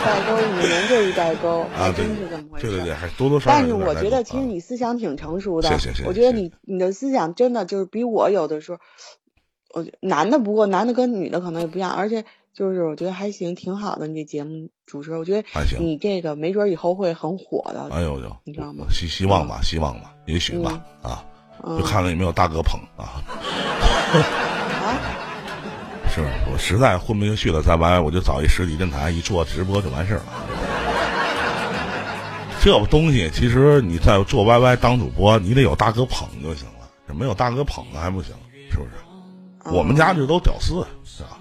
[0.05, 1.69] 代沟，五年就一代沟，啊！
[1.75, 2.67] 还真是这么回事。
[2.67, 3.73] 对对对，还多多少少但是。
[3.73, 5.69] 我觉得，其实啊你思想挺成熟的。
[5.69, 8.77] 谢谢谢谢我觉得你你的思想真的就是比我有的时候，
[9.73, 14.05] 我觉男的不过男的跟女的可能也不一样，而且就是我觉得还行，挺好的。
[14.05, 17.89] 你这节目主持，我觉得还行你这个没准以后会很火的。
[17.91, 21.25] 哎呦呦，你知道吗希希望吧，希望吧，也许吧啊，
[21.63, 23.17] 嗯就看看有没有大哥捧啊。
[26.21, 30.25] 啊，是我实在混不下去了，再歪我就找一实体电台一做直播就完事儿了。
[32.61, 38.33] 这东西其实你在做 YY 当主播，你得有大哥捧就行了，这没有大哥捧还不行，
[38.71, 38.91] 是不是？
[39.75, 41.39] 我们家这都屌丝，是吧？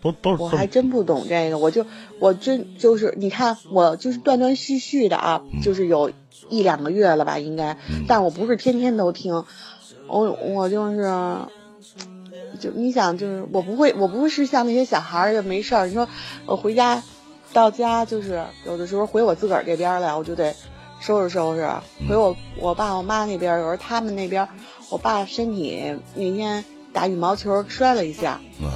[0.00, 1.84] 都都我还真不懂这个，我就
[2.18, 6.10] 我真就是你看我就是断断续续的啊，就是有
[6.48, 9.44] 一两个月了吧，应该，嗯但我不是天天都听，
[10.06, 11.10] 我我就是。
[12.60, 15.86] 就你想，就是我不会，我不会是像那些小孩儿就没事儿。
[15.86, 16.08] 你说
[16.46, 17.02] 我回家
[17.52, 20.54] 到家，就是有的时候回我自个儿这边儿来，我就得
[21.00, 21.68] 收拾收拾。
[22.08, 24.48] 回我我爸我妈那边儿，有时候他们那边儿，
[24.90, 28.68] 我爸身体那天打羽毛球摔了一下，嗯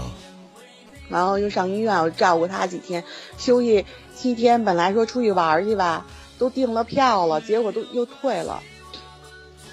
[1.09, 3.05] 然后又上医院，我照顾他几天，
[3.39, 3.87] 休息
[4.17, 4.65] 七天。
[4.65, 6.05] 本来说出去玩儿去吧，
[6.37, 8.61] 都订了票了，结果都又退了，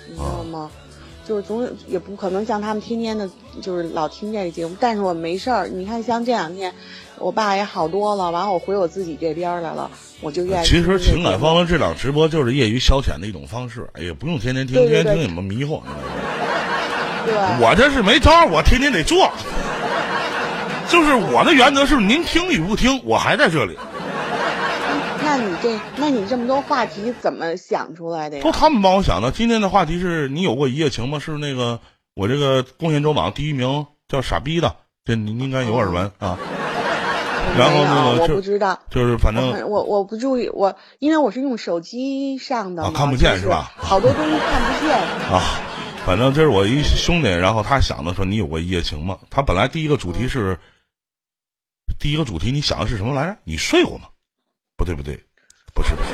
[0.08, 0.70] 你知道吗？
[1.28, 3.30] 就是总也不可能像他们天天的，
[3.62, 4.76] 就是老听这个节目。
[4.80, 6.74] 但是我没事儿，你看像这两天，
[7.18, 9.90] 我爸也好多了，完了我回我自己这边儿来了，
[10.22, 11.00] 我就愿意其实。
[11.00, 15.82] 情感方的这档直播就是业余消遣的一种方式，哎也不用天天听，对对对天天听你们迷糊。
[17.60, 19.32] 我这是没招儿，我天天得做。
[20.90, 23.78] 就是我的原则是，您听与不听，我还在这里。
[25.36, 28.52] 那你这，那你这么多话题怎么想出来的呀都？
[28.52, 29.32] 他们帮我想的。
[29.32, 31.18] 今天的话题是你有过一夜情吗？
[31.18, 31.80] 是那个
[32.14, 36.38] 我这个贡献周榜第一名叫傻逼的，这您应该有耳闻啊。
[37.58, 38.80] 然后那没有我就不知道。
[38.92, 44.96] 就是反正我我我不注意，我因为我是用手机上的，啊看不见是吧好多东西看不见。
[45.34, 45.42] 啊，
[46.06, 49.18] 反正这是我一兄弟，然后他想的说你有过一夜情吗？
[49.32, 50.60] 他本来第一个主题是，
[51.98, 53.38] 第一个主题你想的是什么来着？
[53.46, 54.10] 你睡过吗？
[54.84, 55.24] 对不对，
[55.74, 56.14] 不是不是。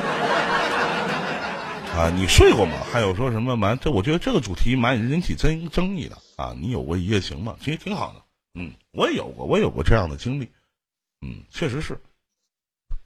[1.98, 2.74] 啊，你睡过吗？
[2.92, 3.78] 还有说什么蛮？
[3.80, 6.56] 这我觉得这个主题蛮引起争争议的啊。
[6.58, 7.56] 你有过一夜情吗？
[7.60, 8.22] 其实挺好的，
[8.54, 10.50] 嗯，我也有过，我也有过这样的经历，
[11.22, 12.00] 嗯，确实是，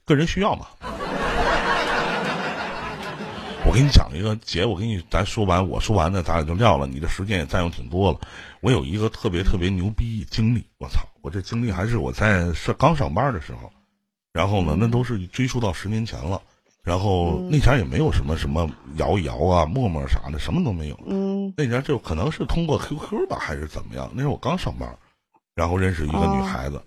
[0.04, 0.66] 个人需要嘛。
[3.66, 6.86] 我给你讲一个姐，我给你咱说完，我说完呢，咱俩就撂了。
[6.86, 8.20] 你的时间也占用挺多了。
[8.60, 11.00] 我有一个特别特别牛逼经历，我操！
[11.22, 13.72] 我这经历还是我在上刚上班的时候，
[14.34, 16.42] 然后呢，那都是追溯到十年前了。
[16.82, 21.00] 然后那前也没有什么什么摇一摇啊、陌陌啥的，什么都没有。
[21.06, 24.10] 嗯那前就可能是通过 QQ 吧，还是怎么样？
[24.12, 24.94] 那时候我刚上班，
[25.54, 26.82] 然后认识一个女孩子，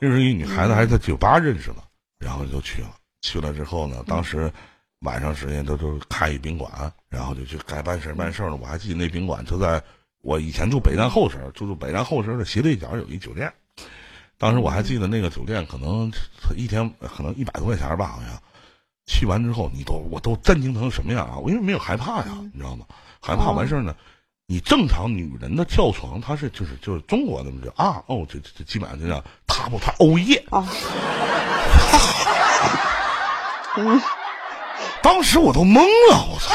[0.00, 1.84] 认识一个女孩子还是在酒吧认识的，
[2.18, 2.96] 然后就去了。
[3.20, 4.52] 去了之后呢，当时
[5.02, 8.56] 晚上时间都都开一宾馆，然后就去该办事办事儿了。
[8.56, 9.80] 我还记得那宾馆就在
[10.22, 13.52] 我以前住北站后身儿，就住北站后身的斜对角有一酒店。
[14.42, 16.10] 当时我还记得那个酒店可能
[16.56, 18.36] 一天可能一百多块钱吧，好像。
[19.06, 21.36] 去完之后，你都我都震惊成什么样啊！
[21.36, 22.84] 我因为没有害怕呀，你知道吗？
[23.20, 23.94] 害怕完事儿呢，
[24.48, 30.44] 你正常女人的跳床，她是就是就是中国的就啊哦，这这这基本上就叫她不她欧耶。
[30.50, 30.66] 啊，
[33.76, 34.02] 嗯，
[35.02, 36.52] 当时我都懵了，我操！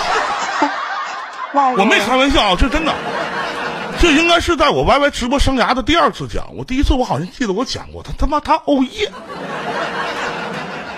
[1.53, 2.93] 外我没开玩笑，这真的，
[3.99, 6.45] 这应该是在我 YY 直播生涯的第二次讲。
[6.55, 9.11] 我第一次我好像记得我讲过，他他妈他欧耶，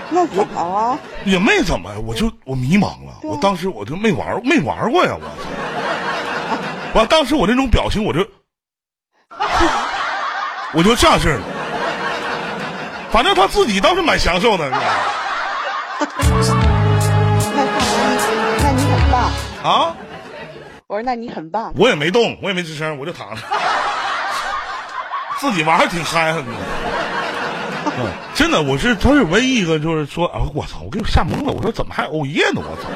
[0.09, 0.99] 那怎么了？
[1.25, 6.99] 也没怎么，我就我迷茫了，我当时我就没玩没玩过呀，我操！
[6.99, 8.19] 完，当时我那种表情，我就
[10.73, 11.43] 我就这样式儿的，
[13.11, 14.87] 反正他自己倒是蛮享受的，你知道吗？
[17.55, 17.63] 那 那
[18.61, 19.31] 那你很棒。
[19.63, 19.95] 啊，
[20.89, 21.71] 我说那你很棒。
[21.77, 23.41] 我也没动，我也没吱声，我就躺着，
[25.37, 26.43] 自己玩还挺嗨的。
[28.33, 32.61] 真的，我是他是唯一一个就是说啊，我操，我给我吓懵了，我说怎么还欧耶呢？
[32.65, 32.89] 我操！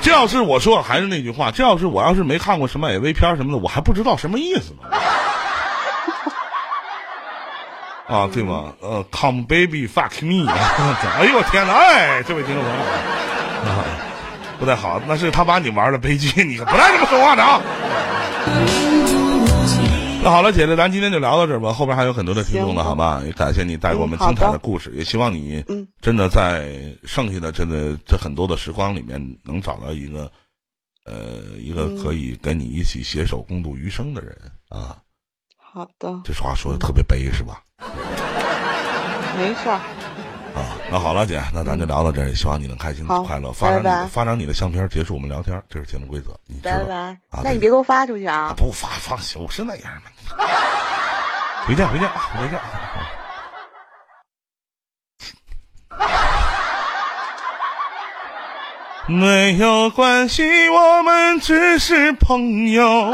[0.00, 4.88] 这要是我说还是那句话，这要是我要是没看过什么 AV 片什么的，我还不知道什么意思呢。
[8.08, 8.72] 啊，对吗？
[8.80, 11.74] 呃，Come baby fuck me， 哎呦我天哪！
[11.74, 12.78] 哎，这位听众朋友，
[14.58, 17.60] 不太好，那是他把你玩的悲剧， 你可不带这么说话的啊！
[20.22, 23.20] 那好了，姐姐，咱今天就聊到这儿吧，后边还有很多的听众呢，好吧？
[23.26, 26.72] 也感谢你带给我们精彩的的故事，也希望你嗯真的在
[27.04, 30.30] 剩下的真的这很多的时光里面，能找到一个
[31.04, 34.34] 呃一个嗯可以跟你一起携手共度余生的人
[34.70, 34.96] 啊。
[35.58, 37.62] 好的，这话说的特别悲是吧？
[39.36, 39.80] 没事儿。
[40.54, 46.94] 啊，那好了，姐，那咱就聊到这儿，也希望你能开心快乐，发张发张你的相片，结束我们聊天，这是节目规则，你知道拜拜
[47.30, 47.40] 啊。
[47.42, 48.54] 那你别给我发出去啊啊！
[48.56, 50.10] 不发放心，我是那样的。
[51.66, 52.60] 回见，回见，回见。
[59.06, 63.12] 没有关系，我们只是朋友。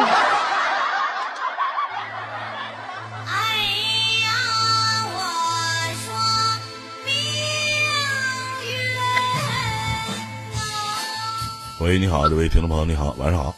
[11.80, 13.54] 喂，你好，这位听众朋友，你好，晚上好，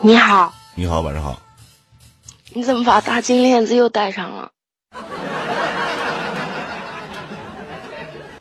[0.00, 1.40] 你好，你好，晚上好。
[2.52, 4.50] 你怎么把大金链子又戴上了？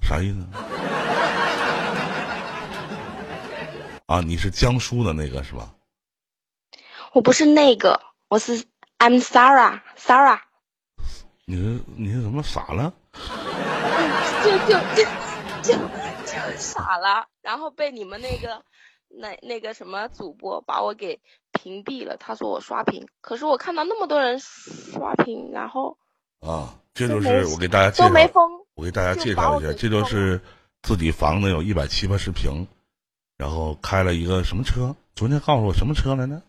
[0.01, 0.37] 啥意思？
[4.07, 5.69] 啊，你是江苏的那个是吧？
[7.13, 8.65] 我不是那个，我是
[8.97, 10.39] I'm Sarah，Sarah，
[11.45, 12.91] 你是你是怎么傻了？
[14.43, 15.05] 就就就
[15.61, 15.73] 就
[16.25, 18.63] 就傻了，然后被你们那个
[19.13, 21.19] 那那个什么主播把我给
[21.51, 25.97] 屏蔽了，他说我刷屏，可是我看到那么多人刷屏，然后
[26.39, 28.43] 啊，这就是我给大家介绍，都没封，
[28.75, 30.41] 我给大家介绍一下，这就是
[30.81, 32.67] 自己房子有一百七八十平，
[33.38, 34.95] 然后开了一个什么车？
[35.15, 36.41] 昨天告诉我什么车来着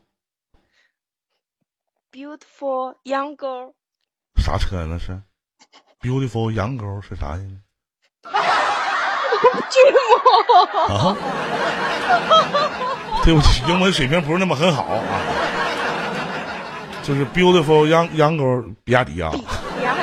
[2.10, 3.74] ？beautiful young girl，
[4.36, 4.86] 啥车呀？
[4.88, 5.22] 那是
[6.00, 7.56] beautiful Young Girl 是啥意思？
[9.70, 11.16] 巨魔，啊？
[13.24, 15.02] 对不起，英文水平不是那么很好啊。
[17.02, 19.30] 就是 beautiful 洋洋沟比亚迪啊。
[19.32, 20.00] 比亚迪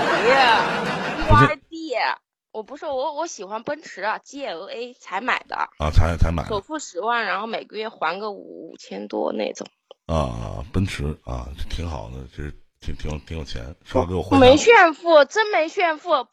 [1.29, 2.15] 不是，BYD，
[2.51, 5.55] 我不是我我喜欢奔驰啊，GLA 才买的。
[5.77, 9.67] 啊，才才买的首付十万，然后每个月还个五千多那种。
[10.07, 12.43] 啊，奔驰啊，挺好的，这
[12.81, 16.25] 挺挺挺有钱，说给我我没炫富，真没炫富。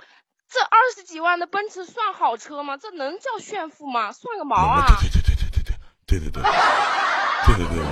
[0.48, 2.76] 这二十几万的奔驰算好车吗？
[2.76, 4.12] 这能叫炫富吗？
[4.12, 4.86] 算个毛啊！
[5.00, 5.62] 对对对对对
[6.06, 6.42] 对对对对对
[7.46, 7.84] 对对对对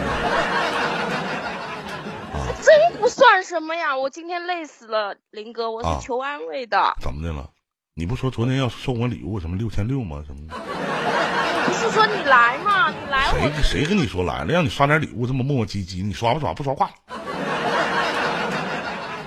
[2.62, 3.97] 真不算什么呀！
[3.97, 6.94] 我今天累死了，林哥，我是求安慰的。
[7.01, 7.51] 怎么的了？
[7.94, 10.22] 你不说昨天要送我礼物什么六千六吗？
[10.26, 10.55] 什么的？
[11.66, 12.90] 不是说你来吗？
[12.90, 14.52] 你来谁谁跟你说来了？
[14.52, 16.55] 让你刷点礼物，这么磨磨唧唧，你刷不刷？
[16.55, 16.94] 不刷挂了。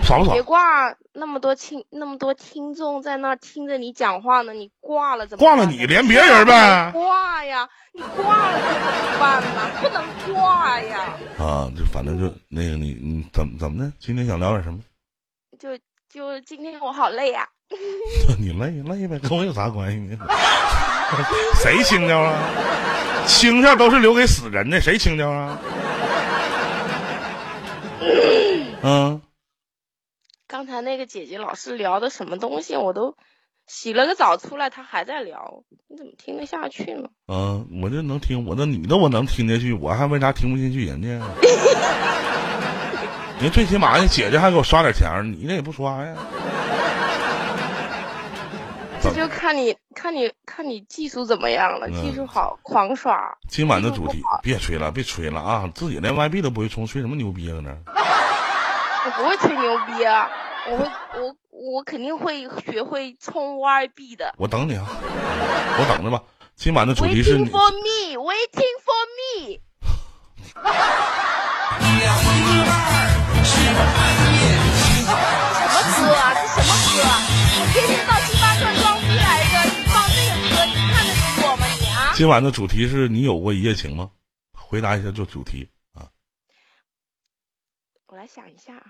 [0.07, 0.41] 爽不爽别？
[0.43, 5.39] 挂，那么多听那么多听众在那听着你讲话呢，你挂了怎么？
[5.43, 8.79] 挂了你连别人呗挂呀，你挂了可怎
[9.11, 9.69] 么办呢？
[9.81, 10.01] 不能
[10.33, 13.91] 挂呀，啊，就反正就那个你你怎么怎么的？
[13.99, 14.79] 今天想聊点什么？
[15.59, 15.77] 就
[16.09, 17.45] 就今天我好累啊。
[18.39, 20.17] 你累累呗，跟我有啥关系呢？
[21.61, 22.33] 谁轻佻啊？
[23.25, 25.59] 轻佻都是留给死人的，谁轻掉啊？
[28.83, 29.21] 嗯，
[30.49, 33.17] 刚才那个姐姐老是聊的什么东西，我都
[33.67, 37.09] 洗了个澡出来，她还在聊，你怎么听得下去呢？
[37.25, 41.07] 啊，我这能听，我那女的我能听进去，我还为啥听不进去人家？
[43.41, 46.15] 人最起码人姐姐还给我刷点钱，你那也不刷呀？
[49.03, 53.37] 这就看你看你看你技术怎么样了，嗯技术好狂刷。
[53.49, 55.69] 今晚的主题别吹了，别吹了啊！
[55.75, 57.55] 自己连外币都不会充，吹什么牛逼啊？
[57.55, 57.77] 搁那儿
[59.07, 60.29] 我不会吹牛逼啊，
[60.69, 60.83] 我会
[61.17, 64.35] 我我肯定会学会冲 YB 的。
[64.37, 64.85] 我等你啊，
[65.79, 66.21] 我等着吧。
[66.57, 69.61] 今晚的主题是 Waiting for me, waiting for me。
[75.55, 76.35] 什么歌啊？
[76.35, 77.15] 这什么歌啊？
[77.59, 81.17] 我天天到星巴克装逼来着，你放这个歌，你看得起
[81.47, 82.11] 我吗你啊？
[82.13, 84.09] 今晚的主题是你有过一夜情吗？
[84.51, 85.69] 回答一下就主题
[88.27, 88.85] 想一下啊，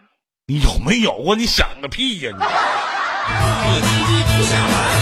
[0.47, 1.35] 你有没有啊？
[1.37, 2.39] 你想个屁呀你、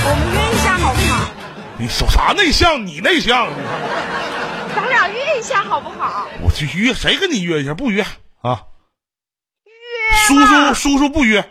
[0.08, 1.32] 我们约一下好不好？
[1.80, 2.86] 你说啥内向？
[2.86, 3.48] 你内向？
[4.76, 6.28] 咱俩约一下好不好？
[6.42, 7.74] 我去约谁跟你约一下？
[7.74, 8.04] 不约
[8.42, 8.66] 啊！
[9.64, 9.72] 约
[10.28, 11.50] 叔叔叔叔不约。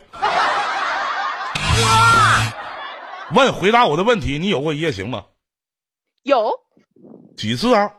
[3.35, 5.24] 问回答我的问题，你有过一夜情吗？
[6.23, 6.61] 有
[7.36, 7.94] 几次啊？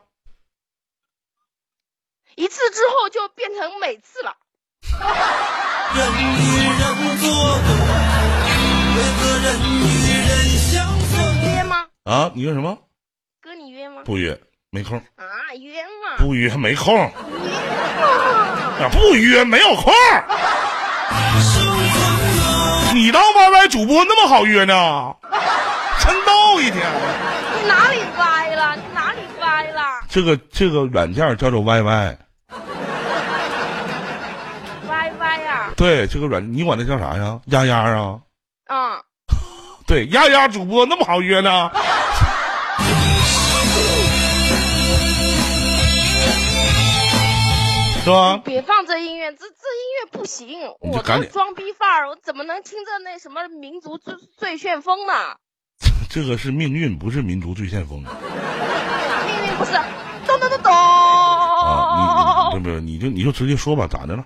[2.36, 4.38] 一次之后就变成每次了。
[5.96, 6.44] 人与
[6.80, 6.84] 人
[7.18, 7.68] 做个
[8.96, 9.46] 为何人
[9.80, 9.84] 与
[10.28, 11.14] 人相逢？
[11.44, 11.86] 约吗？
[12.04, 12.78] 啊，你约什么？
[13.42, 14.02] 哥，你约吗？
[14.06, 14.38] 不约，
[14.72, 14.98] 没空。
[14.98, 15.24] 啊，
[15.60, 16.18] 约嘛。
[16.18, 16.98] 不约，没空。
[17.00, 17.12] 啊，
[18.92, 19.94] 不约，没有空。
[22.94, 25.16] 你当 YY 主播那么好约呢？
[26.00, 26.86] 真逗一天。
[27.62, 28.76] 你哪里歪了？
[28.76, 29.82] 你哪里歪了？
[30.10, 31.84] 这个这个软件叫做 YY，
[34.88, 35.65] 歪歪呀！
[35.78, 37.42] 对，这个软你管它叫啥呀？
[37.48, 38.22] 丫丫啊？
[38.68, 39.02] 啊，
[39.86, 41.70] 对，丫丫主播那么好约呢？
[48.04, 48.38] 是吧？
[48.38, 49.52] 别放这音乐，这这音
[50.00, 50.62] 乐不行。
[50.80, 55.14] 我你就赶紧都装逼范儿，我怎么能听着那什么民族最最旋风呢？
[56.10, 59.74] 这个是命运，不是民族最旋风命运不是
[60.26, 62.52] 咚咚咚咚啊！
[62.54, 64.26] 你你不不，你就你就直接说吧，咋的了？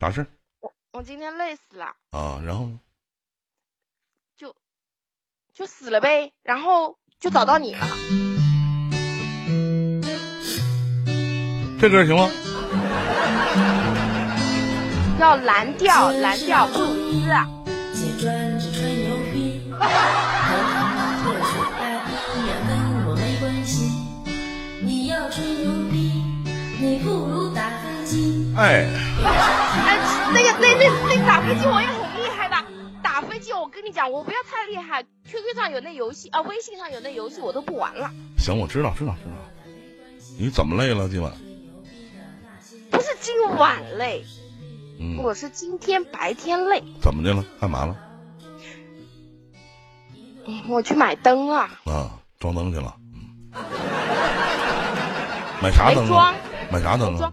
[0.00, 0.26] 啥事儿
[0.96, 2.40] 我今天累死了，啊？
[2.46, 2.78] 然后呢？
[5.52, 7.84] 就死了呗，然后就找到你了。
[11.80, 12.30] 这歌行吗？
[15.18, 16.78] 要蓝调，蓝调不
[27.10, 28.54] 如打飞机。
[28.56, 28.86] 哎，
[29.24, 29.63] 哎，
[30.44, 30.84] 那个那那
[31.16, 32.56] 那打飞机我也很厉害的，
[33.02, 38.10] 打飞机我跟你讲，我不要太厉害，QQ 上有那游戏啊，微信上有那游戏我都不玩了。
[38.38, 39.36] 行，我知道，知道，知道。
[40.38, 41.32] 你怎么累了今晚？
[42.90, 44.24] 不是今晚累，
[45.00, 46.82] 嗯，我是今天白天累。
[47.00, 47.44] 怎么的了？
[47.60, 47.96] 干嘛了？
[50.46, 52.94] 嗯我去买灯啊，啊，装灯去了。
[53.14, 53.50] 嗯，
[55.62, 56.34] 买啥灯啊装？
[56.70, 57.32] 买啥灯啊装？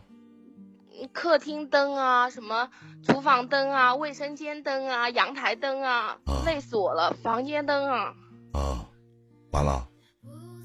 [1.14, 2.70] 客厅灯啊，什么
[3.06, 7.16] 厨房灯啊，卫生间灯啊，阳台灯啊，啊累死我了。
[7.22, 8.14] 房间灯啊，
[8.54, 8.86] 啊，
[9.52, 9.88] 完了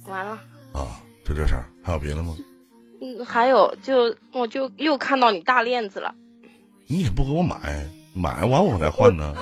[0.07, 0.33] 完了。
[0.73, 2.37] 啊，就这事儿，还有别的吗？
[3.01, 6.15] 嗯，还有就我就又看到你大链子了，
[6.87, 9.35] 你也不给我买，买完我再换呢。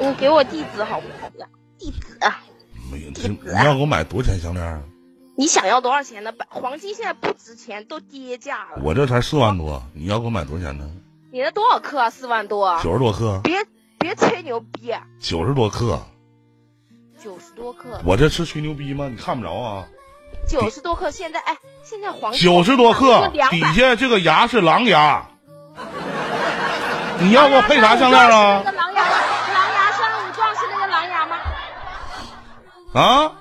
[0.00, 1.46] 你给我地址好不好呀？
[1.78, 2.42] 地址啊，
[2.90, 4.82] 没有，你你要给我买多少钱项链啊？
[5.36, 6.30] 你想要多少钱呢？
[6.32, 8.82] 白黄金现在不值钱，都跌价了。
[8.82, 10.88] 我这才四万多，你要给我买多少钱呢？
[11.32, 12.08] 你那多少克啊？
[12.10, 12.80] 四万多啊？
[12.82, 13.66] 九十多克，别
[13.98, 16.00] 别吹牛逼啊，九十多克，
[17.20, 19.08] 九十多克，我这是吹牛逼吗？
[19.08, 19.84] 你看不着啊？
[20.48, 25.26] 九十多克，现在哎，现在黄金九十多克，底下这个牙是狼牙。
[27.18, 28.70] 你要给我配啥项链啊那？
[28.70, 31.36] 个狼牙，狼牙山五壮是那个狼牙吗？
[32.94, 33.32] 啊？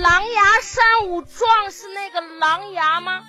[0.00, 3.24] 狼牙山五壮是那个狼牙吗？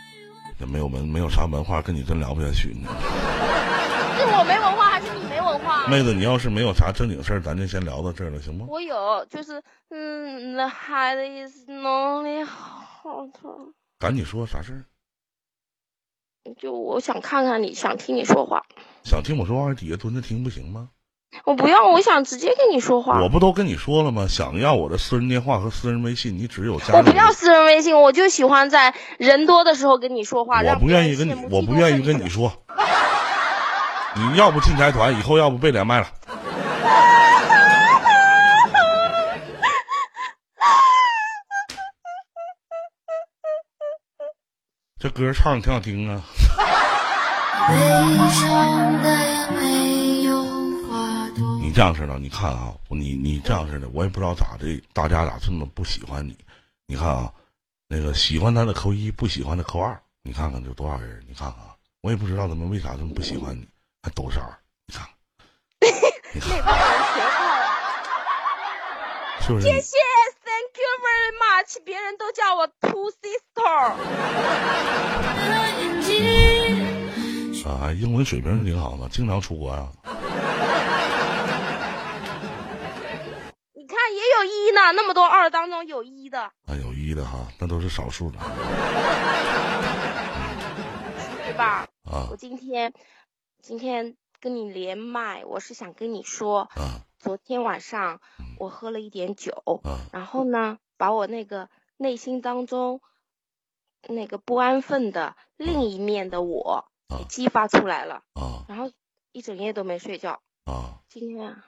[0.60, 2.74] 也没有文没有啥文化，跟你真聊不下去。
[2.74, 5.88] 是我没文化还是你没文化？
[5.88, 8.66] 妹子，你要是没有啥正经事儿，咱就先聊到这儿了，行吗？
[8.68, 13.72] 我有，就是嗯，the head is lonely heart。
[13.98, 16.54] 赶紧说啥事儿？
[16.58, 18.62] 就我想看看你，想听你说话。
[19.06, 20.90] 想听我说话，底下蹲着听不行吗？
[21.46, 23.22] 我不要，我想直接跟你说话。
[23.22, 24.28] 我不都跟你说了吗？
[24.28, 30.62] 想要我的私人电话和私人微信，你只有加我不要私人微信，我就喜欢在人多的时候跟你说话。
[30.62, 32.52] 我不愿意跟你我不愿意跟你说。
[34.16, 36.08] 你要不进财团，以后要不被连麦了。
[45.00, 46.22] 这歌唱的挺好听啊！
[47.70, 47.76] 悲
[48.30, 49.58] 伤的也没有花朵。
[49.62, 49.89] 你
[51.80, 56.38] 这样式的，你看啊，你你这样式的，我也不知道咋的，大家咋这么不喜欢你？
[56.86, 57.32] 你看啊，
[57.88, 61.24] 那个喜欢他的扣一，不喜欢的扣二，你看看有多少人？
[61.26, 63.66] 你看看啊，我也不知道他们为啥这么不喜欢你，
[64.04, 65.08] 还抖色儿，你看，
[66.34, 66.78] 你看那帮
[69.58, 69.62] 人？
[69.62, 69.96] 谢谢
[70.44, 71.82] ，Thank you very much。
[71.86, 73.94] 别人都叫我 Two Sister。
[77.70, 79.90] 啊，英文水平挺好的，经常出国啊。
[84.10, 88.40] 也有一呢，那么多二当中有一的，啊，有一的哈，那都是少数的
[91.46, 91.88] 对吧？
[92.04, 92.28] 啊。
[92.32, 92.94] 我今天
[93.62, 97.06] 今天跟你连麦，我是想跟你说，啊。
[97.20, 98.22] 昨天晚上
[98.58, 100.00] 我喝了一点酒，啊。
[100.12, 103.02] 然后呢，把我那个内心当中
[104.08, 108.66] 那个不安分的另一面的我给激发出来了，啊。
[108.68, 108.92] 然后
[109.32, 110.42] 一整夜都没睡觉。
[110.66, 111.02] 啊！
[111.10, 111.66] 今天啊，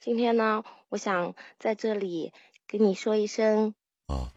[0.00, 2.34] 今天呢，我想在这里
[2.68, 3.74] 跟你说一声
[4.08, 4.28] 啊，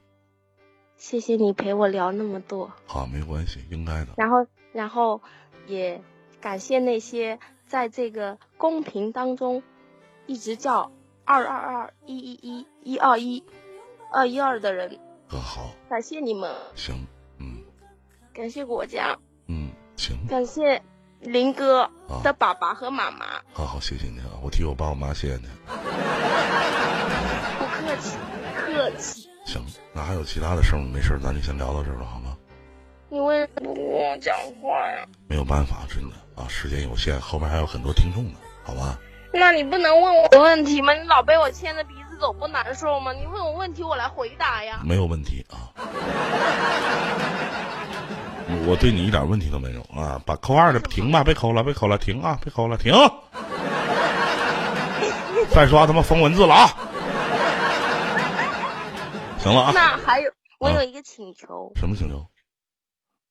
[0.96, 4.14] 谢谢你陪我聊那么多，好，没关系，应该的。
[4.16, 5.22] 然后然后
[5.68, 6.02] 也
[6.40, 9.64] 感谢那些在这个公屏当中
[10.28, 10.94] 一直叫
[11.26, 13.44] 二二二一一一一二一
[14.14, 16.96] 二一二的人，啊好，感谢你们，行，
[17.38, 17.66] 嗯
[18.34, 19.20] 感谢国家，
[19.50, 20.82] 嗯，行，感谢
[21.26, 25.44] 林哥啊的爸爸和妈妈，好好，谢谢你啊，我替我爸我妈谢谢你。
[27.60, 29.30] 不客气，不客气。
[29.46, 30.90] 行，那还有其他的事儿吗？
[30.94, 32.36] 没事儿，咱就先聊到这儿了，好吗？
[33.10, 35.06] 你为什么不跟我讲话呀？
[35.28, 38.98] 没有办法，真的啊，时间有限，后面还有很多听众呢，好吧？
[39.32, 40.94] 那你不能问我问题吗？
[40.94, 43.12] 你老被我牵着鼻子走，不难受吗？
[43.14, 44.80] 你问我问题，我来回答呀。
[44.84, 45.74] 没有问题啊。
[48.68, 50.22] 我对你一点问题都没有啊！
[50.26, 52.94] 把扣二的停吧，别扣了，别扣了，停啊，别扣了，停！
[55.52, 56.68] 再刷他妈封文字了啊！
[59.40, 62.26] 行了啊，那还有，我啊有一个请求，什么请求？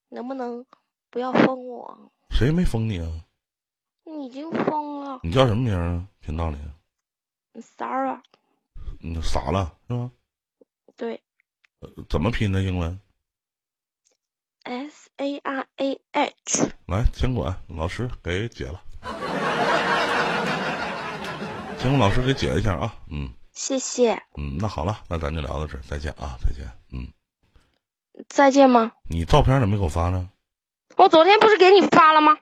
[0.09, 0.65] 能不能
[1.11, 2.13] 不要封我？
[2.31, 3.07] 谁没封你啊？
[4.05, 6.07] 你已经封了你叫什么名儿啊？
[6.21, 6.59] 频道里
[7.55, 8.21] ，，Sarah。
[9.01, 10.11] 你傻了是吧？
[10.97, 11.21] 对
[12.09, 12.99] 怎么拼的英文？
[14.65, 16.69] ，S A R A H。
[16.87, 18.81] 来，监管老师给解了，
[21.79, 22.95] 监管老师给解一下啊。
[23.11, 26.69] 嗯谢谢，嗯，那好了，那咱就聊到这儿，再见啊，再见。
[26.93, 27.07] 嗯，
[28.29, 28.91] 再见吗？
[29.09, 30.29] 你照片怎么没给我发呢？
[30.97, 32.37] 我昨天不是给你发了吗？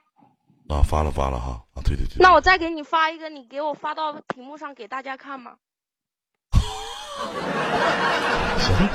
[0.69, 2.15] 啊，发了发了哈啊，对对对。
[2.17, 5.57] 那我再给你发一个，你给我发到屏幕上给大家看吗？
[8.57, 8.89] 行，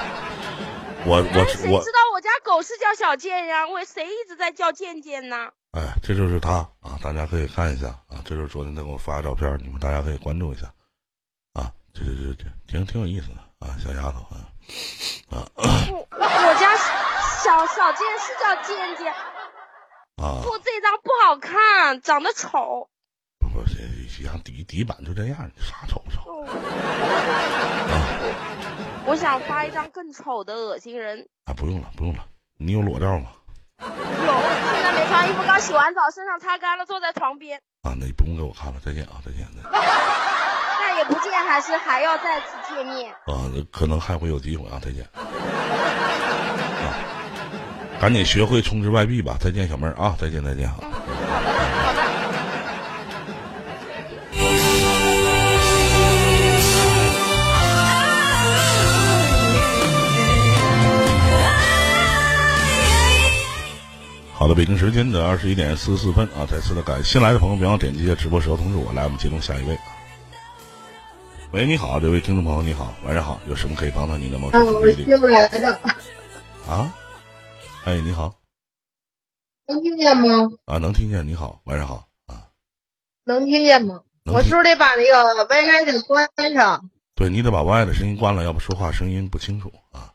[1.09, 3.67] 我我我知，道我家狗是叫小贱呀？
[3.67, 5.49] 我谁一直在叫贱贱呢？
[5.73, 10.67] 哎，这就是他啊，大家可以看一下啊，这就是昨天他给我发的照片，你们大家可以关注一下
[11.55, 13.37] 啊，这这这这挺挺有意思的
[13.67, 14.37] 啊，小丫头啊
[15.31, 15.49] 啊
[15.91, 19.11] 我我家小小贱是叫贱贱，
[20.17, 22.91] 啊，不，这张不好看，长得丑。
[23.39, 26.45] 不不，这像底底板就这样，你啥丑不瞅
[29.09, 31.27] 我想发一张更丑的恶心人。
[31.47, 31.55] 啊？
[31.57, 32.27] 不用了不用了，
[32.59, 33.31] 你有裸照吗？
[33.81, 37.59] 有，现在没穿衣服，刚洗完澡，身上擦干了，坐在床边。
[37.83, 43.11] 啊，那你不用给我看了，再见啊，再见再见 那也不见，还是还要再次见面。
[43.25, 45.17] 啊，可能还会有机会啊，再见啊，
[47.99, 50.77] 赶紧学会充值外币吧，再见小妹儿啊，再见再见啊。
[64.39, 69.77] 好的，北京时间的二十一点四十四分啊，再次的感谢新来的朋友，别忘点击一下直播时候通知我，来我们接通下一位。
[71.51, 74.51] 喂，你好，这位听众朋友，你好，晚上好，有什么可以帮到您的吗？
[74.53, 74.81] 啊，我
[75.29, 75.81] 来的，
[76.69, 76.95] 啊，
[77.85, 78.33] 哎，你好，
[79.67, 80.49] 能听见吗？
[80.67, 81.27] 啊，能听见。
[81.27, 82.47] 你好，晚上好啊。
[83.25, 84.03] 能听见吗？
[84.27, 86.89] 我是不是得把那个 WiFi 给关上？
[87.17, 90.15] 对你得把 WiFi 的声音关了，要不说话声音不清楚啊。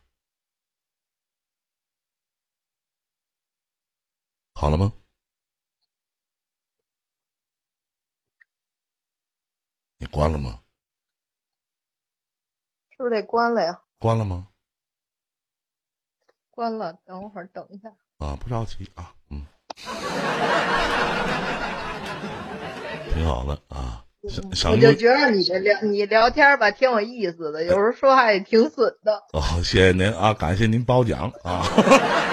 [4.53, 4.93] 好了吗？
[9.97, 10.59] 你关了吗？
[12.91, 13.81] 是不是得关了呀？
[13.99, 14.47] 关了吗？
[16.51, 17.89] 关了，等会儿等一下。
[18.19, 19.43] 啊，不着急啊，嗯，
[23.13, 24.05] 挺好的啊。
[24.29, 29.21] 想想我就觉得你这聊你聊天吧挺有意思的，有时候说话也挺损的。
[29.33, 31.65] 哦，谢谢您啊，感谢您褒奖啊。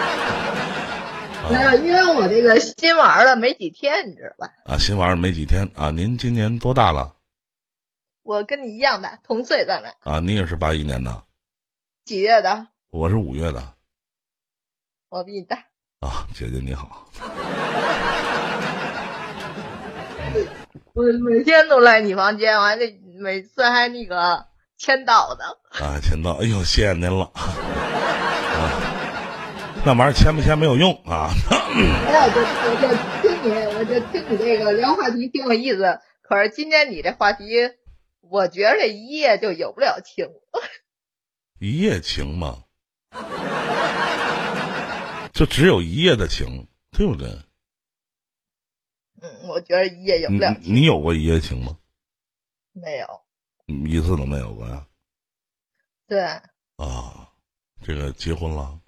[1.51, 4.53] 没有，因为我这个新玩了没几天，你知道吧？
[4.65, 7.17] 啊，新玩了没几天啊，您今年多大了？
[8.23, 9.93] 我跟你一样大，同岁咱俩。
[10.01, 11.25] 啊，你也是八一年的，
[12.05, 12.69] 几月的？
[12.91, 13.75] 我是五月的
[15.09, 15.57] 我比你大。
[16.01, 17.09] 啊，姐姐你好。
[20.93, 22.85] 我每天都来你房间，完了
[23.21, 24.47] 每次还那个
[24.77, 25.59] 签到的。
[25.85, 27.31] 啊，签到，哎呦，谢谢您了。
[29.81, 31.31] 啊，那玩意儿签不签没有用啊。
[31.49, 32.89] 哎呀，我就我就
[33.23, 36.01] 听你，我就听你这个聊话题挺有意思。
[36.21, 37.45] 可是今天你这话题，
[38.21, 40.29] 我觉得这一夜就有不了情。
[41.59, 42.65] 一夜情嘛，
[45.33, 47.29] 就只有一夜的情，对不对？
[49.23, 50.75] 嗯，我觉得一夜有你不了情。
[50.75, 51.79] 你有过一夜情吗？
[52.73, 53.07] 没有。
[53.69, 54.87] 嗯一次都没有过呀。
[56.07, 56.21] 对，
[56.77, 57.29] 啊，
[57.83, 58.79] 这个结婚了，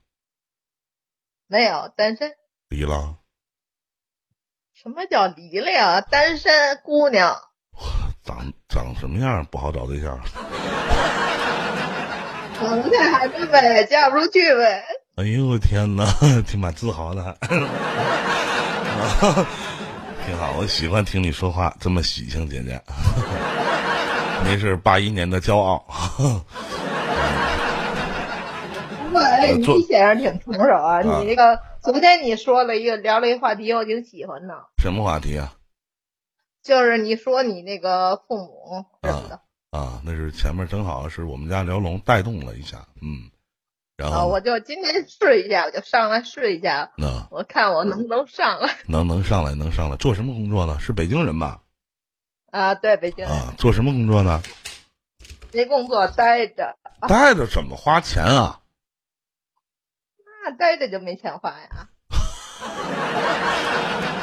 [1.53, 2.33] 没有单身。
[2.71, 3.15] 离了，
[4.73, 6.01] 什么叫离了呀？
[6.01, 6.51] 单身
[6.83, 7.37] 姑娘。
[8.25, 10.19] 长长什么样不好找对象。
[12.59, 14.83] 长得太寒碜呗，嫁不出去呗。
[15.17, 16.07] 哎呦我天哪，
[16.49, 17.37] 挺蛮自豪的，
[20.25, 22.81] 挺好，我喜欢听你说话这么喜庆，姐姐，
[24.49, 25.85] 您是八一年的骄傲，
[29.47, 30.99] 你显然挺成熟啊。
[30.99, 35.55] 啊你那个昨天你说了一个聊了一个话题，我挺喜欢的，什么话题啊？
[36.63, 39.41] 就是你说你那个父母什么的。
[39.77, 43.31] 啊，那是前面正好是我们家辽龙带动了一下，嗯，
[43.97, 48.77] 然啊，后我就今天试一下，我就上来试一下，那我看我能不能上来。
[48.87, 50.79] 能能上来能上来，做什么工作呢？
[50.79, 51.63] 是北京人吧？
[52.51, 54.43] 啊，对，北京人啊，做什么工作呢？
[55.53, 56.77] 没工作待着，
[57.09, 58.61] 待着怎么花钱啊？
[60.43, 61.89] 那待着就没钱花呀。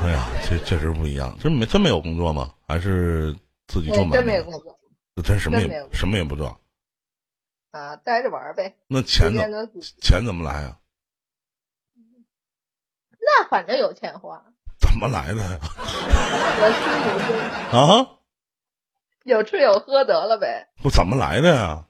[0.00, 2.54] 哎呀，这确实不一样，这没真没有工作吗？
[2.66, 3.34] 还是
[3.66, 4.16] 自己做对，买卖？
[4.16, 4.78] 真没有工作
[5.24, 6.60] 真什么也什么也不做，
[7.72, 8.76] 啊，待着玩呗。
[8.86, 10.78] 那钱怎天天都钱怎么来呀、
[13.20, 14.40] 那反正有钱花，
[14.78, 15.58] 怎么来的呀？
[16.60, 16.78] 有吃
[17.10, 17.34] 有喝，
[17.76, 18.06] 啊，
[19.24, 20.68] 有吃有喝得了呗。
[20.80, 21.86] 不怎么来的呀？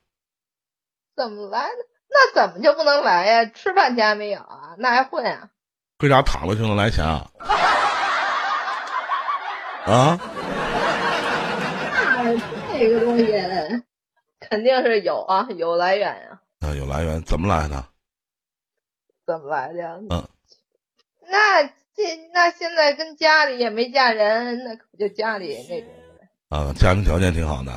[1.15, 1.88] 怎么来的？
[2.11, 3.45] 那怎么就不能来呀？
[3.47, 4.75] 吃饭钱没有啊？
[4.79, 5.51] 那还混啊？
[5.99, 7.31] 搁家躺着就能来钱啊？
[9.87, 10.21] 啊，
[12.17, 12.35] 那
[12.73, 13.27] 这个东西
[14.39, 17.85] 肯定是有啊，有来源呀、啊，有来源，怎么来的？
[19.27, 19.97] 怎么来的呀？
[20.11, 20.29] 嗯，
[21.31, 25.91] 那这那现在跟家里也没嫁人，那可不就家里那种
[26.21, 27.73] 呗，啊，家庭条件挺好的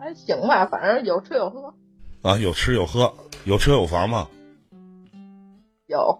[0.00, 1.74] 还行吧，反正有吃有喝，
[2.24, 3.12] 啊，有吃有喝，
[3.44, 4.26] 有车有房吗，
[5.86, 6.18] 有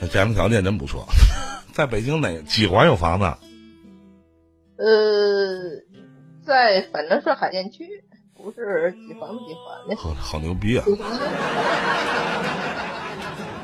[0.00, 1.06] 那家庭条件真不错。
[1.72, 3.24] 在北京哪几环有房子？
[4.78, 4.84] 呃，
[6.44, 7.86] 在反正是海淀区，
[8.36, 9.94] 不是几环不几环的。
[9.96, 10.84] 好好牛逼啊！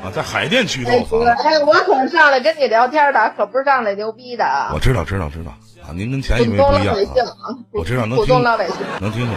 [0.05, 5.51] 啊，在海淀区都哎有房子，哎，我可上来跟你聊天的，可不是上来牛逼的啊我，知道，知道，知道
[5.85, 5.91] 啊！
[5.93, 8.77] 您跟前一位不一样啊，啊，我知道 能听通老百姓。
[9.01, 9.35] 能听懂。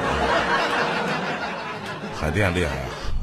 [2.27, 2.75] 海淀厉害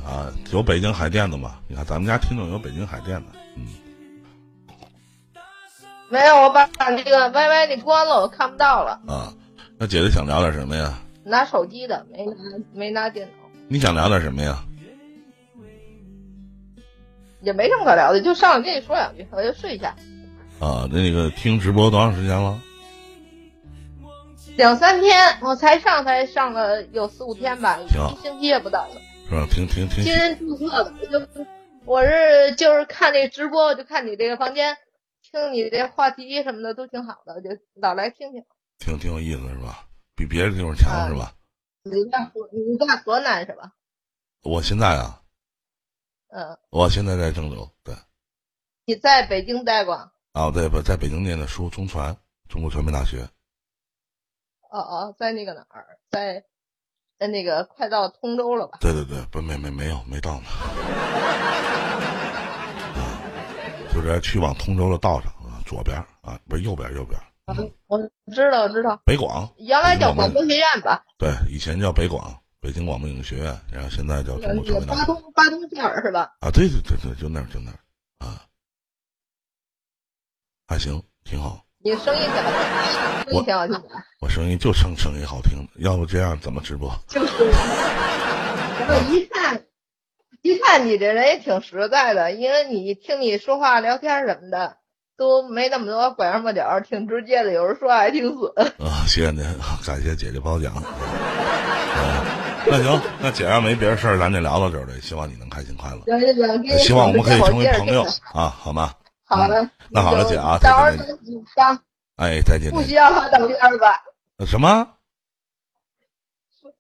[0.06, 0.08] 啊！
[0.08, 1.60] 啊，有北京海淀的吗？
[1.68, 3.26] 你看咱们家听众有北京海淀的，
[3.58, 3.68] 嗯，
[6.08, 8.92] 没有，我把把那个 YY 给关了，我看不到了。
[9.06, 9.34] 啊，
[9.78, 10.98] 那姐姐想聊点什么呀？
[11.26, 12.34] 拿手机的，没拿
[12.74, 14.64] 没拿电脑，你想聊点什么呀？
[17.42, 19.94] 也没什么可聊的，就上来跟你说两句，我就睡一下。
[20.62, 22.58] 啊，那个听直播多长时间了？
[24.56, 27.88] 两三天，我才上才上了有四五天吧，一
[28.22, 28.88] 星期也不到。
[29.28, 29.48] 是吧？
[29.50, 31.46] 挺挺挺新人注册的，我就
[31.86, 34.78] 我是就是看这直播，我就看你这个房间，
[35.24, 38.44] 听你这话题什么的都挺好的，就老来听听。
[38.78, 39.88] 挺挺有意思是吧？
[40.16, 41.34] 比别的地方强啊是吧？
[41.84, 43.72] 你在河你在河南是吧？
[44.44, 45.22] 我现在啊，
[46.28, 47.96] 嗯，我现在在郑州，对，
[48.86, 50.12] 你在北京待过？
[50.34, 52.16] 啊，对不在北京念的书，中传
[52.48, 53.28] 中国传媒大学。
[54.74, 56.44] 哦哦，在那个哪儿，在
[57.20, 58.80] 在那个快到通州了吧？
[58.82, 60.48] 对对对，不没没没有没到呢，
[62.98, 63.22] 啊，
[63.94, 68.00] 就是去往通州的道上啊，左边啊，不是右边右边，嗯，我
[68.34, 71.06] 知道，我知道，北广原来叫广播学院吧？
[71.20, 76.36] 对，以前叫北广，北京广播影学院，然后现在叫中国传媒大学东巴东片儿是吧？
[76.40, 77.78] 啊，对对对对，就那儿就那儿
[78.26, 78.42] 啊，
[80.66, 81.63] 还行，挺好。
[81.86, 82.50] 你声音怎么
[83.26, 83.84] 听，声音挺好听的，
[84.22, 86.90] 我声音就声声音好听，要不这样怎么直播？
[87.10, 87.34] 就是。
[88.80, 89.62] 然后一看，
[90.42, 94.78] 一看你这人也挺实在的，因为你听你说话、聊天什么的
[95.18, 98.50] 都没那么多拐弯抹角，挺直接的，有时说话还挺损。
[98.80, 99.44] 啊，谢谢您，
[99.86, 100.72] 感谢姐姐褒奖。
[100.80, 102.26] 啊
[102.66, 104.94] 那行，那姐要没别的事儿，咱就聊到这儿了。
[105.02, 108.04] 希望你能开心快乐，行行行，希望我们可以成为朋友
[108.34, 108.94] 啊，好吗？
[109.36, 111.80] 好的，那好了姐啊到时候再见咱紧张，
[112.18, 112.72] 哎，再见。
[112.72, 114.04] 不需要发照片吧？
[114.38, 114.88] 呃什么？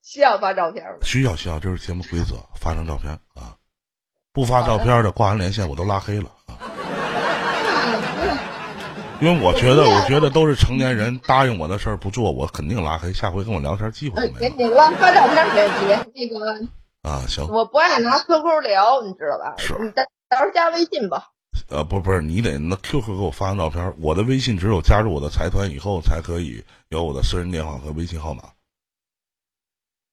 [0.01, 0.97] 需要发照片吗？
[1.01, 3.55] 需要需要，这是节目规则，发张照片啊。
[4.33, 6.57] 不发照片的挂完连线我都拉黑了啊。
[9.21, 13.13] 因为我觉得，我觉得都是成年人答应我的事儿不做，我肯定拉黑。
[13.13, 16.11] 下回跟我聊天机会没有给你了发照片没问题。
[16.13, 17.23] 那个啊。
[17.27, 19.55] 行，我不爱拿 QQ 聊，你知道吧？
[19.57, 21.29] 是你到到时候加微信吧。
[21.69, 28.43] 呃，不不是，你得那 QQ 给我发张照片，我的微信只有加入我的财团以后才可以有我的私人电话和微信号码。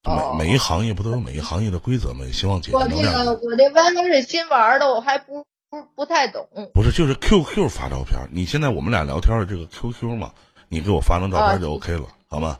[0.02, 2.24] 每哦每一行业不都有每一行业的规则吗？
[2.24, 3.24] 也希望姐姐我这能谅解。
[3.24, 6.48] 个我这 YY 是新玩的，我还不不不太懂。
[6.72, 8.18] 不是，就是 QQ 发照片。
[8.32, 10.32] 你现在我们俩聊天的这个 QQ 嘛，
[10.68, 12.59] 你给我发张照片就啊 OK 了，好吗？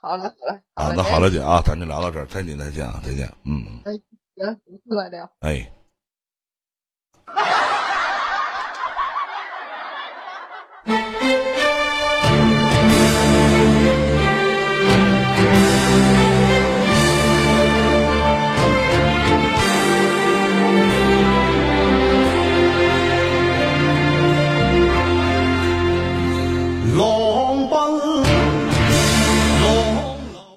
[0.00, 3.64] 好了好了，啊，那好了，，姐啊，咱就聊到这儿，再见再见啊，再见，嗯，
[4.36, 5.28] 行，过来聊。
[5.40, 5.72] 哎。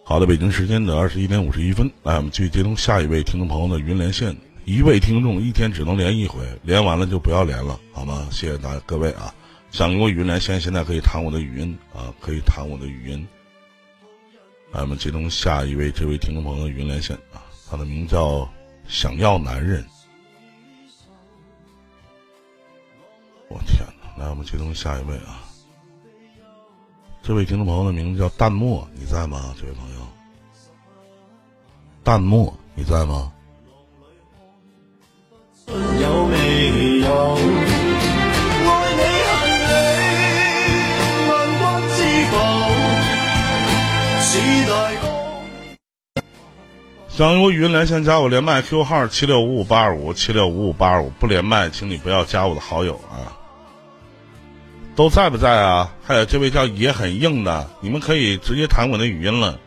[0.09, 4.35] 好的，北京时间的二十一点五十一分，来，我们继续接通下一位听众朋友的云连线。
[4.65, 8.27] 一位听众一天只能连一回，连完了就不要连了，好吗？
[8.31, 9.31] 谢谢大各位啊！
[9.69, 13.27] 想跟我语音连线，现在可以弹我的语音啊，可以弹我的语音。
[14.71, 18.49] 来，我们接通下一位这位听众朋友的语音连线啊，他的名叫
[18.87, 19.85] 想要男人。
[23.47, 23.85] 我天
[24.17, 24.23] 哪！
[24.23, 25.48] 来，我们接通下一位啊。
[27.21, 29.53] 这位听众朋友的名字叫淡漠，你在吗？
[29.59, 29.99] 这位朋友，
[32.03, 33.31] 淡漠，你在吗？
[35.67, 35.75] 有
[36.25, 37.37] 未有？
[47.09, 53.35] 想用我语音连线，加我连麦 Q 号七六五五八二五七六五五八二五，不连麦，请你不要加我的好友啊。
[54.99, 55.95] 都在不在啊？
[56.03, 59.57] 还有这位叫也很硬的，你们可以直接弹我的语音了。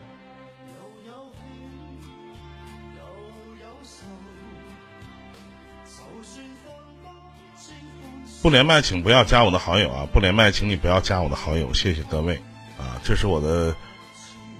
[8.43, 10.07] 不连麦，请不要加我的好友啊！
[10.13, 12.35] 不连麦，请你不要加我的好友，谢谢各位
[12.77, 13.01] 啊！
[13.03, 13.75] 这是我的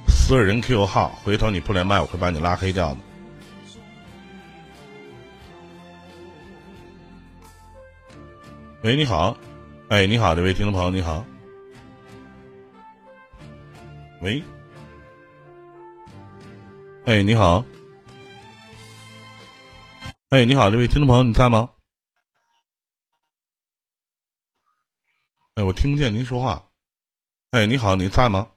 [0.07, 2.97] 私人 Q 号，回头你不连麦，我会把你拉黑掉的。
[8.81, 9.37] 喂，你好，
[9.94, 11.24] 哎，你好，这位听众朋友，你好。
[14.22, 14.44] 喂，
[17.06, 17.64] 哎，你好，
[20.30, 21.70] 哎，你好，这位听众朋友，你在吗？
[25.53, 26.68] 哎，我听不见您说话。
[27.52, 28.49] 哎，你好，你在吗？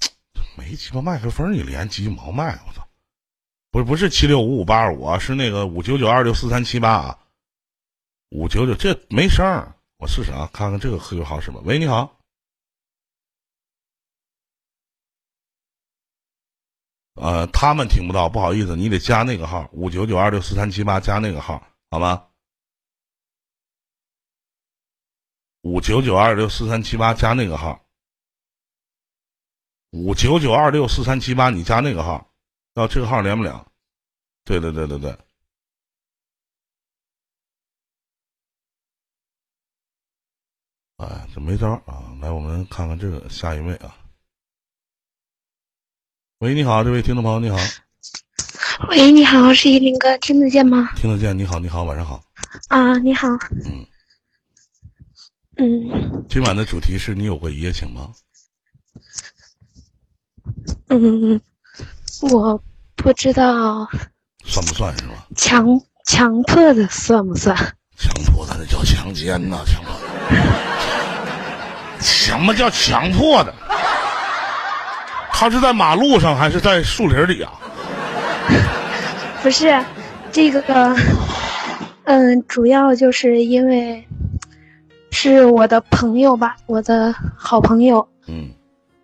[0.58, 2.86] 没鸡巴麦克风，你连鸡毛麦，我操！
[3.70, 7.18] 不是不是七六五五八二五啊，是那个五九九二六四三七八啊，
[8.30, 11.60] 五九九这没声儿，我试试啊，看看这个 QQ 号是吗？
[11.64, 12.18] 喂，你好。
[17.14, 22.28] 呃，他们听不到，不好意思，你得加那个号五九九二六四三七八，加那个号好吗？
[25.62, 27.88] 五九九二六四三七八加那个号，
[29.92, 32.30] 五九九二六四三七八，你加那个号，
[32.74, 33.66] 要这个号连不了。
[34.44, 35.25] 对对对对对。
[40.96, 42.02] 哎，这没招儿啊！
[42.22, 43.94] 来，我们看看这个下一位啊。
[46.38, 47.58] 喂，你好，这位听众朋友，你好。
[48.88, 50.90] 喂，你好，是依林哥，听得见吗？
[50.96, 51.36] 听得见？
[51.36, 52.22] 你好，你好，晚上好。
[52.68, 53.28] 啊，你好。
[53.66, 53.86] 嗯
[55.58, 58.12] 嗯今晚的主题是你有过一夜情吗？
[60.88, 61.38] 嗯，
[62.30, 62.62] 我
[62.94, 63.86] 不知道
[64.44, 65.26] 算不算是吧？
[65.36, 65.66] 强
[66.06, 67.54] 强迫的算不算？
[67.98, 70.75] 强迫的那叫强奸呐、强迫的。
[72.00, 73.52] 什么叫强迫的？
[75.30, 77.52] 他是在马路上还是在树林里啊？
[79.42, 79.78] 不是，
[80.32, 80.96] 这个，
[82.04, 84.02] 嗯，主要就是因为
[85.10, 88.48] 是我的朋友吧，我的好朋友，嗯。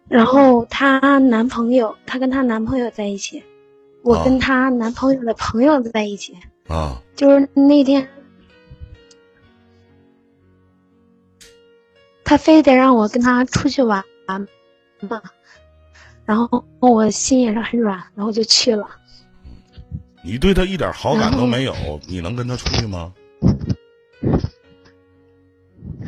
[0.08, 3.42] 然后她男朋友，她跟她男朋友在一起，
[4.02, 6.34] 我哦跟她男朋友的朋友在一起，
[6.68, 6.96] 啊。
[7.14, 8.08] 就是那天，
[12.32, 15.20] 他非得让我跟他出去玩嘛，
[16.24, 18.88] 然后我心也是很软，然后就去了。
[20.24, 21.74] 你对他一点好感都没有，
[22.08, 23.12] 你能跟他出去吗？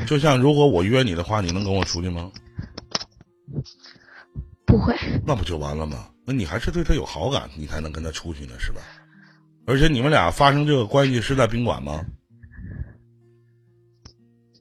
[0.07, 2.33] 就像如果我约你的话，你能跟我出去吗？
[4.65, 4.97] 不会，
[5.27, 6.09] 那不就完了吗？
[6.25, 8.81] 那你还是对他有好感，你才能跟他出去呢，是吧？
[9.67, 12.03] 而且你们俩发生这个关系是在宾馆吗？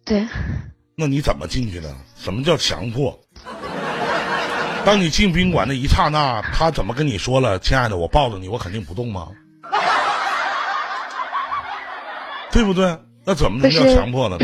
[0.03, 0.27] 对，
[0.95, 1.93] 那你怎么进去的？
[2.15, 3.19] 什么叫强迫？
[4.85, 7.57] 当你进宾馆的一刹那，他怎么跟你说了？
[7.59, 9.29] 亲爱的，我抱着你，我肯定不动吗？
[12.51, 12.97] 对不对？
[13.25, 14.37] 那怎么能叫强迫呢？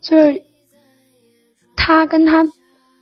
[0.00, 0.42] 就是
[1.74, 2.46] 她跟她，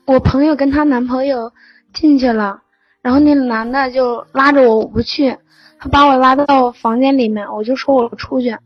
[0.06, 1.52] 我朋友跟她男朋友
[1.92, 2.62] 进去了，
[3.02, 5.36] 然后那男的就拉着我我不去，
[5.78, 8.56] 他把我拉到房间里面，我就说我出去。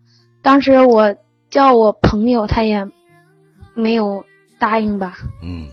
[0.43, 1.17] 当时我
[1.51, 2.89] 叫我朋友，他也
[3.75, 4.25] 没有
[4.59, 5.19] 答应吧。
[5.43, 5.69] 嗯。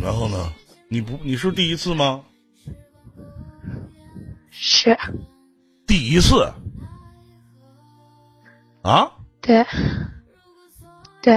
[0.00, 0.52] 然后呢？
[0.88, 2.22] 你不你是第一次吗？
[4.50, 4.96] 是，
[5.86, 6.52] 第一次。
[8.82, 9.10] 啊？
[9.40, 9.64] 对，
[11.22, 11.34] 对。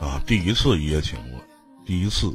[0.00, 1.40] 啊，第一次一夜情了，
[1.86, 2.34] 第一次。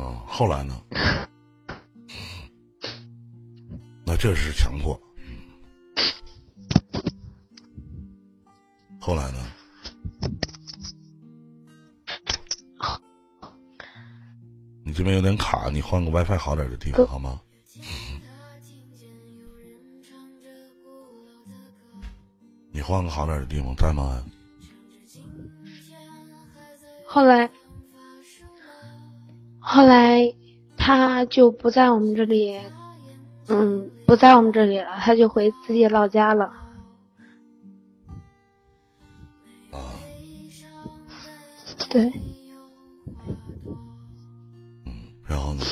[0.00, 0.80] 啊，后来呢？
[4.06, 4.98] 那这是强迫。
[8.98, 9.38] 后来呢？
[14.84, 17.40] 你这边有点卡，你换个 WiFi 好点的地方好吗？
[22.72, 24.24] 你换个好点的地方，在吗？
[27.06, 27.50] 后来，
[29.60, 30.34] 后来
[30.76, 32.58] 他就不在我们这里，
[33.48, 36.46] 嗯，不在我们这里了，他就回自己老家了。
[39.70, 39.78] 啊，
[41.90, 42.12] 对，
[45.24, 45.64] 然后呢？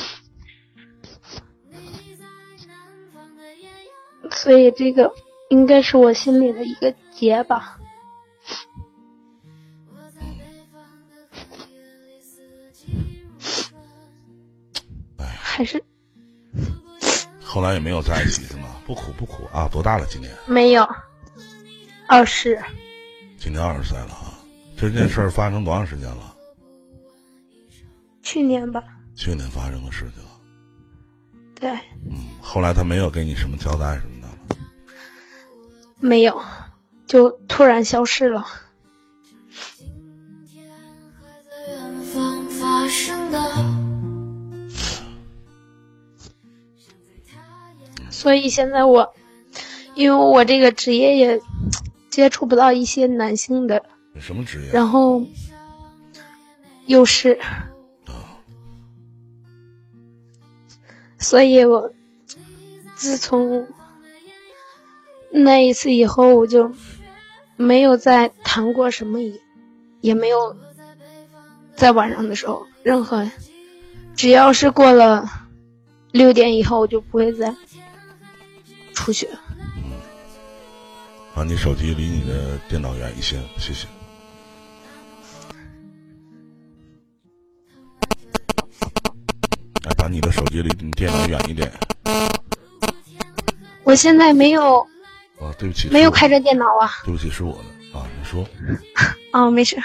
[4.30, 5.12] 所以这个
[5.48, 7.77] 应该是我心里的一个结吧。
[15.58, 15.82] 还是
[17.42, 18.76] 后来也没有在一起是吗？
[18.86, 19.66] 不苦不苦啊！
[19.66, 20.06] 多大了？
[20.08, 20.32] 今年？
[20.46, 20.88] 没有，
[22.06, 22.62] 二十，
[23.40, 24.38] 今年二十岁了啊！
[24.76, 26.36] 这件事儿发生多长时间了？
[28.22, 28.84] 去年吧。
[29.16, 30.22] 去年发生的事情。
[31.56, 31.70] 对，
[32.08, 34.34] 嗯，后来他没有给你什么交代什么的了。
[35.98, 36.40] 没有，
[37.04, 38.46] 就突然消失了。
[42.86, 43.77] 远
[48.18, 49.14] 所以现在我，
[49.94, 51.40] 因为我这个职业也
[52.10, 53.84] 接触不到一些男性的，
[54.18, 54.72] 什么职业？
[54.72, 55.22] 然后
[56.86, 57.38] 又是，
[61.16, 61.92] 所以我
[62.96, 63.68] 自从
[65.30, 66.72] 那一次以后，我就
[67.56, 69.40] 没有再谈过什么，也
[70.00, 70.56] 也没有
[71.76, 73.30] 在晚上的时候任何，
[74.16, 75.24] 只要是过了
[76.10, 77.54] 六点以后，我就不会再
[79.08, 79.40] 出去了。
[81.34, 83.86] 把你手机离你的电脑远一些，谢谢。
[89.84, 91.72] 哎，把你的手机离你电脑远一点。
[93.82, 94.80] 我现在没有
[95.40, 96.90] 啊，对不起，没有开着电脑啊。
[97.02, 98.46] 对不起，是我的啊，你说。
[99.32, 99.78] 哦，没事。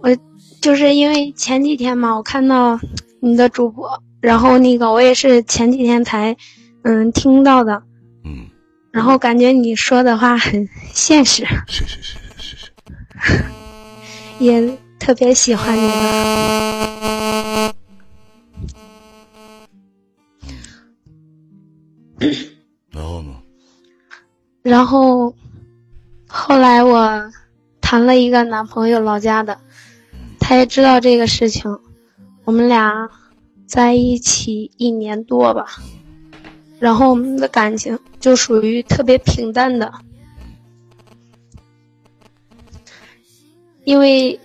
[0.00, 0.16] 我
[0.62, 2.78] 就是因为前几天嘛，我看到
[3.20, 6.36] 你的主播，然后那个我也是前几天才
[6.82, 7.82] 嗯听到的，
[8.28, 8.50] 嗯，
[8.92, 11.46] 然后感觉你说的话很现实。
[11.66, 13.44] 谢谢谢谢谢谢。
[14.38, 15.88] 也特别喜欢你们。
[22.90, 23.34] 然后呢？
[24.62, 25.34] 然后
[26.28, 27.32] 后来我
[27.80, 29.58] 谈了一个男朋友，老家的，
[30.38, 31.78] 他也知道这个事情，
[32.44, 33.08] 我们俩
[33.66, 35.66] 在一起一年多吧，
[36.78, 39.92] 然后我们的感情就属于特别平淡的，
[43.84, 44.40] 因为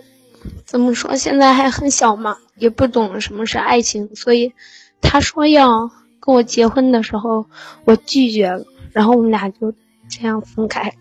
[0.64, 4.52] 怎么说，现在还很小嘛，也不懂什么是爱情，所以
[5.00, 5.90] 他说要
[6.20, 7.46] 跟我结婚的时候，
[7.84, 9.72] 我拒绝了，然后我们俩就
[10.08, 10.94] 这样分开。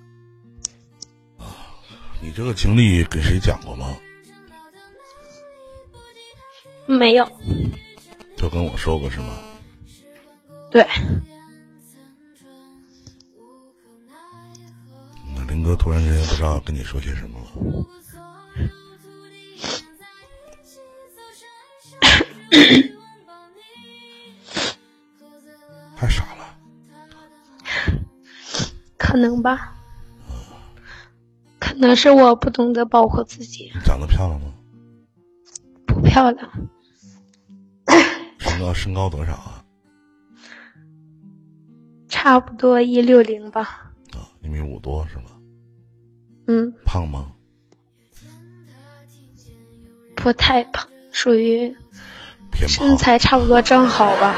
[2.22, 3.96] 你这个经历给谁讲过吗？
[6.86, 7.26] 没有，
[8.36, 9.40] 就跟我说过是吗？
[10.70, 10.86] 对，
[15.48, 17.46] 林哥突然之间不知道跟你说些什么了。
[25.96, 26.58] 太傻了，
[28.98, 29.74] 可能吧，
[31.60, 34.54] 可能是我不懂得保护自己，你长得漂亮吗？
[35.88, 36.52] 不漂亮，
[38.38, 39.64] 身高身高多少啊？
[42.10, 43.92] 差不多一六零吧。
[44.12, 45.33] 啊，一米五多是吧？
[46.48, 47.28] 嗯，胖吗？
[50.16, 51.76] 不太胖，属于
[52.68, 52.96] 身。
[52.98, 54.36] 材差不多正好吧。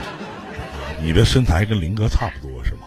[1.02, 2.86] 你的身材跟林哥差不多是吗？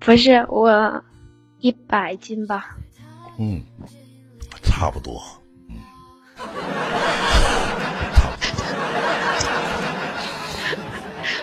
[0.00, 1.02] 不是我
[1.60, 2.76] 一百斤吧？
[3.38, 3.62] 嗯，
[4.62, 5.22] 差不多。
[5.68, 5.76] 嗯，
[8.14, 8.64] 差不多。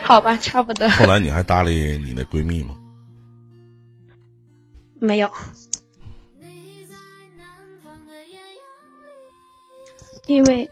[0.03, 0.87] 好吧，差不多。
[0.89, 2.75] 后来你还搭理你那闺蜜吗？
[4.99, 5.31] 没有，
[10.25, 10.69] 因为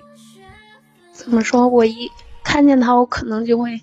[1.12, 2.10] 怎么说，我一
[2.44, 3.82] 看见他，我可能就会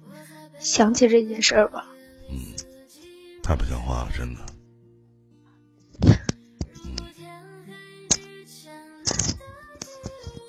[0.59, 1.87] 想起这件事儿吧。
[2.31, 2.37] 嗯
[3.43, 4.41] 太不像话了，真的。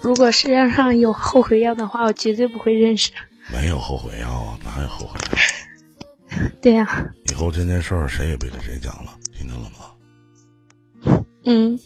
[0.01, 3.11] 如果世界上有后悔药的话，我绝对不会认识。
[3.51, 6.47] 没有后悔药啊，哪有后悔药？
[6.61, 9.80] 对呀、以后这件事儿谁也别跟谁讲了，听见了吗？
[11.43, 11.79] 嗯，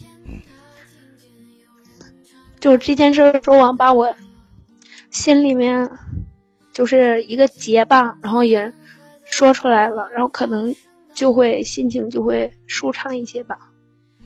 [2.60, 4.14] 就这件事儿说完，把我
[5.10, 5.90] 心里面
[6.72, 8.72] 就是一个结吧，然后也
[9.24, 10.74] 说出来了，然后可能
[11.14, 13.56] 就会心情就会舒畅一些吧。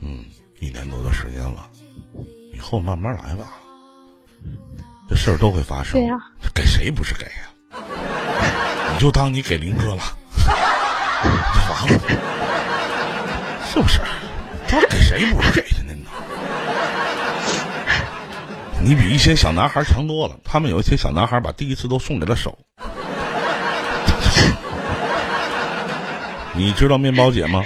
[0.01, 0.25] 嗯，
[0.59, 1.69] 一年多的时间了，
[2.53, 3.57] 以后慢慢来吧。
[5.07, 5.93] 这事儿都会发生。
[5.93, 7.53] 对呀这给谁不是给呀、
[8.93, 10.01] 你就当你给林哥了，
[11.53, 11.99] 就完了，
[13.71, 13.99] 是不是？
[14.79, 16.05] 这给谁不是给的呢？
[18.81, 22.57] 你比一些小男孩强多了，他们有一些小男孩把第一次都送给了手。
[26.53, 27.63] 你知道面包姐吗？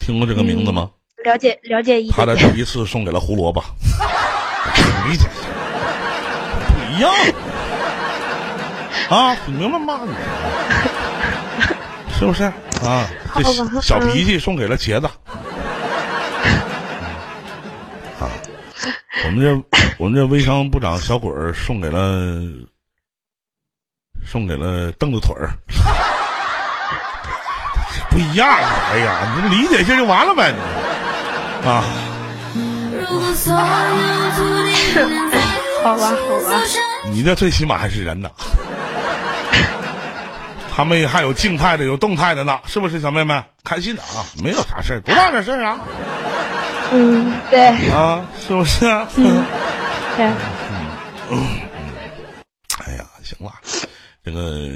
[0.00, 0.90] 听过这个名字吗？
[1.24, 3.62] 了解了解一他的第一次送给了胡萝卜，
[5.08, 5.28] 理解
[6.66, 7.12] 不一样
[9.10, 10.00] 啊，你明白吗？
[12.20, 12.42] 你是不是
[12.84, 13.06] 啊？
[13.36, 15.06] 这好吧小脾气送给了茄子。
[18.18, 18.26] 啊，
[19.24, 19.54] 我们这
[19.98, 22.42] 我们这微商部长小鬼儿送给了
[24.26, 25.52] 送给了凳子腿儿，
[28.10, 28.48] 不一样。
[28.48, 30.58] 哎呀，你理解一下就完了呗，你
[31.68, 31.84] 啊。
[33.08, 33.60] 如果所有
[34.36, 34.74] 注定
[35.08, 35.38] 能在
[35.84, 36.14] 好吧好
[36.50, 36.60] 吧，
[37.12, 38.28] 你这最起码还是人呢。
[40.78, 43.42] 他们还有静态的，有动态的呢，是不是小妹妹？
[43.64, 45.80] 开心的啊，没有啥事儿，多大点事儿啊？
[46.92, 48.86] 嗯，对啊，是不是？
[49.16, 49.44] 嗯
[50.16, 50.24] 对，
[52.86, 53.52] 哎呀，行了，
[54.24, 54.68] 这个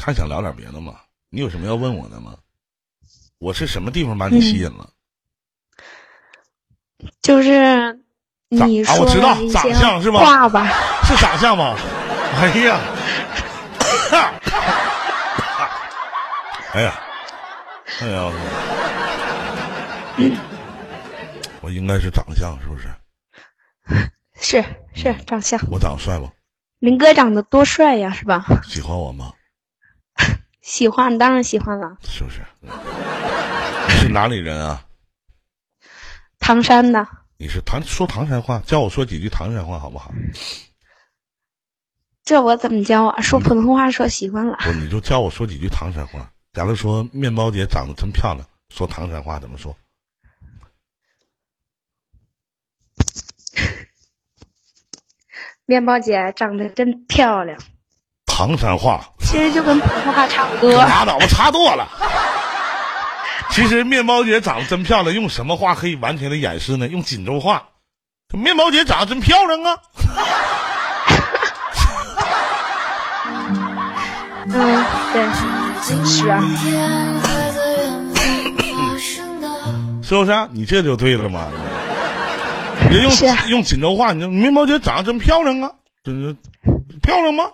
[0.00, 0.94] 还想聊点别的吗？
[1.28, 2.32] 你有什么要问我的吗？
[3.38, 4.88] 我是什么地方把你吸引了？
[7.20, 8.00] 就是
[8.48, 10.66] 你说我知道长相是吧话吧，
[11.04, 11.76] 是长相吗？
[12.40, 12.80] 哎呀，
[16.76, 17.00] 哎呀，
[18.02, 18.30] 哎呀，
[21.62, 22.86] 我应该是长相是不是？
[24.38, 24.62] 是
[24.94, 26.30] 是长相，我长得帅不？
[26.80, 28.44] 林哥长得多帅呀，是吧？
[28.68, 29.32] 喜欢我吗？
[30.60, 31.96] 喜欢，当然喜欢了。
[32.02, 32.42] 是不是？
[32.60, 34.84] 你是哪里人啊？
[36.38, 37.08] 唐山的，
[37.38, 40.12] 你是唐说唐山话，教我说几句唐山话好不好？
[42.22, 43.22] 这我怎么教啊？
[43.22, 44.58] 说普通话说习惯了。
[44.60, 46.30] 不，你就教我说几句唐山话。
[46.56, 49.76] 假如说面包姐长得真漂亮，说唐山话怎么说？
[55.66, 57.58] 面包姐长得真漂亮，
[58.24, 60.72] 唐山话，其实就跟普通话差不多。
[60.72, 61.86] 拉倒吧，差多了。
[63.50, 66.88] 其实面包姐长得真漂亮，用什么话可以完全的掩饰呢？
[66.88, 67.68] 用锦州话，
[68.32, 69.78] 面包姐长得真漂亮啊！
[74.48, 76.42] 嗯，对，是啊，
[80.02, 81.46] 是不是、你这就对了嘛。
[82.90, 83.12] 你用、
[83.48, 85.70] 用锦州话，你说面包姐长得真漂亮啊，
[86.02, 86.34] 真是
[87.00, 87.44] 漂亮吗？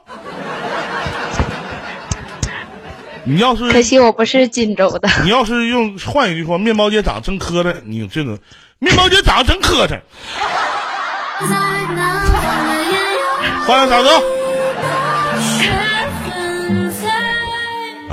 [3.25, 5.11] 你要是可惜我不是锦州的。
[5.25, 8.39] 你要是用换一句话，面包姐长得真磕碜，你这个
[8.79, 10.01] 面包姐长得真磕碜。
[13.67, 14.09] 欢迎大哥，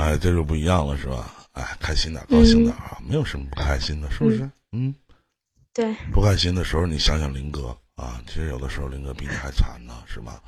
[0.00, 1.30] 哎，这就不一样了，是吧？
[1.52, 4.50] 哎，开心点，高兴点啊，没有什么不开心的，是不是？
[4.72, 4.94] 嗯，
[5.74, 10.42] 对，不开心的时候，你想想林哥啊，其实有的时候林哥比你还惨呢，是吧？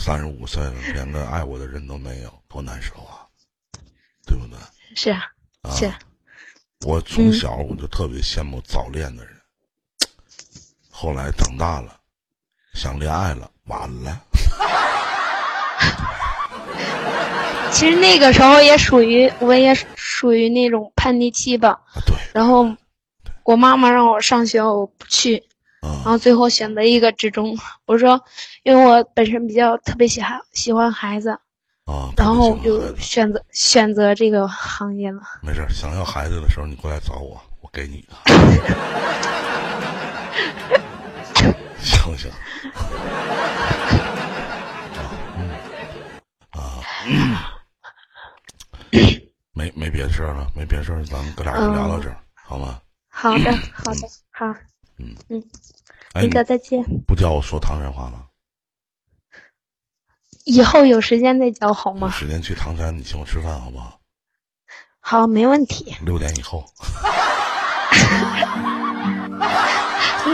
[0.00, 3.28] 三十五岁了，连个爱我的人都没有，多难受啊，
[4.26, 4.58] 对不对？
[4.96, 5.22] 是啊，
[5.76, 5.98] 是啊，
[6.86, 9.34] 我从小我就特别羡慕早恋的人，
[10.90, 12.00] 后来长大了，
[12.72, 14.24] 想恋爱了，晚了。
[17.74, 21.80] 其实那个时候也属于，我也属于那种叛逆期吧。
[22.32, 22.72] 然后
[23.42, 25.42] 我妈妈让我上学，我不去，
[25.82, 27.58] 然啊后最后选择一个职中。
[27.86, 28.22] 我说，
[28.62, 31.30] 因为我本身比较特别喜欢喜欢孩子，
[31.84, 35.20] 啊，然后我就选择选择这个行业了。
[35.42, 38.14] 没事，想要孩子的时候你过来找我，我给你的，
[41.82, 42.30] 行不行？
[46.54, 47.33] 啊，嗯，啊，
[49.54, 52.80] 没没别的事儿了，没别的事儿，咱们哥俩就聊到这儿，好吗？
[53.08, 54.46] 好的，好的，好，
[54.98, 55.42] 嗯嗯，
[56.14, 58.26] 哎，林哥再见，不教我说唐山话了？
[60.44, 62.10] 以后有时间再教好有吗？
[62.10, 63.98] 时间去唐山，你请我吃饭好不好？
[65.00, 66.64] 好，没问题，六点以后。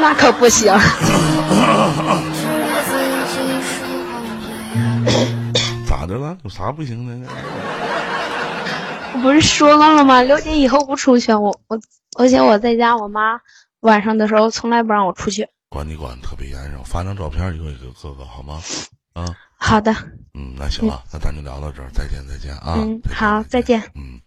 [0.00, 0.72] 那可不行。
[5.86, 6.38] 咋的了？
[6.44, 7.28] 有啥不行的呢？
[9.12, 10.22] 我不是说了吗？
[10.22, 11.80] 六点以后不出去，我我，
[12.16, 13.40] 而且我在家，我妈
[13.80, 15.48] 晚上的时候从来不让我出去。
[15.68, 18.60] 管你管的特别严实，发张照片一个一个哥哥好吗？
[19.14, 19.26] 啊，
[19.56, 19.92] 好的，
[20.34, 22.76] 嗯，那行了，那咱就聊到这儿，再见再见啊！
[22.78, 23.82] 嗯，好，再见。
[23.94, 24.20] 嗯，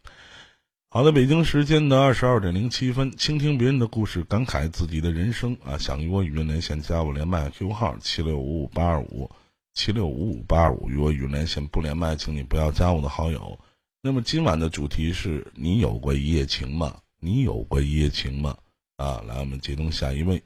[0.89, 5.77] 好的，北京时间的二十二点零七分，倾听别人的故事，感慨自己的人生啊！
[5.77, 9.29] 想与我语音连线，加我连麦 Q 号七六五五八二五
[9.73, 13.57] 七六五五八二五，与我语音连线不连麦，请你不要加我的好友。
[14.05, 16.93] 那么今晚的主题是你有过一夜情吗？
[17.21, 18.53] 你有过一夜情吗？
[18.97, 20.43] 啊，来，我们接通下一位，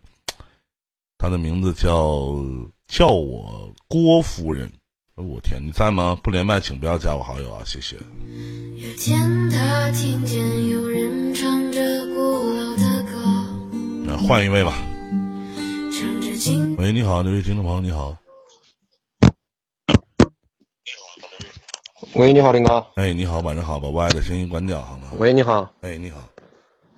[1.17, 2.35] 他的名字叫
[2.87, 4.71] 叫我郭夫人。
[5.15, 6.15] 哦我天，你在吗？
[6.21, 7.95] 不连麦，请不要加我好友啊，谢谢。
[7.95, 13.17] 有天他听见有人唱着古老的歌，
[14.05, 14.77] 那换一位吧。
[16.77, 18.15] 喂，你好，这位听众朋友，你好。
[22.17, 22.83] 喂，你好，林哥。
[22.95, 25.11] 哎，你好，晚上好，宝宝爱的声音关掉好吗？
[25.19, 26.17] 喂，你好，哎，你好，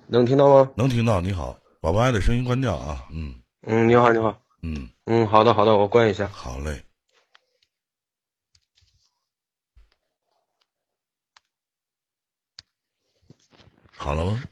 [0.06, 0.70] 能听到吗？
[0.74, 3.04] 能听到，你好，宝宝爱的声音关掉啊。
[3.12, 3.34] 嗯
[3.66, 4.34] 嗯，你好，你好。
[4.62, 6.26] 嗯，嗯，好的，好的，我关一下。
[6.28, 6.82] 好嘞。
[13.94, 14.42] 好了吗？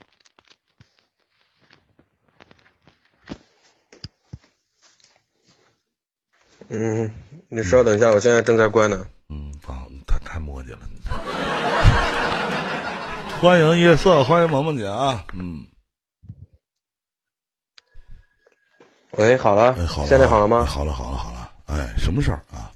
[6.68, 7.10] 嗯，
[7.48, 9.06] 你稍等一下，我现在正在关呢。
[9.30, 9.87] 嗯，啊，
[10.18, 10.80] 太太磨叽了。
[10.90, 10.98] 你
[13.40, 15.24] 欢迎夜色，欢迎萌萌姐啊。
[15.32, 15.64] 嗯，
[19.12, 20.64] 喂，好了，哎，好了，现在好了吗？
[20.64, 21.52] 好了，好了，好了。
[21.66, 22.72] 哎，什么事儿啊？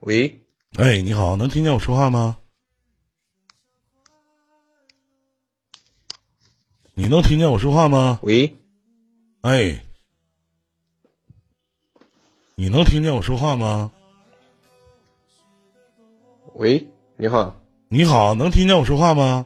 [0.00, 0.42] 喂，
[0.78, 2.38] 哎，你好，能听见我说话吗？
[6.94, 8.18] 你能听见我说话吗？
[8.22, 8.56] 喂，
[9.42, 9.84] 哎，
[12.54, 13.92] 你能听见我说话吗？
[16.58, 16.88] 喂，
[17.18, 17.54] 你好，
[17.88, 19.44] 你好，能听见我说话吗？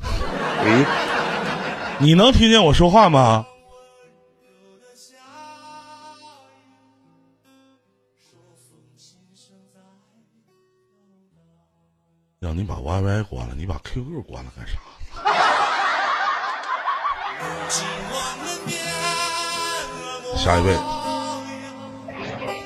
[0.00, 0.86] 喂，
[2.00, 3.46] 你能听见我说话吗？
[12.38, 14.78] 让你把 YY 关了，你把 QQ 关了干啥？
[20.34, 20.74] 下一位，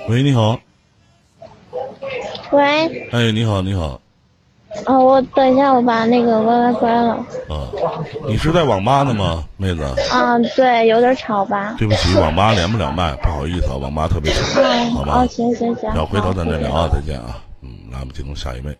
[0.08, 0.58] 喂，你好，
[2.58, 4.00] 喂，哎，你好，你好，
[4.84, 7.14] 啊，我等一下，我把那个歪歪关了。
[7.48, 7.70] 啊，
[8.26, 9.84] 你是在网吧呢吗，妹子？
[10.10, 11.76] 啊，对，有点吵吧？
[11.78, 14.60] 对不起，网吧连不了麦，不好意思啊，网吧特别吵，
[14.92, 15.20] 好吧？
[15.22, 15.88] 哦，行行行。
[15.94, 17.38] 要回头咱再聊啊，再见啊。
[17.62, 18.76] 嗯，来，我们进入下一位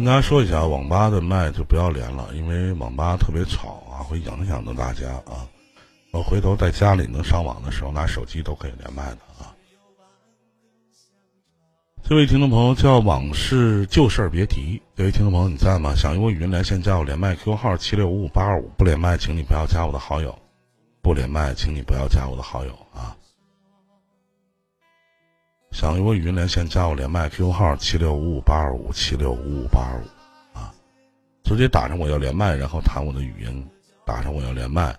[0.00, 5.44] 跟大家说一下，网吧的麦就不要连了，因为网吧特别吵啊，会影响到大家啊。
[6.10, 9.52] 我回头在家里能上网的时候，拿手机都可以连麦的啊。
[12.02, 15.94] 这位听众朋友叫往事旧事儿别提，这位听众朋友你在吗？
[15.94, 20.34] 想用语音连线，加我连麦 Q 号七六五五八二五，不连麦请你不要加我的好友，
[21.02, 23.14] 不连麦请你不要加我的好友啊。
[25.72, 30.74] 想与我语音连线，加我连麦 QQ 号七六五五八二五七六五五八二五啊，
[31.44, 33.66] 直接打上我要连麦，然后弹我的语音，
[34.04, 34.94] 打上我要连麦，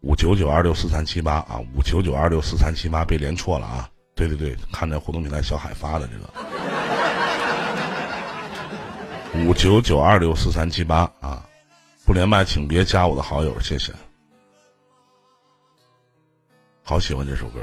[0.00, 3.88] 五九九二六四三七八啊，五九九二六四三七八，别连错了啊！
[4.14, 6.30] 对对对，看着互动平台小海发的这个，
[9.44, 11.44] 五九九二六四三七八啊，
[12.06, 13.92] 不连麦请别加我的好友，谢谢。
[16.82, 17.60] 好喜欢这首歌。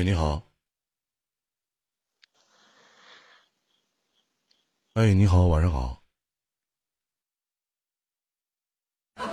[0.00, 0.42] 喂，你好。
[4.94, 6.02] 哎，你好，晚上好。
[9.16, 9.24] 哎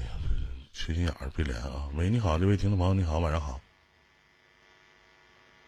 [0.00, 0.10] 呀，
[0.72, 1.88] 缺心眼儿，别连啊！
[1.94, 3.60] 喂，你好，这位听众朋友，你好，晚上好。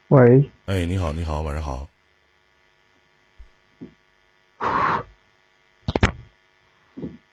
[0.09, 1.89] 喂，哎，你好，你好，晚上好。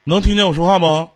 [0.03, 1.11] 能听见我说话吗？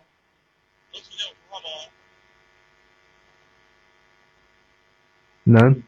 [5.50, 5.82] 能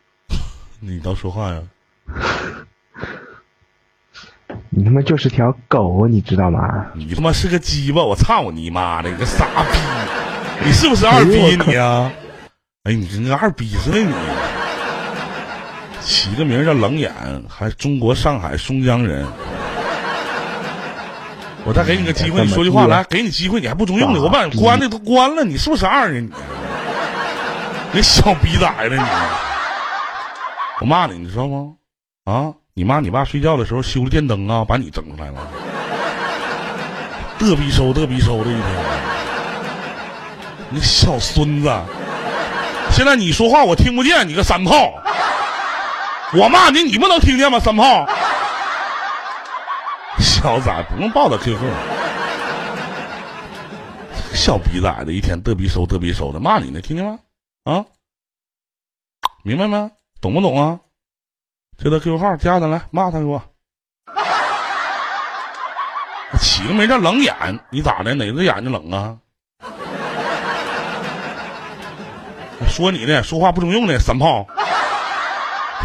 [0.80, 1.62] 你倒说话呀！
[4.70, 6.86] 你他妈就是条狗，你知道吗？
[6.94, 8.02] 你他妈是个鸡巴！
[8.02, 9.78] 我操你妈的，你个傻逼！
[10.64, 12.10] 你是不是二逼你啊？
[12.84, 14.12] 哎，你跟个二逼似的你。
[16.00, 17.12] 起个名叫冷眼，
[17.48, 19.26] 还中国上海松江人。
[21.64, 26.30] 我再给你个机会，你说句话来，给你机会，你还不中用的，我把你关的都关了，你是不是二啊你？
[27.96, 29.02] 你小逼崽子你！
[30.82, 31.72] 我骂你，你知道吗？
[32.26, 35.40] 啊，你妈你爸睡觉的时候修了电灯啊，把你整出来了，
[37.38, 38.64] 嘚逼收嘚逼收的一天，
[40.68, 41.72] 你小孙子！
[42.90, 44.92] 现在你说话我听不见，你个三炮！
[46.34, 47.58] 我骂你，你不能听见吗？
[47.58, 48.06] 三炮！
[50.18, 51.58] 小崽不用报他 QQ，
[54.34, 57.18] 小逼崽子一天嘚逼收嘚逼收的骂你呢，听见吗？
[57.66, 57.84] 啊，
[59.42, 59.90] 明白没？
[60.20, 60.78] 懂不懂啊？
[61.76, 63.42] 这他 QQ 号加他来骂他给我。
[66.40, 67.34] 起个名叫冷眼，
[67.70, 68.14] 你咋的？
[68.14, 69.18] 哪只眼睛冷啊？
[72.70, 74.46] 说你呢，说话不中用的三炮，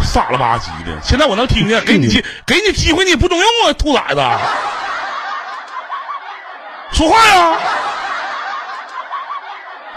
[0.03, 1.01] 傻了吧唧的。
[1.01, 4.21] 现在我能听见，给你机， 给你机会，你不中用啊，兔崽子！
[6.91, 7.59] 说话呀！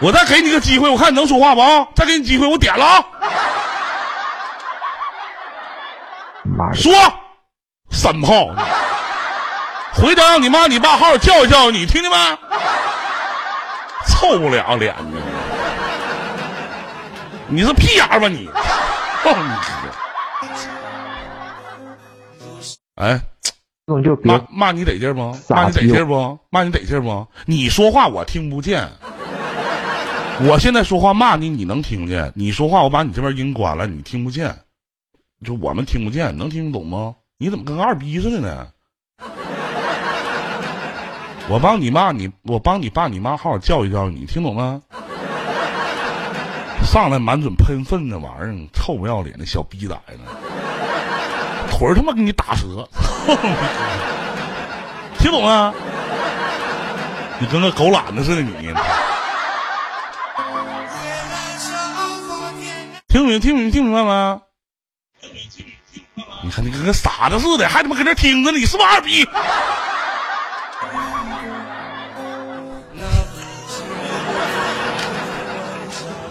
[0.00, 1.86] 我再给你个机会，我看你能说话不啊？
[1.94, 2.84] 再给你机会，我点了
[6.58, 6.72] 啊！
[6.74, 6.92] 说，
[7.90, 8.48] 三炮，
[9.94, 12.16] 回头让你妈你爸好好教育教育你，听见没？
[14.06, 15.02] 臭不了脸的，
[17.48, 18.46] 你是屁眼儿吧你？
[19.22, 19.54] 操你哥！
[22.96, 23.18] 哎，
[24.22, 25.34] 骂骂你得劲儿不？
[25.48, 26.38] 骂你得劲儿不？
[26.50, 27.26] 骂你得劲儿不？
[27.46, 28.86] 你说话我听不见，
[30.42, 32.32] 我现在说话骂你，你能听见？
[32.34, 34.54] 你说话我把你这边音关了，你听不见，
[35.44, 37.14] 就我们听不见，能听懂吗？
[37.38, 38.66] 你怎么跟个二逼似的呢？
[41.48, 44.80] 我帮你骂你，我帮你爸你妈好好教育教育你，听懂吗？
[46.84, 50.18] 上来满嘴喷粪那玩意儿，臭不要脸的小逼崽子，
[51.70, 52.88] 腿他妈给你打折，
[55.18, 55.72] 听懂吗？
[57.38, 58.72] 你跟个狗懒子似的你，
[63.14, 64.40] 听明听明听明白没？
[66.42, 69.24] 你看你跟个傻子似的，还他妈搁这听着呢，你是不是二逼？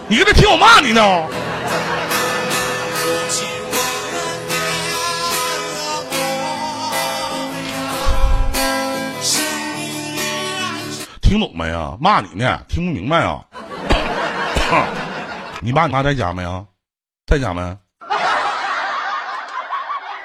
[0.08, 1.26] 你搁这听我骂你呢？
[11.22, 11.96] 听懂没啊？
[11.98, 13.42] 骂你呢，听不明白啊？
[15.60, 16.62] 你爸你妈在家没啊？
[17.26, 17.62] 在家没？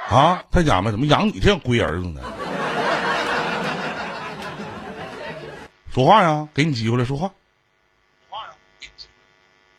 [0.10, 0.92] 啊，在家没？
[0.92, 2.22] 怎么养你这样龟儿子呢？
[5.94, 7.32] 说话呀，给你机会了，说话。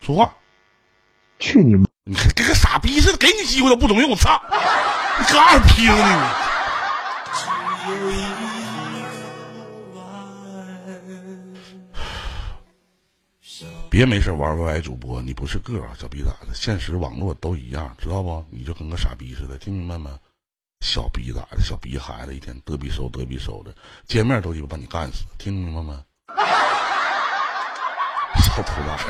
[0.01, 0.33] 说话。
[1.37, 1.85] 去你妈！
[2.03, 4.41] 你看跟个傻逼似的，给你机会都不中用，我操！
[5.19, 5.93] 你个二逼子
[7.87, 8.30] 你！
[13.91, 18.45] 别没事玩 YY 主播，你不是个儿，小逼崽子，现实网络都一样，知道不？
[18.49, 20.09] 你就跟个傻逼似的，听明白没？
[20.79, 23.75] 小逼崽子，小逼孩子，一天嘚逼收嘚逼收的，
[24.07, 25.93] 见面都鸡巴把你干死，听明白没？
[28.39, 29.03] 小兔崽子，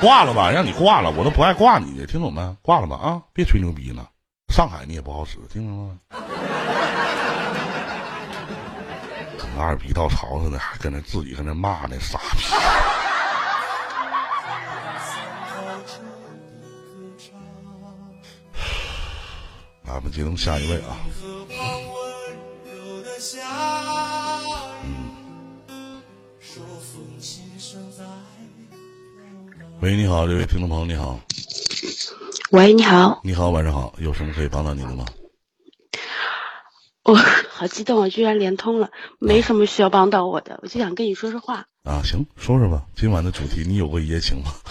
[0.00, 2.56] 挂了吧，让你挂了，我都不爱挂你的，听懂没？
[2.62, 3.22] 挂了吧啊！
[3.32, 4.10] 别吹牛逼了，
[4.52, 6.00] 上海你也不好使，听明白没？
[9.38, 12.42] 跟个二逼稻草似的，还跟那自己跟那骂呢，傻逼。
[19.86, 20.96] 来，我们接通下一位啊。
[21.20, 21.56] 河旁
[21.92, 22.12] 温
[22.74, 23.38] 柔的夏
[24.82, 24.86] 雨，
[26.40, 28.02] 说风琴声在
[29.80, 31.20] 喂，你好，这位听众朋友，你好，
[32.52, 35.04] 喂，你好，你好，晚上好，有什么可以帮到您的吗？
[37.04, 37.14] 我
[37.52, 41.66] 好激动啊，居然连通了，没什么需要帮到我的，我就想跟你说说话。
[41.82, 44.50] 啊，行，说说吧，今晚的主题，你有过一夜情吗？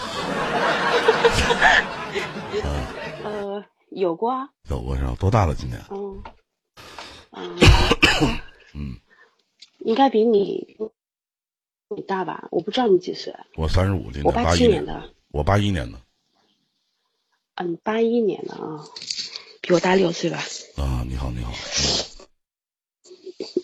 [3.94, 5.16] 呃，有过啊，有过是吧？
[5.18, 5.54] 多大了？
[5.54, 5.80] 今年？
[5.90, 6.22] 嗯，
[7.30, 7.56] 嗯，
[8.74, 8.96] 嗯，
[9.78, 10.76] 应该比你
[11.88, 12.48] 你大吧？
[12.50, 15.98] 我不知道你几岁，我三十五，今我年八一七年的，我八一年的
[17.54, 18.84] 啊，你八一年的啊，
[19.60, 20.38] 比我大六岁吧。
[20.76, 21.04] 啊。
[21.06, 21.52] 你好，你好，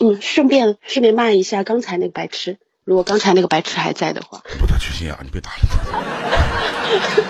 [0.00, 5.60] 嗯，顺便顺便骂一下刚才那个白痴，如果刚才那个白痴还在的话，不，太缺心眼儿，你别打了。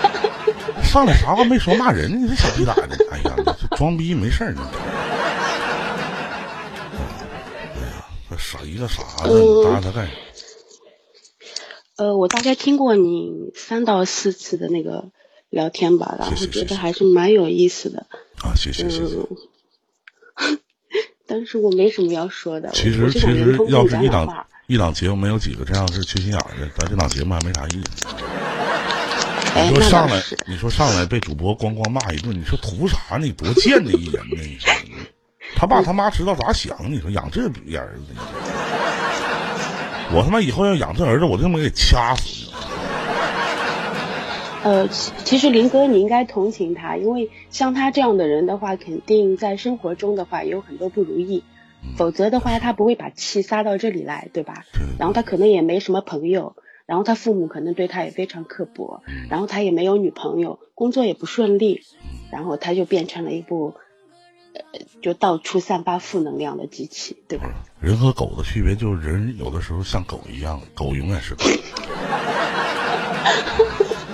[0.91, 2.17] 上来啥话没说，骂人呢？
[2.17, 3.07] 你这小逼崽子！
[3.09, 4.61] 哎呀，你这装逼没事儿呢。
[7.79, 10.11] 哎呀，这傻一个傻子，你搭他干啥？
[11.95, 15.11] 呃，我大概听过你三到四次的那个
[15.49, 18.07] 聊天吧，然后觉得还是蛮有意思的。
[18.43, 19.15] 啊，谢谢谢谢。
[20.35, 20.59] 嗯，
[21.25, 22.69] 但是我没什么要说的。
[22.73, 24.45] 其实其实要是一档。
[24.67, 28.07] 一档节目没有几个这样是缺心眼的，咱这档节目还没啥意思。
[29.55, 33.25] 哎，你说上来，，你说上来被主播咣咣骂一顿，你说图啥呢？
[33.25, 34.41] 你多贱的一人呢？
[34.41, 34.71] 你说
[35.55, 36.77] 他爸他妈知道咋想？
[36.91, 38.13] 你说养这逼儿子，
[40.13, 42.51] 我他妈以后要养这儿子，我他妈给掐死你！
[44.63, 51.43] 呃，其其实林哥你应该同情他，因为像他这样的人的话，肯定在生活中的话也有很多不如意，
[51.97, 54.63] 否则的话他不会把气撒到这里来，对吧？
[54.71, 56.55] 对然后他可能也没什么朋友，
[56.91, 61.83] 然后他父母可能对他也非常刻薄，然后他也没有女朋友，工作也不顺利，
[62.33, 63.75] 然后他就变成了一部，
[64.53, 64.61] 呃，
[65.01, 67.45] 就到处散发负能量的机器，对吧？
[67.79, 71.45] 人和狗的区别就是人有的时候像狗一样，狗永远是狗，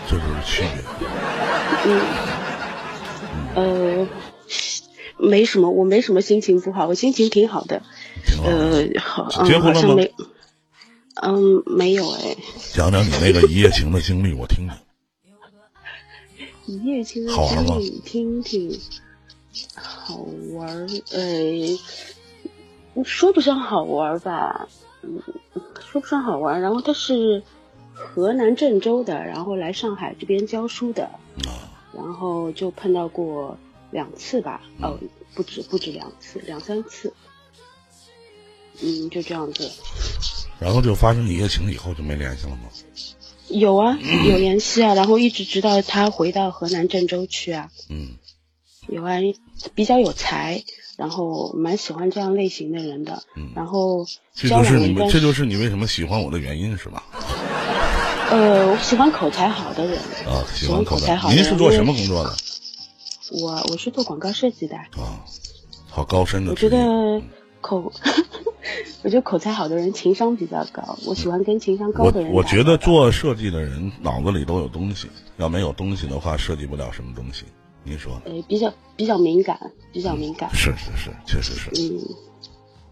[0.07, 0.83] 这就是区别。
[1.87, 1.99] 嗯
[3.55, 4.07] 呃，
[5.17, 7.81] 没什么，我没什么心情不好，我心情挺好的。
[8.23, 8.55] 挺好的。
[8.55, 10.13] 呃，好，嗯，结婚了吗好像没，
[11.21, 12.35] 嗯，没有哎。
[12.73, 14.77] 讲讲你那个一夜情的经历，我听听。
[16.65, 18.79] 一夜情的好玩吗经历听听，
[19.75, 20.15] 好
[20.53, 24.67] 玩儿，呃，说不上好玩儿吧，
[25.01, 25.21] 嗯，
[25.89, 26.61] 说不上好玩儿。
[26.61, 27.41] 然后他是
[27.93, 31.09] 河南郑州的，然后来上海这边教书的，
[31.93, 33.57] 然后就碰到过
[33.91, 34.99] 两次吧，哦，
[35.33, 37.13] 不止不止两次，两三次，
[38.81, 39.71] 嗯，就这样子。
[40.59, 42.69] 然后就发生一夜情以后就没联系了吗？
[43.49, 47.69] 有啊， 有联系啊，然后一直直到他回到河南郑州去啊。
[47.89, 48.09] 嗯，
[48.87, 49.17] 有啊，
[49.73, 50.63] 比较有才，
[50.97, 53.23] 然后蛮喜欢这样类型的人的。
[53.35, 57.03] 嗯然后这就是你们，这就是你为什么喜欢我的原因是吧？
[58.29, 59.97] 呃，我喜欢口才好的人。
[60.25, 61.43] 啊，喜喜欢口口才好的人。
[61.43, 62.35] 您是做什么工作的？
[63.41, 64.75] 我我是做广告设计的。
[64.75, 65.23] 啊，
[65.89, 66.69] 好高深的我觉。
[66.69, 67.21] 得
[67.61, 67.91] 口，
[69.03, 77.45] 我觉得口才好的人情商比较高，我喜欢跟情商高的人我我觉得做设计的人脑子里都有东西，要没有东西的话，设计不了什么东西。
[77.83, 78.21] 您说？
[78.25, 79.57] 呃比较比较敏感，
[79.93, 80.49] 比较敏感。
[80.53, 81.69] 是是是，确实是。
[81.81, 82.01] 嗯，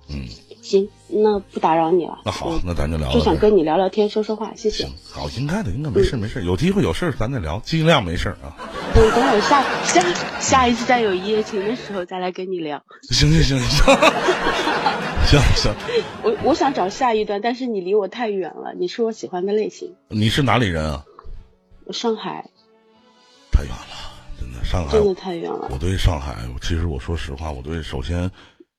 [0.09, 0.27] 嗯，
[0.65, 2.17] 行，那不打扰你了。
[2.25, 3.37] 那好，那咱就聊到就想。
[3.37, 4.89] 跟你聊聊天，说说话，谢谢。
[5.11, 8.57] 好，应该的，应该没事没事，有机会有事儿咱再聊，尽量没事啊。
[8.95, 10.03] 等等我下下
[10.39, 12.83] 下一次再有一夜情的时候再来跟你聊。
[13.11, 13.95] 行行行行，
[15.27, 15.73] 行 行，
[16.23, 19.93] 我我想找下一段，但是你离我太远了，你是我喜欢的类型。
[20.07, 21.05] 你是哪里人啊？
[21.91, 22.49] 上海
[23.51, 23.85] 太远了，
[24.39, 25.77] 真的，上海真的太远了我。
[25.77, 28.31] 对上海，其实我说实话，我对首先，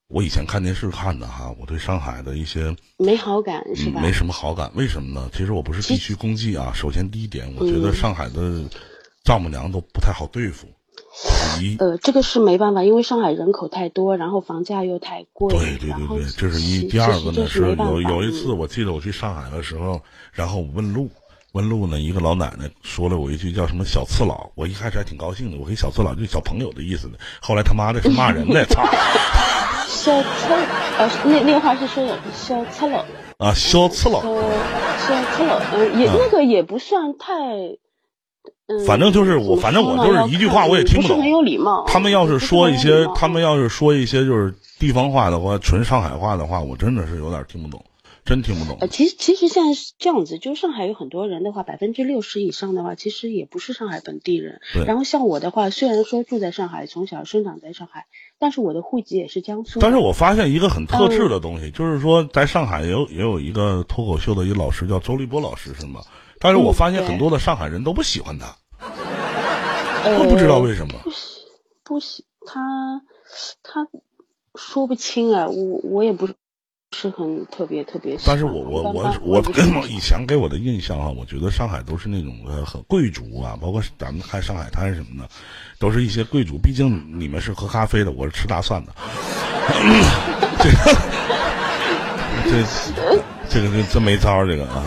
[0.09, 4.01] 我以前看电视看的哈，我对上海的一些没好感是吧？
[4.01, 4.71] 嗯没什么好感。
[4.75, 5.29] 为什么呢？
[5.33, 6.73] 其实我不是地区攻击啊。
[6.75, 8.63] 首先第一点，我觉嗯得上海的
[9.25, 10.69] 丈母娘都不太好对付。
[11.61, 15.49] 一，呃，这个是没办法，因为上海人口太多，然后房价又太贵。
[15.57, 16.87] 对对对对，这是一。
[16.89, 20.01] 第二个呢是有有一次，嗯我记得我去上海的时候，
[20.33, 21.11] 然后我问路，
[21.53, 28.83] 问路呢，一个老奶奶说了我一句叫什么小次郎，我一开始还挺高兴的，我跟小次郎就是小朋友的意思呢，后来他妈的是骂人的，操
[29.87, 30.53] 小赤
[30.99, 33.05] 呃，那那个话是说的小赤佬，
[33.39, 34.21] 啊，小赤佬。
[34.21, 37.33] 小小车了，嗯，也嗯那个也不算太。
[38.69, 41.03] 嗯，反正就是我，反正我就是一句话我也听懂。
[41.03, 41.85] 不懂很有礼貌。
[41.87, 47.85] 他们要是说一些他们要是说一些就是地方话的话，纯上海话的话，我真的是有点听不懂，
[48.27, 48.89] 真听不懂呃，。
[48.89, 54.61] 其实其实现在是这样子，就是上海有很多人的话，百分之六十以上的话，其实也不是上海本地人。
[54.75, 58.07] 对然后像我的话，虽然说住在上海，从小生长在上海，
[58.39, 59.81] 但是我的户籍也是江苏。
[59.81, 66.03] 但是我发现一个很特质的嗯东西，就是说在上海也有也有一个脱口秀的一个老师叫周立波老师，是吗？
[66.39, 68.57] 但是我发现很多的上海人都不喜欢他，
[70.05, 70.95] 呃我不知道为什么。
[71.03, 71.17] 不喜
[71.83, 73.01] 不喜他
[73.63, 73.89] 他
[74.55, 76.29] 说不清啊，我我也不
[76.99, 78.17] 是很特别特别。
[78.25, 85.29] 但是我我我我也不喜欢以前给我的印象啊，我觉得上海都是那种呃很贵族啊，包括咱们看上海滩什么的，
[85.79, 86.57] 都是一些贵族。
[86.57, 88.95] 毕竟你们是喝咖啡的，我是吃大蒜的。
[90.59, 90.77] 这个
[92.45, 92.65] 这
[93.51, 94.83] 这个这真没招儿，这个啊。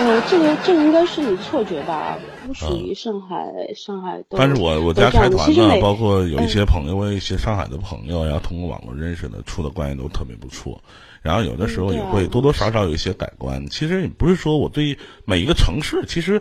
[0.00, 3.36] 呃，这个这个应该是你错觉吧，不属于上海、
[3.76, 4.36] 上海都。
[4.36, 10.80] 但是我我家开团呢，包括有一嗯些朋友，我有一些上海的朋友，然后通过网络认识的，处的关系都特别不错。
[11.22, 13.66] 然后有的时候也会多多少少有一些改观。
[13.68, 16.40] 其实也不是说我对每一个城市，其实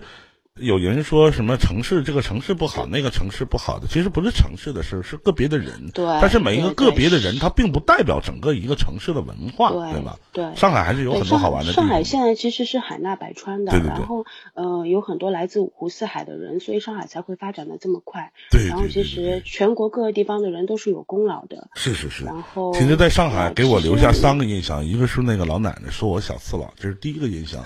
[0.60, 5.90] 有人说什么城市这个城市不好，那个城市不好的，其实不是城市的事，是个别的人。
[5.94, 10.18] 对但是每一个个别的人，他并不代表整个一个城市的文化，对吧？
[10.32, 11.72] 对上海还是有很多好玩的。
[11.74, 18.32] 上海上海现在其实是海纳百川的，对对对然后呃有很多来自五湖四海的人，所以上海才会发展的这么快。
[18.52, 21.70] 对然后其实全国各个地方的人都是有功劳的。
[21.76, 22.26] 是是是。
[22.26, 27.62] 然后其实，在上海呃给我留下三个印象，一个是那个老奶奶说我小次郎，这是第一个印象；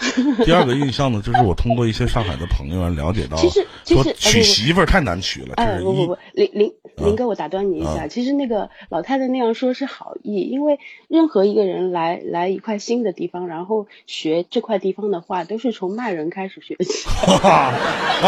[0.45, 17.07] 第二个印象呢，就是我通过一些上海的朋友啊了解到，其实其说实娶媳妇儿太难娶了，哎，不不不，林林啊林哥，我打断你一下，啊其实那个老太太那样说是好意，因为任何一个人来来一块新的地方，然后学这块地方的话，都是从骂人开始学起。
[17.43, 17.73] 啊，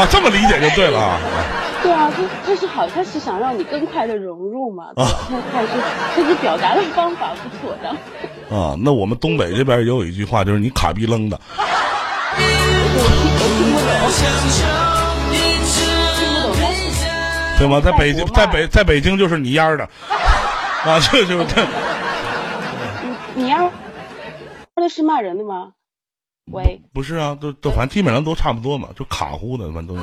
[0.09, 1.19] 这么理解就对了啊。
[1.84, 4.88] 对啊，他他是好，他是想让你更快的融入嘛？
[4.98, 5.03] 他
[5.51, 5.67] 他是
[6.16, 7.95] 他是表达的方法不妥当。
[8.50, 11.40] 啊，那我们东北这边也有一句话，就是你卡逼愣的，
[17.58, 17.80] 对吗？
[17.80, 21.66] 在北京，在北在北京就是你烟儿的，啊，这就是这。
[23.34, 23.72] 你要
[24.75, 25.72] 的是骂人的吗？
[26.51, 30.01] 喂，不是啊，都都反正基本上都差不多嘛，就卡呼的，反正都是。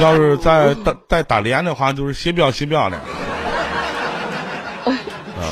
[0.00, 2.96] 要是在打在打连的话，就是斜标斜标的。
[4.86, 5.42] 啊，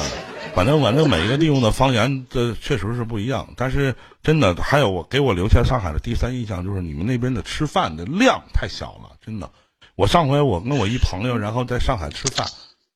[0.55, 3.49] 反正反正每一个地方的方言，这确实是不一样。
[3.57, 9.51] 但是真的，还有我给我留下上海的第三印象，就是你们那边的吃饭的量太小了，真的。
[9.95, 12.47] 我上回我跟我一朋友，然后在上海吃饭，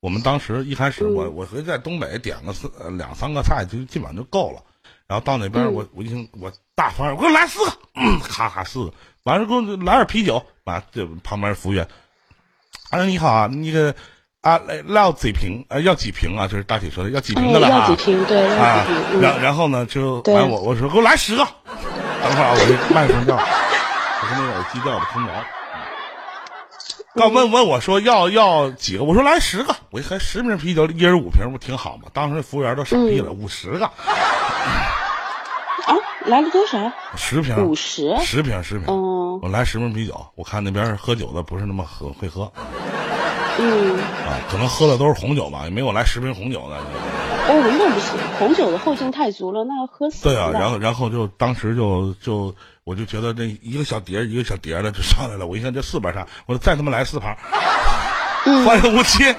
[0.00, 4.62] 我们当时一开始我我回在东北点个四呃两三个菜就基本上就够了。
[5.07, 11.86] 然后到那边我我一听我大方，我给我来四个，嗯，咔咔四个，完了给我来点啤酒，完了这旁边服务员，
[12.91, 13.94] 啊你好啊，那个
[14.45, 21.45] 啊来要几瓶啊要几瓶啊，就是大体说的要几瓶的了哎啊，要几瓶对要啊几瓶嗯然然后呢就对完我我说给我来十个，
[22.23, 25.33] 等会儿啊我这麦克风掉了，我说那个耳机掉了空调。
[27.17, 32.09] 刚问问我说要要几个，我说来十个，我一看十瓶啤酒，一人五瓶，不挺好吗？
[32.13, 33.93] 当时服务员都傻逼了，五十个，啊，
[36.27, 36.93] 来了多少？
[37.17, 38.15] 十瓶，五十。
[38.21, 38.87] 十瓶，十瓶。
[38.89, 42.51] 嗯我来十瓶啤酒，我看那边喝酒的不是那么喝会喝
[43.57, 46.76] 嗯，啊，可能喝的都是红酒吧，也没有来十瓶红酒的。
[46.76, 57.36] 哦，那不行，红酒的后劲太足了，那要喝死对啊，然后然后就当时就就我就觉得这一个小碟儿一个小碟儿的就上来了，我一看这四盘菜，我说再他妈来四盘，
[58.47, 59.24] 嗯欢迎无期。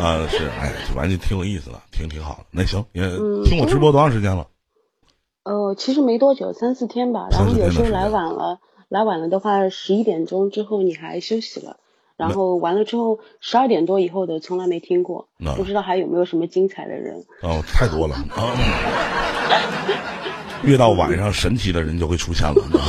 [0.00, 2.44] 啊，是，哎，反正就挺有意思的，挺挺好的。
[2.50, 4.46] 那行，也嗯听我直播多长时间了？
[5.44, 7.28] 呃，其实没多久，三四天吧。
[7.30, 8.58] 然后有时候来晚了，
[8.90, 11.76] 来晚了的话，十一点钟之后你还休息了，
[12.16, 17.24] 然后完了之后十二点多以后的从来没听过，不知道还有没有什么精彩的人。
[17.42, 18.50] 哦，太多了啊！
[20.64, 22.62] 越到晚上，神奇的人就会出现了。
[22.78, 22.84] 啊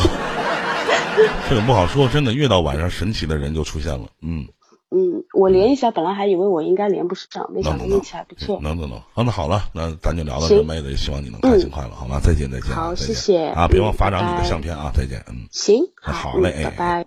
[1.48, 4.08] 这个不好说，真的，越到晚上，神奇的人就出现了。
[4.22, 4.48] 嗯，
[4.94, 8.60] 嗯，我连一下，本来还以为我应该连不上，没想到运气还不错。
[8.62, 12.20] 能能能，啊，那好了，那咱就聊到这，妹子，也希望你能开心快乐，好吗？
[12.22, 13.68] 再见再见啊，好谢谢啊！
[13.70, 14.92] 别忘嗯发张你的相片啊！
[14.94, 17.06] 再见，嗯，行，嗯好嘞，拜拜。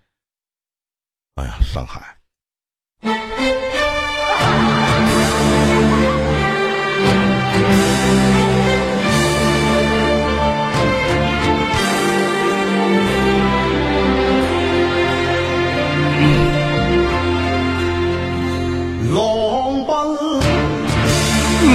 [1.35, 2.17] 哎呀，上海。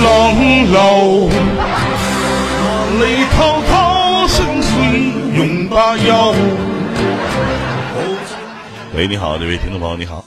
[0.01, 0.33] 浪
[0.71, 1.29] 流，
[2.63, 4.71] 萬里滔滔聲水
[5.35, 6.35] 永不休。
[8.95, 10.23] 喂，你好，这位听众朋友，你好，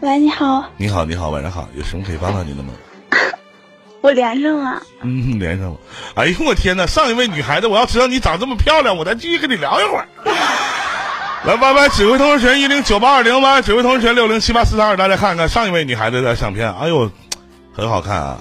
[0.00, 2.72] 喂，你好，你好，你好，晚上好，有什么可以帮到您的吗？
[4.02, 4.82] 我连上了。
[5.02, 5.76] 嗯，连上了。
[6.14, 6.86] 哎呦我天哪！
[6.86, 10.06] 上一位女孩子，我要知道你长这么漂亮，我再继续跟你聊一会儿。
[11.44, 17.10] 来，歪歪指挥通知权一零九八二零歪，指挥通知权六零七八四三二，大家看看上一位女孩子的相片，哎呦，
[17.74, 18.38] 很好看啊！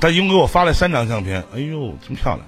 [0.00, 2.46] 她一共给我发了三张相片，哎呦，真漂亮！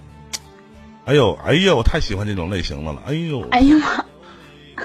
[1.06, 4.04] 哎呦，哎呦，我太喜欢这种类型的了，哎呦，哎呀妈，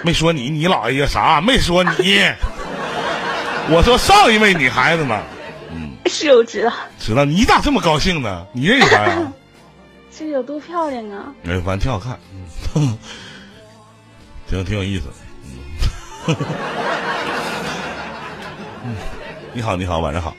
[0.03, 1.41] 没说你，你老哎呀啥？
[1.41, 2.21] 没说你，
[3.69, 5.21] 我说上一位女孩子呢，
[6.05, 8.45] 是我知道，知道你咋这么高兴呢？
[8.53, 9.33] 你认识她呀？
[10.17, 11.33] 这有多漂亮啊！
[11.45, 12.19] 哎，反正挺好看，
[12.75, 12.97] 嗯，
[14.47, 15.05] 挺挺有意思。
[16.27, 16.35] 嗯，
[18.85, 18.95] 嗯
[19.53, 20.35] 你好，你好，晚上好。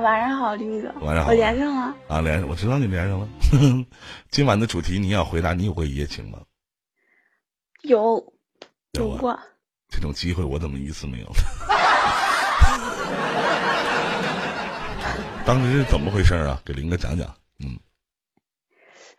[0.00, 1.94] 晚上好，林哥，晚上好我连上了。
[2.08, 3.28] 啊，连我知道你连上了。
[4.30, 6.38] 今晚的主题你要回答，你有过一夜情吗？
[7.82, 8.32] 有
[8.92, 9.38] 有过，
[9.88, 11.26] 这种机会我怎么一次没有？
[15.46, 16.60] 当时是怎么回事啊？
[16.64, 17.26] 给林哥讲讲。
[17.60, 17.78] 嗯，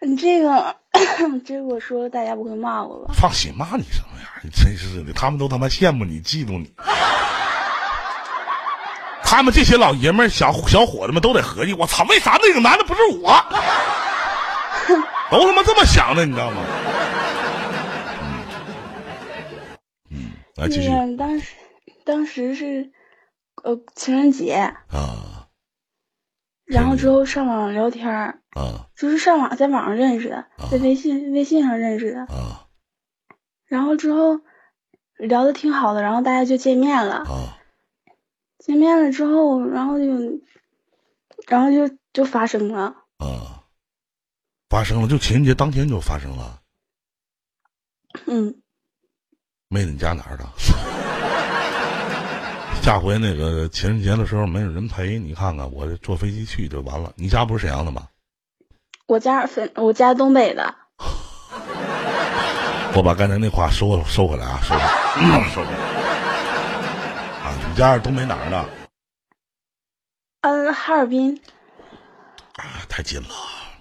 [0.01, 0.75] 你这个
[1.45, 3.13] 这个我说了，大家不会骂我吧？
[3.15, 4.29] 放心，骂你什么呀？
[4.43, 6.71] 你真是的，他们都他妈羡慕你，嫉妒你。
[9.29, 13.31] 他们这些老爷们儿、小小伙子们都得合计，我操，为啥那个男的不是我？
[15.29, 16.57] 都他妈这么想的，你知道吗？
[20.09, 20.89] 嗯，嗯，来继续。
[20.89, 21.53] 那个当时
[22.03, 22.91] 当时是
[23.63, 24.53] 呃情人节，
[24.91, 25.45] 啊。
[26.65, 28.87] 然后之后上网聊天儿，啊。
[28.97, 32.65] 就是上网在网上认识的，在微信微信上认识的，啊。
[33.67, 34.39] 然后之后
[35.19, 37.17] 聊的挺好的，然后大家就见面了。
[37.17, 37.58] 啊
[38.59, 40.05] 见面了之后，然后就，
[41.47, 42.95] 然后就就发生了。
[43.17, 43.63] 啊！
[44.69, 46.59] 发生了，就情人节当天就发生了。
[48.27, 48.61] 嗯，
[49.67, 50.45] 妹子，你家哪儿的？
[52.81, 57.11] 下回那个情人节的时候没有人陪，你看看我坐飞机去就完了。
[57.15, 58.07] 你家不是沈阳的吗？
[59.07, 60.75] 我家分我家东北的，
[62.95, 65.88] 我把刚才那话收收回来啊，收回来，嗯 收回来。
[67.79, 68.69] 家是东北哪儿的？
[70.41, 71.41] 嗯，哈尔滨。
[72.57, 73.29] 啊，太近了，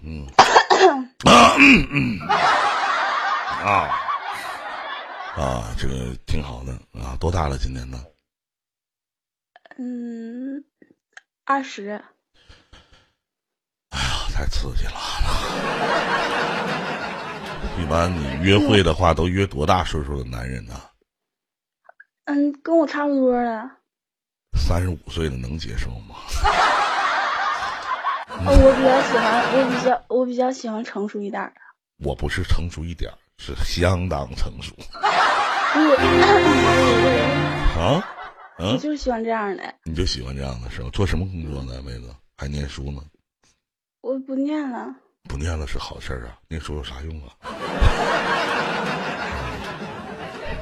[0.04, 0.24] 嗯，
[1.26, 3.90] 啊嗯嗯啊
[5.36, 7.58] 啊，这个挺好的啊，多大了？
[7.58, 7.98] 今年呢？
[9.78, 10.64] 嗯，
[11.44, 12.00] 二十。
[13.90, 14.94] 哎呀太刺激了。
[17.80, 20.80] 一般你约会的话，都约多大岁数的男人呢？
[22.26, 23.77] 嗯，跟我差不多的。
[24.58, 26.16] 三十五岁的能接受吗？
[28.28, 31.52] 呃 我比较喜欢，我比较我比较喜欢成熟一点的。
[32.04, 35.96] 我不是成熟一点，是相当成熟我
[37.80, 38.04] 啊！
[38.58, 39.74] 我嗯，就是喜欢这样的。
[39.84, 40.90] 你就喜欢这样的是吧？
[40.92, 42.14] 做什么工作呢，妹子？
[42.36, 43.02] 还念书呢？
[44.00, 47.34] 我不念了，不念了是好事儿啊，念书有啥用啊？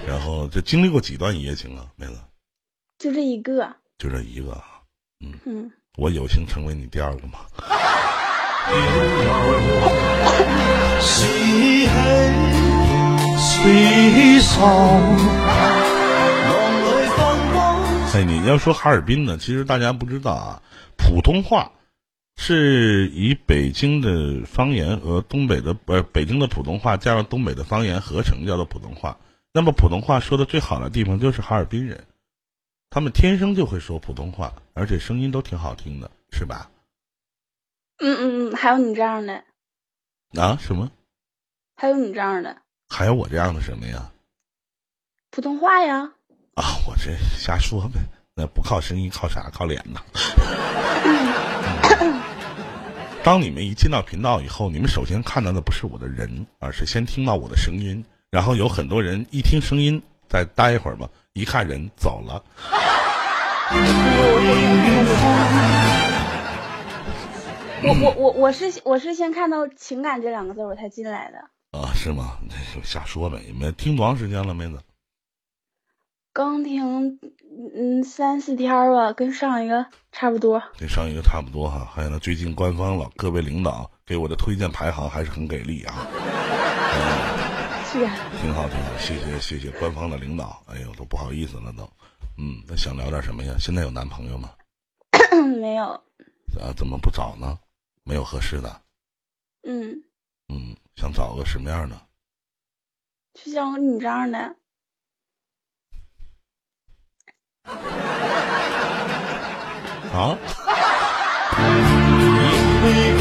[0.06, 2.18] 然后这经历过几段一夜情啊，妹子？
[2.98, 3.76] 就这一个。
[3.98, 4.64] 就这一个啊。
[5.20, 7.38] 嗯，我有幸成为你第二个吗？
[18.12, 20.62] 哎，你要说哈尔滨呢，其实大家不知道啊，
[20.96, 21.70] 普通话
[22.36, 29.18] 是以北京的方言和东北的呃北京的普通话加上东北的方言合成叫做普通话。
[29.52, 32.04] 那么普通话说的最好的地方就是哈尔滨人，
[32.96, 36.70] 他们天生就会说普通话，而且声音都挺好听的，是吧？
[37.98, 39.44] 嗯嗯嗯，还有你这样的，
[40.40, 40.90] 啊，什么？
[41.76, 42.56] 还有你这样的，
[42.88, 44.10] 还有我这样的什么呀？
[45.30, 46.10] 普通话呀。
[46.54, 48.00] 啊，我这瞎说呗，
[48.34, 49.50] 那不靠声音，靠啥？
[49.50, 50.00] 靠脸呐。
[53.22, 58.02] 当你们一进到频道以后，你们首先看到的不是我的人，而是先听到我的声音。
[58.30, 62.42] 然后有很多人一听声音，再待一会儿吧，一看人走了。
[67.82, 71.78] 我我我我是我是先看到情感这两个字我才进来的。
[71.78, 72.38] 啊，是吗？
[72.48, 73.38] 那就瞎说呗。
[73.46, 74.78] 你们听多长时间了，妹子？
[76.32, 77.18] 刚听
[77.76, 80.62] 嗯三四天吧，跟上一个差不多。
[80.78, 81.86] 跟上一个差不多哈。
[81.94, 86.06] 还有呢，最近官方老，各位领导给我的推荐排行还是很给力啊。
[87.96, 88.06] 挺
[88.52, 90.62] 好，挺好，谢谢谢谢官方的领导。
[90.66, 91.88] 哎呦，都不好意思了都。
[92.36, 93.56] 嗯，那想聊点什么呀？
[93.58, 94.50] 现在有男朋友吗？
[95.60, 95.84] 没有。
[96.60, 97.58] 啊，怎么不找呢？
[98.04, 98.82] 没有合适的。
[99.66, 100.02] 嗯。
[100.48, 101.98] 嗯，想找个什么样的？
[103.32, 104.38] 就像你这样的。
[110.12, 110.36] 啊？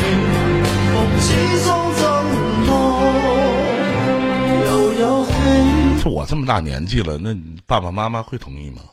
[6.06, 8.84] 就我这么大年纪了，那你爸爸妈妈会同意吗？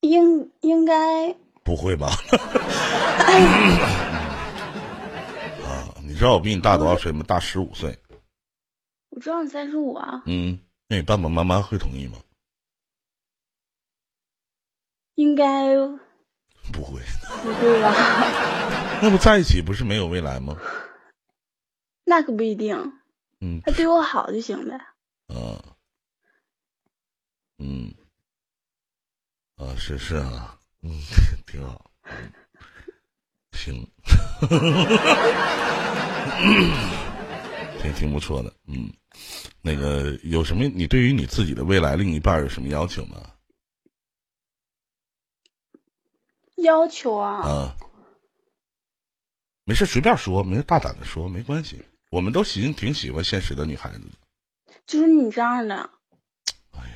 [0.00, 1.32] 应应该
[1.62, 2.08] 不会吧？
[5.62, 7.22] 啊，你知道我比你大多少岁吗？
[7.28, 7.96] 大十五岁。
[9.10, 10.24] 我知道你三十五啊。
[10.26, 10.58] 嗯，
[10.88, 12.18] 那你爸爸妈妈会同意吗？
[15.14, 15.76] 应该
[16.72, 17.00] 不会。
[17.40, 17.94] 不会吧？
[19.00, 20.56] 那不在一起不是没有未来吗？
[22.02, 22.99] 那可不一定。
[23.40, 23.60] 嗯。
[23.64, 24.78] 他对我好就行呗。
[25.28, 25.58] 嗯。
[27.58, 27.94] 嗯。
[29.56, 30.90] 啊，是是啊，嗯，
[31.46, 31.90] 挺好，
[33.52, 33.86] 行，
[37.82, 38.90] 挺挺不错的，嗯，
[39.60, 40.64] 那个有什么？
[40.64, 43.30] 你对于你自己的未来另一半有什么要求吗？
[46.56, 47.46] 要求啊？
[47.46, 47.76] 啊，
[49.64, 51.84] 没事，随便说，没事，大胆的说，没关系。
[52.10, 54.02] 我们都喜挺喜欢现实的女孩子。
[54.84, 55.76] 就是你这样的。
[56.72, 56.94] 哎呀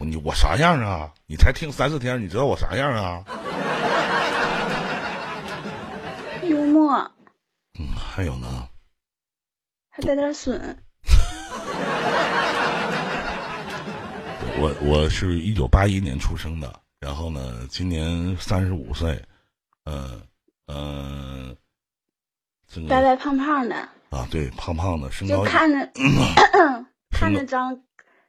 [0.00, 1.12] 你我啥样啊？
[1.26, 3.24] 你才听三四天，你知道我啥样啊？
[6.44, 6.94] 幽默。
[7.78, 8.68] 嗯，还有呢。
[9.90, 10.78] 还带点损。
[14.58, 19.20] 我我是一九八一年出生的，然后呢，今年三十五岁，
[19.86, 20.22] 嗯
[20.66, 21.56] 嗯，
[22.88, 23.88] 白白胖胖的。
[24.12, 25.90] 啊，对，胖胖的，身高就看着
[27.10, 27.82] 看着长。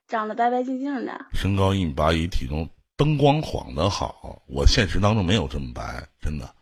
[0.06, 6.54] 长得白白净净的，身高一米八一，体重灯光晃的好，我现实当中没有这么白，真的。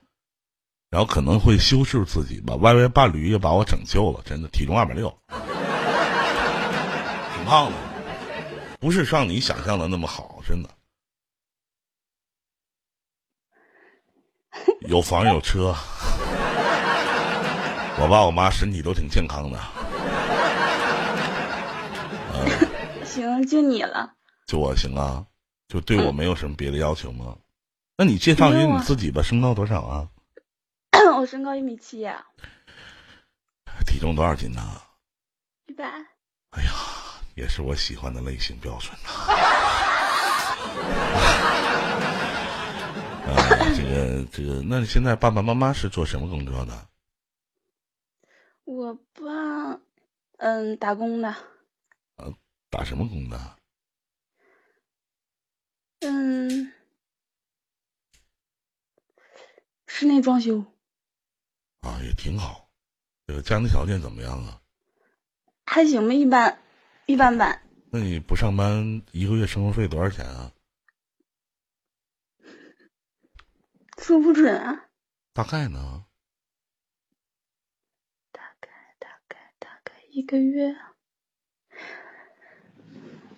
[0.91, 5.37] 然后可能会修饰自己吧，Y Y 伴侣也把我拯救了，真的，体重二百六，挺
[7.45, 7.77] 胖的，
[8.79, 10.69] 不是像你想象的那么好，真的。
[14.81, 15.75] 有房有车，
[18.01, 19.59] 我爸我妈身体都挺健康的。
[23.05, 24.13] 行，就你了。
[24.47, 25.23] 就我行啊，
[25.67, 27.35] 就对我没有什么别的要求吗？
[27.97, 30.07] 那你介绍一下你自己吧，身高多少啊？
[31.19, 32.09] 我身高一米七。
[33.85, 34.61] 体重多少斤呢？
[35.67, 35.85] 一百。
[36.51, 36.71] 哎呀，
[37.35, 39.11] 也是我喜欢的类型标准呐。
[43.27, 43.37] 啊，
[43.75, 46.73] 这个这个，那你现在爸爸妈妈是做什么工作的？
[48.71, 49.81] 我爸，
[50.37, 51.35] 嗯，打工的。
[52.69, 53.57] 打什么工的？
[55.99, 56.71] 嗯，
[59.87, 60.63] 室内装修。
[61.81, 62.69] 啊，也挺好。
[63.27, 64.61] 这个家庭条件怎么样啊？
[65.65, 66.63] 还行吧，一般，
[67.07, 67.67] 一般般。
[67.91, 70.53] 那你不上班，一个月生活费多少钱啊？
[73.97, 74.89] 说不准啊。
[75.33, 76.05] 大概呢？
[78.31, 80.75] 大概，大概，大概一个月。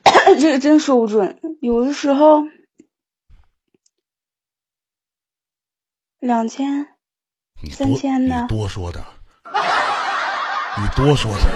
[0.39, 2.43] 这个真说不准，有的时候
[6.19, 6.87] 两千、
[7.71, 8.47] 三千的。
[8.47, 9.03] 多说点，
[9.45, 11.47] 你多说点。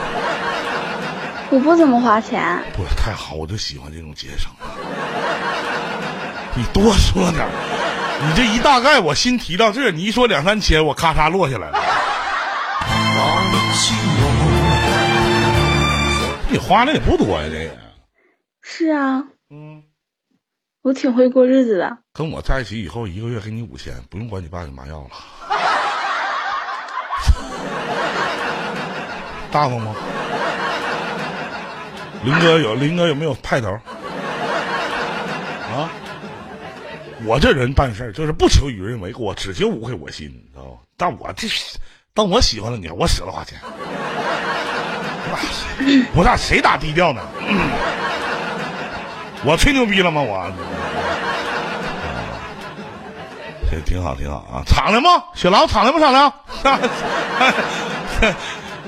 [1.50, 2.64] 我不怎么花钱。
[2.76, 4.52] 不是太好，我就喜欢这种节省。
[6.56, 7.48] 你多说点，
[8.22, 11.80] 你这一大概，我心提到这，你一说两三千，我咔嚓落下来了。
[16.50, 17.78] 你花的也不多呀，这个。
[18.62, 19.84] 是啊，嗯，
[20.82, 21.98] 我挺会过日子的。
[22.14, 25.10] 跟我在一起以后，一个月给你五千，不用管你爸你妈要了，
[29.52, 29.96] 大方吗？
[32.24, 33.70] 林哥有林哥有没有派头？
[35.70, 35.90] 啊，
[37.26, 40.80] 我这人办事儿就是不求与人为，过只求无愧我心，你知道吧？
[40.98, 41.48] 但我这，
[42.14, 43.60] 当我喜欢了你，我舍得花钱。
[46.14, 47.22] 不咋谁打低调呢？
[49.46, 50.22] 我吹牛逼了吗？
[50.22, 50.52] 我，
[53.70, 54.64] 这挺好，挺好啊！
[54.66, 55.24] 敞亮吗？
[55.36, 56.34] 雪狼敞亮不敞亮？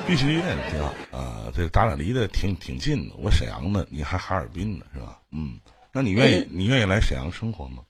[0.08, 1.46] 必须的，挺好啊！
[1.56, 5.20] 这咱俩离得挺挺近的，我沈阳的，你还哈尔滨呢，是吧？
[5.32, 5.60] 嗯，
[5.94, 7.84] 那你愿意你愿意来沈阳生活吗？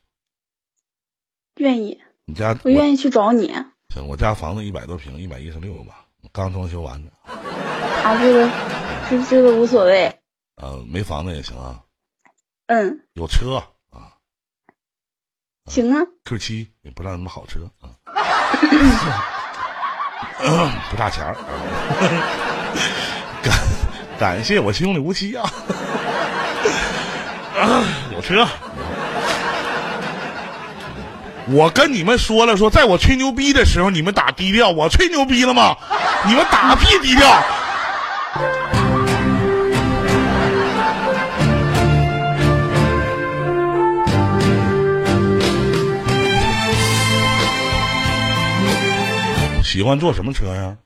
[1.56, 3.54] 愿意，你家我愿意去找你。
[3.94, 7.12] 行，我家房子一百多平，一百一十六吧，刚装修完的。
[8.04, 8.50] 啊，这个
[9.10, 10.14] 这这个无所谓。
[10.56, 11.80] 呃，没房子也行啊。
[12.68, 13.56] 嗯，有车
[13.92, 14.12] 啊，
[15.68, 16.02] 行啊。
[16.26, 17.90] Q 七也不知道什么好车啊，
[20.92, 21.36] 不差钱儿。
[23.42, 23.58] 感
[24.20, 25.50] 感谢我兄弟无期啊，
[28.14, 28.46] 有车。
[31.52, 35.76] 我跟你们说了，说在我吹牛逼的时候，你们打低调，我吹牛逼了吗？
[36.28, 37.28] 你们打屁低调！
[49.64, 50.78] 喜欢坐什么车呀？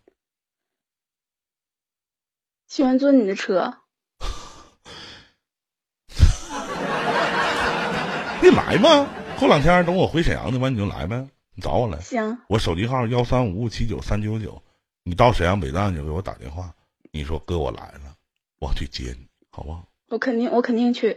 [2.67, 3.79] 喜欢坐你的车。
[8.41, 9.09] 你来吗？
[9.37, 11.99] 过两天等我回沈阳的完你就来呗，你找我来。
[11.99, 12.39] 行。
[12.47, 14.63] 我手机号幺三五五七九三九九，
[15.03, 16.73] 你到沈阳北站就给我打电话，
[17.15, 18.15] 你说哥我来了，
[18.59, 19.85] 我去接你，好不好？
[20.09, 21.11] 我肯定，我肯定去。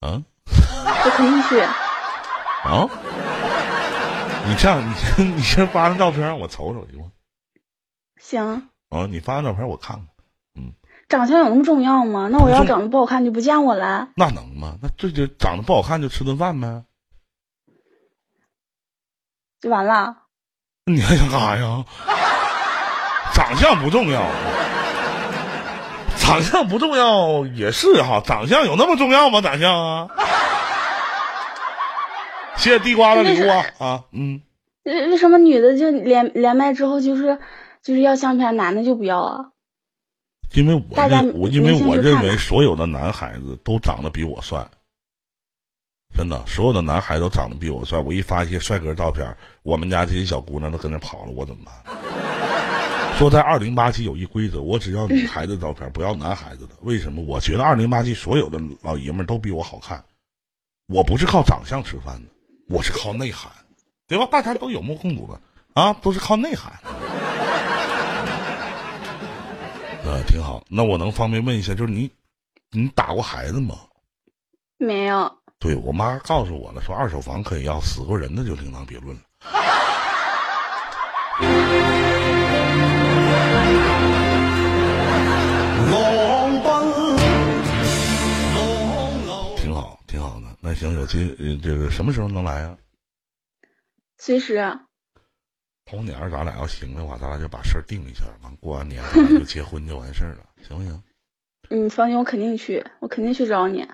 [0.00, 0.22] 啊？
[0.46, 1.60] 我肯定去。
[1.60, 2.88] 啊？
[4.48, 7.12] 你这样，你先 你先发张照片，我瞅瞅行吗？
[8.18, 8.68] 行。
[8.88, 10.06] 啊，你发张照片我看看。
[10.54, 10.72] 嗯。
[11.10, 12.28] 长相有那么重要吗？
[12.32, 14.08] 那我要长得不好看就不见我了？
[14.16, 14.78] 那能吗？
[14.80, 16.84] 那这就长得不好看就吃顿饭呗？
[19.60, 20.22] 就完了？
[20.86, 21.84] 你还想干啥呀？
[23.34, 24.22] 长相不重要，
[26.16, 29.40] 长相不重要也是哈，长相有那么重要吗？
[29.40, 30.08] 长相啊？
[32.56, 34.40] 谢谢地瓜的礼物啊啊嗯。
[34.84, 37.38] 为为什么女的就连连麦之后就是
[37.82, 39.46] 就是要相片，男的就不要啊？
[40.52, 44.64] 因为我认我因为我认为所有的男孩子都长得比我帅，
[46.16, 47.98] 真的，所有的男孩子都长得比我帅。
[47.98, 51.74] 我一发一些帅哥照片，我们家这些小姑娘都跟着跑了，我怎么办？
[53.18, 56.74] 说在二零八七有一规则，我只要女孩子照片，不要男孩子的。
[56.82, 57.22] 为什么？
[57.22, 60.04] 我觉得二零八七所有的老爷们都比我好看。
[60.88, 62.28] 我不是靠长相吃饭的，
[62.68, 63.50] 我是靠内涵，
[64.08, 64.26] 对吧？
[64.30, 65.40] 大家都有目共睹的
[65.80, 66.72] 啊，都是靠内涵。
[70.04, 70.62] 呃，挺好。
[70.68, 72.10] 那我能方便问一下，就是你，
[72.72, 73.76] 你打过孩子吗？
[74.76, 75.32] 没有。
[75.60, 79.22] 对我妈告诉我了，说二手房可以要，死过人的就另当别论了。
[90.64, 92.78] 那行，有机呃这个什么时候能来啊？
[94.18, 94.54] 随时。
[94.56, 94.80] 啊
[95.84, 101.02] 头年咱俩要行的话，咱俩就把事儿定一下，完过完年咱俩就结婚就完事儿了，行不行？
[101.68, 103.82] 嗯放心，我肯定去，我肯定去找你。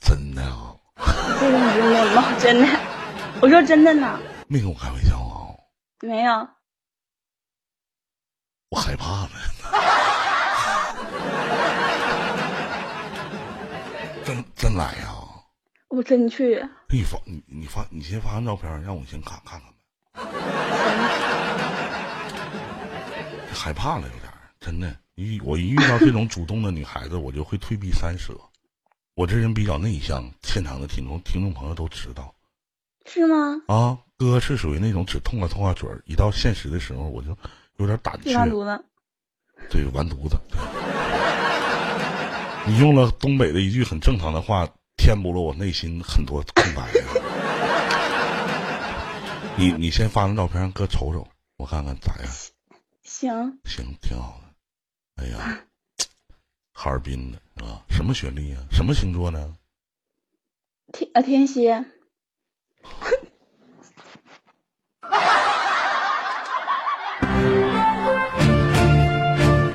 [0.00, 0.76] 真的 啊？
[1.40, 2.68] 这个你不用跟我，真的，
[3.42, 4.20] 我说真的呢。
[4.46, 5.50] 没跟我开玩笑啊？
[6.02, 6.48] 没有。
[8.70, 9.30] 我害怕了。
[14.26, 15.14] 真真来呀？
[15.88, 16.60] 我真去。
[16.90, 19.76] 你发你你发你先发张照片，让我先看看看呗。
[23.54, 24.96] 害怕了有点，真的。
[25.14, 28.34] 一我一遇到这种主动的女孩子，我就会退避三舍。
[29.14, 32.34] 我这人比较内向，现场的听众听众朋友都知道。
[33.04, 33.62] 是吗？
[33.68, 37.28] 啊，哥是属于那种只痛快痛快嘴儿，一到现实的时候我就
[37.76, 38.36] 有点胆怯。
[38.36, 38.84] 完犊子。
[39.70, 40.36] 对，完犊子。
[42.66, 44.68] 你用了东北的一句很正常的话。
[44.98, 46.88] 填补了我内心很多空白。
[49.56, 51.28] 你你先发张照片让哥瞅瞅，
[51.58, 52.32] 我看看咋样。
[53.02, 54.46] 行行，挺好的。
[55.22, 55.60] 哎呀，
[56.72, 57.82] 哈尔滨的是吧？
[57.90, 58.62] 什么学历啊？
[58.72, 59.54] 什么星座呢？
[60.94, 61.72] 天啊，天蝎。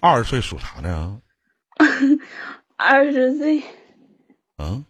[0.02, 1.22] 二十岁属啥呢？
[2.84, 3.61] 二十岁。
[4.58, 4.84] 啊？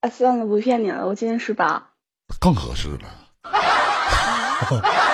[0.00, 1.90] 啊算了不骗你了我今年十八。
[2.38, 3.00] 更合适了。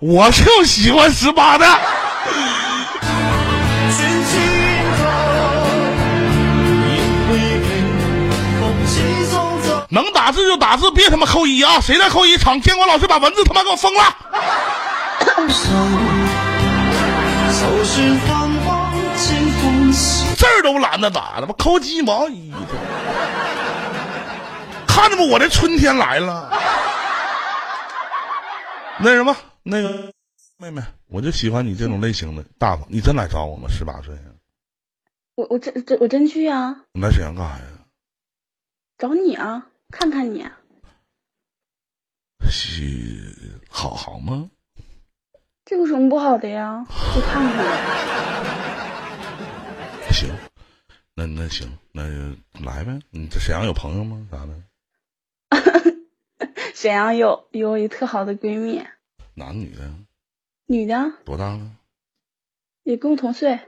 [0.00, 1.97] 我就喜欢十八的。
[10.28, 11.80] 打字就打字，别他妈扣一啊！
[11.80, 14.14] 谁再扣一，场监管老师把文字他妈给我封了。
[20.36, 22.58] 字儿都懒得打，他妈扣鸡毛一的。
[24.86, 26.52] 看着不，我的春天来了。
[28.98, 30.12] 那什么，那个
[30.58, 32.84] 妹妹，我就喜欢你这种类型的大方。
[32.90, 33.66] 你真来找我吗？
[33.70, 34.14] 十八岁，
[35.36, 37.64] 我我真真我真去啊，你来沈阳干啥呀？
[38.98, 40.46] 找你啊，看看你。
[42.50, 44.50] 是好好吗？
[45.64, 46.84] 这有什么不好的呀？
[47.14, 47.66] 就看看。
[50.12, 50.34] 行，
[51.14, 52.98] 那那行，那就来呗。
[53.10, 54.26] 你这沈阳有朋友吗？
[54.30, 54.62] 啥的？
[56.74, 58.82] 沈阳有有一特好的闺蜜，
[59.34, 59.92] 男女的？
[60.66, 61.70] 女的多大了？
[62.82, 63.58] 也跟我同岁。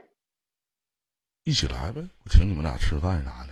[1.43, 3.50] 一起来呗，我请你们俩吃饭啥的。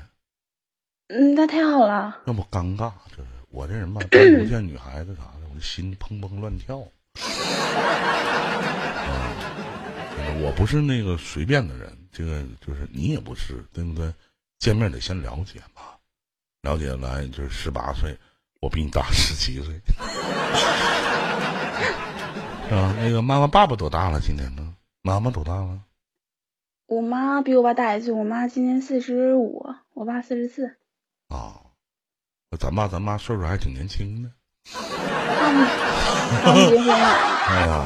[1.09, 2.19] 嗯，那太好了。
[2.23, 6.77] 那不尴尬，这是我这人吧，单独见女孩子啥的，我的心砰砰乱跳。
[6.77, 6.85] 啊，
[10.41, 14.13] 我不是那个随便的人，这个就是你也不是，对不对？
[14.59, 15.81] 见面得先了解嘛，
[16.61, 18.15] 了解来就是十八岁，
[18.61, 19.73] 我比你大十七岁，
[22.67, 22.93] 是 吧？
[22.99, 24.19] 那个妈妈爸爸多大了？
[24.19, 24.75] 今年呢？
[25.01, 25.79] 妈妈多大了？
[26.85, 29.65] 我妈比我爸大一岁，我妈今年四十五，
[29.95, 30.75] 我爸四十四。
[31.29, 31.61] 啊，
[32.59, 34.31] 咱爸咱妈岁数还挺年轻的。
[37.51, 37.85] 哎呀，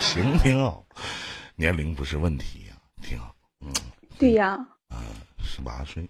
[0.00, 0.86] 行，挺好，
[1.56, 3.34] 年龄不是问题呀、挺好。
[3.60, 3.72] 嗯，
[4.18, 4.58] 对呀，
[5.42, 6.08] 十八岁，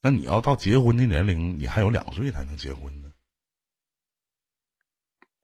[0.00, 3.10] 那你要到结婚的年龄，你还有两岁才能结婚呢。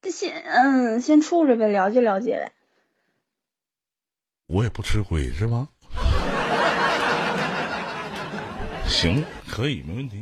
[0.01, 2.53] 这先嗯先处着呗，了解了解呗。
[4.47, 5.69] 我也不吃亏是吧？
[8.95, 10.21] 行，可以，没问题。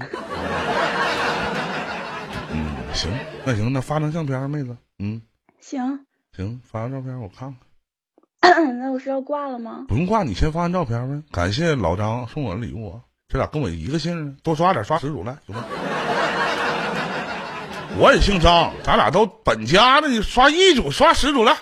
[2.50, 3.10] 嗯，行，
[3.44, 4.74] 那行，那发张相片，妹子。
[4.98, 5.20] 嗯，
[5.60, 6.00] 行，
[6.34, 7.54] 行，发张照片我看
[8.40, 8.40] 看。
[8.80, 9.84] 那我是要挂了吗？
[9.88, 11.22] 不用挂，你先发张照片呗。
[11.30, 15.64] 感谢老张送我的礼物啊，这俩跟我一个姓呢，多刷点，刷十组来，行吗？
[17.98, 21.54] 我也姓张，咱俩都本家的，你刷一组，刷十组来。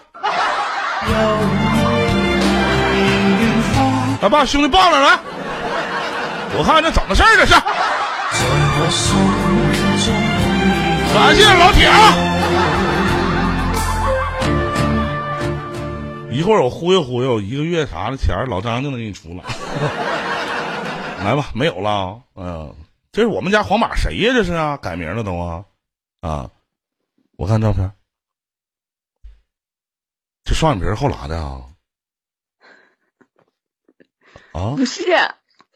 [4.22, 5.18] 来，把兄弟抱了，来，
[6.58, 7.54] 我看这怎么事儿这是。
[11.12, 12.12] 感谢老铁啊！
[16.30, 19.42] 一会儿我忽悠忽悠，一个月啥的钱儿老张就能给你出了。
[21.24, 22.74] 来吧，没有了啊，嗯，
[23.12, 24.32] 这是我们家黄马谁呀？
[24.32, 25.64] 这是啊，改名了都啊，
[26.20, 26.50] 啊，
[27.36, 27.92] 我看照片，
[30.44, 31.60] 这双眼皮儿后拉的啊，
[34.52, 35.02] 啊，不是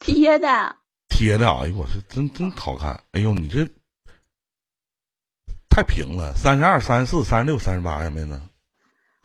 [0.04, 0.76] 贴的，
[1.08, 3.66] 贴的，哎呦，我是真真好看，哎呦，你这
[5.70, 8.38] 太平了，三十二、三十四、三十六、三十八呀，妹子，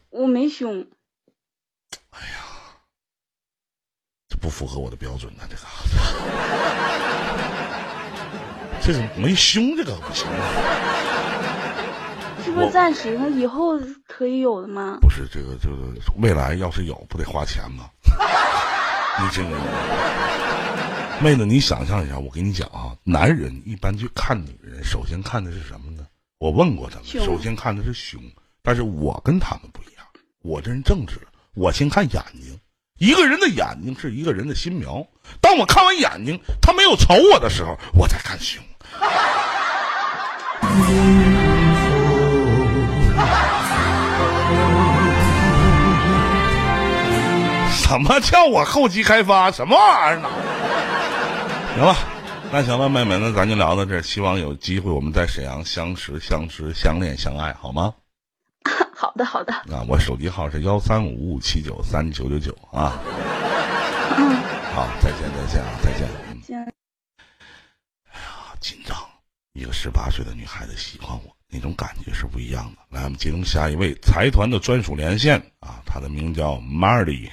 [0.09, 0.88] 我没胸。
[2.11, 2.35] 哎呀
[4.30, 5.64] 这不符合我的标准呢、这个，
[8.82, 10.25] 这个没胸，这个不行。
[12.41, 13.30] 是不是暂时的？
[13.32, 13.77] 以后
[14.08, 14.98] 可以有的吗？
[15.01, 17.90] 不是这个，这个未来要是有，不得花钱吗？
[19.22, 19.49] 你这个
[21.22, 26.06] 妹子，你想象一下，我跟你讲啊，男人一般去看女人，首先看的是什么呢？
[26.38, 28.22] 我问过他们，首先看的是胸，
[28.64, 30.06] 但是我跟他们不一样，
[30.41, 31.19] 我这人正直，
[31.56, 32.57] 我先看眼睛。
[32.99, 35.06] 一个人的眼睛是一个人的心苗，
[35.41, 38.64] 当我看完眼睛，他没有瞅我的时候，我再看胸。
[47.73, 49.51] 什么叫我后期开发？
[49.51, 50.30] 什么玩意儿呢？
[51.75, 51.95] 行了，
[52.51, 54.01] 那行了，妹妹，那咱就聊到这儿。
[54.01, 57.93] 希望有机会我们在沈阳相识、相知、相恋、相爱，好吗？
[58.93, 59.53] 好的，好的。
[59.65, 62.99] 那，我手机号是幺三五五七九三九九九啊。
[64.17, 64.35] 嗯
[64.75, 66.07] 好，再见，再见啊，再见。
[66.30, 66.67] 嗯
[68.11, 68.98] 哎呀，紧张，
[69.53, 72.98] 一个十八岁的女孩子喜欢我，那种感觉是不一样的。
[72.98, 77.30] 来，我们接通下一位财团的专属连线啊，她的名叫 Marley。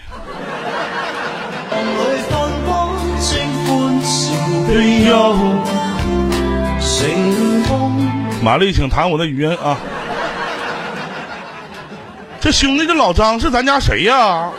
[8.42, 9.76] 玛丽，请弹我的语音啊！
[12.40, 14.50] 这兄弟，这老张是咱家谁呀、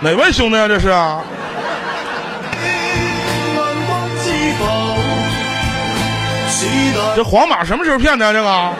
[0.00, 0.68] 哪位兄弟啊？
[0.68, 0.88] 这是
[7.16, 8.72] 这皇马什么时候骗的、这个？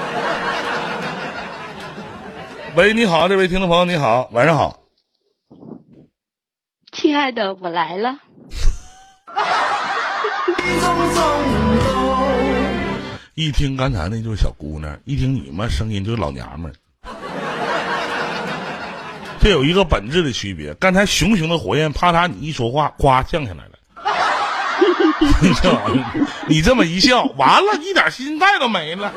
[2.77, 4.77] 喂，你好，这位听众朋友，你好，晚上好。
[6.93, 8.30] 亲爱的，我来了。
[13.35, 16.75] 一听刚才那就是小姑娘，一听你们声音就是老娘们儿。
[19.41, 23.71] 这有一个本质的区别，刚才熊熊的火焰，啪嚓，你一说话，咵降下来了。
[25.41, 29.11] 你这玩意儿，你这么一笑，完了，一点心态都没了。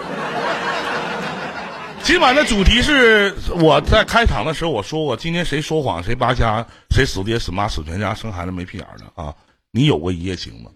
[2.01, 9.35] 今晚的主题是我在开场的时候我说过，今天谁说谎谁扒瞎，谁死爹死妈死全家，生孩子没屁眼儿的啊！
[9.76, 10.69] 你有过一夜情吗？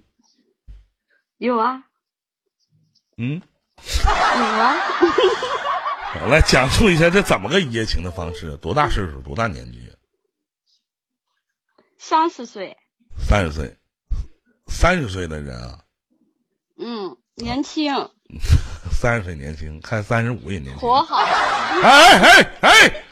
[1.38, 1.84] 有啊，
[3.18, 3.40] 嗯，
[4.04, 4.76] 有啊。
[6.28, 8.58] 来讲述一下这怎么个一夜情的方式？
[8.58, 9.22] 多大岁数？
[9.22, 9.88] 多大年纪？
[12.00, 12.76] 三十岁，
[13.20, 13.78] 三十岁，
[14.66, 15.80] 三十岁的人啊，
[16.80, 17.94] 嗯，年轻，
[18.92, 20.80] 三十岁年轻，看三十五也年轻。
[20.80, 21.18] 活好。
[21.18, 23.04] 哎哎哎，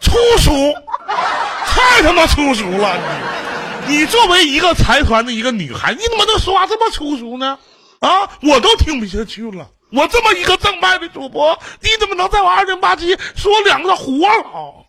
[0.00, 0.52] 粗俗，
[1.66, 2.96] 太他妈粗俗了！
[3.67, 7.58] 你你作为一个财团的一个女孩，你怎么能说话这么粗俗呢？
[8.00, 9.66] 啊，我都听不下去了。
[9.90, 14.84] 我这么一个正派的主播，你怎么能在我二零八七说两个活好？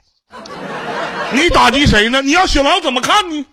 [1.32, 2.22] 你打击谁呢？
[2.22, 3.46] 你要雪狼怎么看你？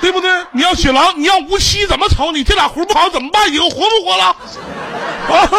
[0.00, 0.30] 对不对？
[0.50, 2.42] 你要雪狼，你要无锡怎么瞅你？
[2.42, 3.52] 这俩活不好怎么办？
[3.52, 4.24] 以后活不活了？
[5.28, 5.50] 啊！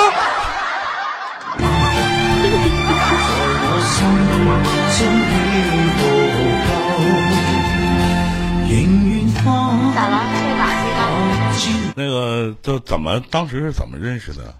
[11.95, 14.59] 那个，就怎么当时是怎么认识的？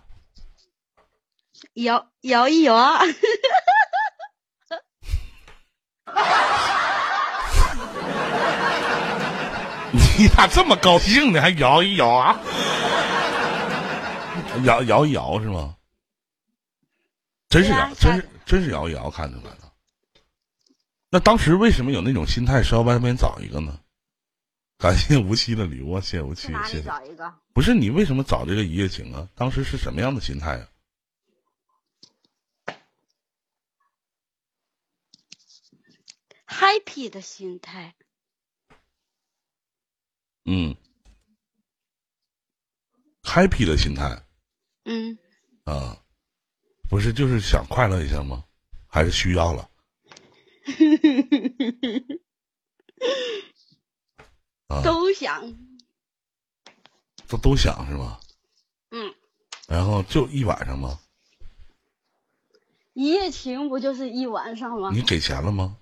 [1.73, 3.01] 摇摇一摇啊！
[10.17, 11.41] 你咋这么高兴呢？
[11.41, 12.39] 还摇一摇啊？
[14.63, 15.75] 摇摇一摇是吗？
[17.49, 19.73] 真是摇，真是真是摇一摇，看出来了。
[21.09, 23.79] 那当时为什么有那种心态是要外面找一个呢？
[24.83, 26.83] 感谢无期的礼物，谢谢无期，谢谢。
[26.83, 27.33] 找一个？
[27.53, 29.29] 不是你为什么找这个一夜情啊？
[29.33, 30.69] 当时是什么样的心态啊
[36.45, 37.95] ？happy 的心态。
[40.43, 40.75] 嗯
[43.21, 44.21] ，happy 的心态
[44.83, 45.17] 嗯，
[45.63, 46.03] 啊，
[46.89, 48.43] 不是就是想快乐一下吗？
[48.87, 49.71] 还是需要了？
[54.73, 55.53] 啊，都想。
[57.27, 58.19] 都都想是吧？
[58.91, 59.13] 嗯，
[59.67, 60.99] 然后就一晚上吗？
[62.93, 64.91] 一夜情不就是一晚上吗？
[64.93, 65.77] 你给钱了吗？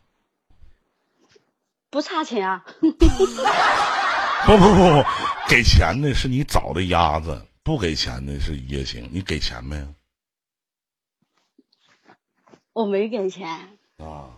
[1.90, 2.66] 不差钱啊。
[2.80, 2.90] 不
[4.58, 5.04] 不不不，
[5.50, 9.10] 给钱的是你找的鸭子，不给钱的是一夜情。
[9.12, 9.94] 你给钱没有？
[12.74, 13.78] 我没给钱。
[13.98, 14.32] 啊，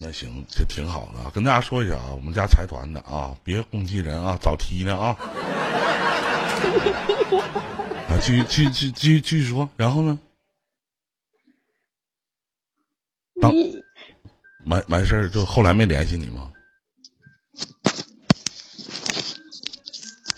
[0.00, 1.30] 那行，这挺好的啊。
[1.34, 5.08] 跟大家说一下啊，我们家财团的啊，别攻击人啊，早踢呢啊。
[8.08, 10.16] 啊，继续继续继续继续继续说，然后呢？
[13.40, 13.82] 当你
[14.66, 16.52] 完完事儿就后来没联系你吗？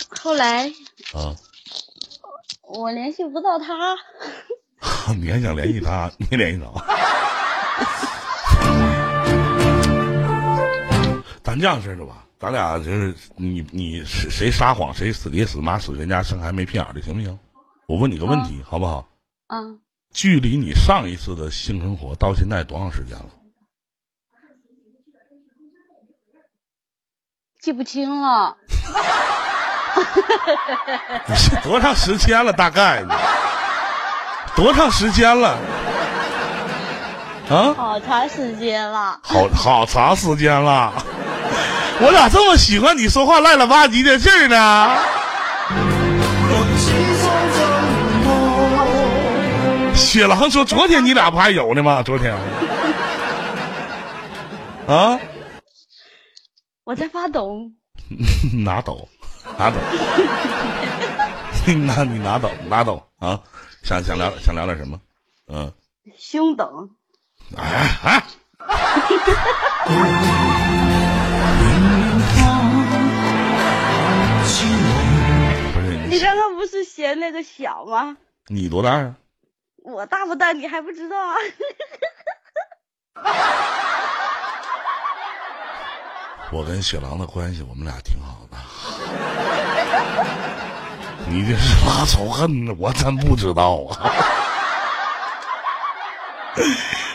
[0.09, 0.69] 后来
[1.13, 1.37] 啊，
[2.63, 3.95] 我联系不到他。
[5.21, 6.67] 你还想联系他，没联系着。
[11.51, 17.37] 咱这样式的吧，咱俩就是你你谁谁撒谎谁死爹死妈死全家生孩子没屁眼儿的行不行？
[17.89, 19.09] 我问你个问题，好不好？
[19.49, 19.81] 嗯，
[20.15, 23.27] 距离你上一次的性生活到现在多长时间了？
[27.61, 28.57] 记不清了。
[31.27, 32.53] 不是多长时间了？
[32.53, 33.05] 大概
[34.55, 35.59] 多长时间了？
[37.51, 37.75] 啊？
[37.75, 39.19] 好长时间了。
[39.25, 40.93] 好好长时间了，
[42.03, 44.97] 我咋这么喜欢你说话赖了吧唧的劲儿呢？
[49.95, 52.03] 雪狼说：“昨天你俩不还有呢吗？
[52.03, 52.35] 昨天
[54.89, 55.19] 啊，
[56.85, 57.71] 我在发抖。
[58.65, 59.09] 拿抖，
[59.57, 59.77] 拿抖，
[61.67, 63.39] 你拿你拿抖拿抖啊！
[63.85, 64.99] 想想聊想聊点什么？
[65.49, 65.73] 嗯，
[66.19, 66.89] 胸抖。
[67.57, 68.23] 哎哎，
[76.11, 78.17] 你刚刚不是嫌那个小吗？
[78.49, 79.15] 你多大啊？
[79.85, 81.37] 我大不大你还不知道啊？
[86.53, 88.57] 我跟雪狼的关系，我们俩挺好的。
[91.29, 92.75] 你这是拉仇恨呢？
[92.79, 94.13] 我真不知道啊，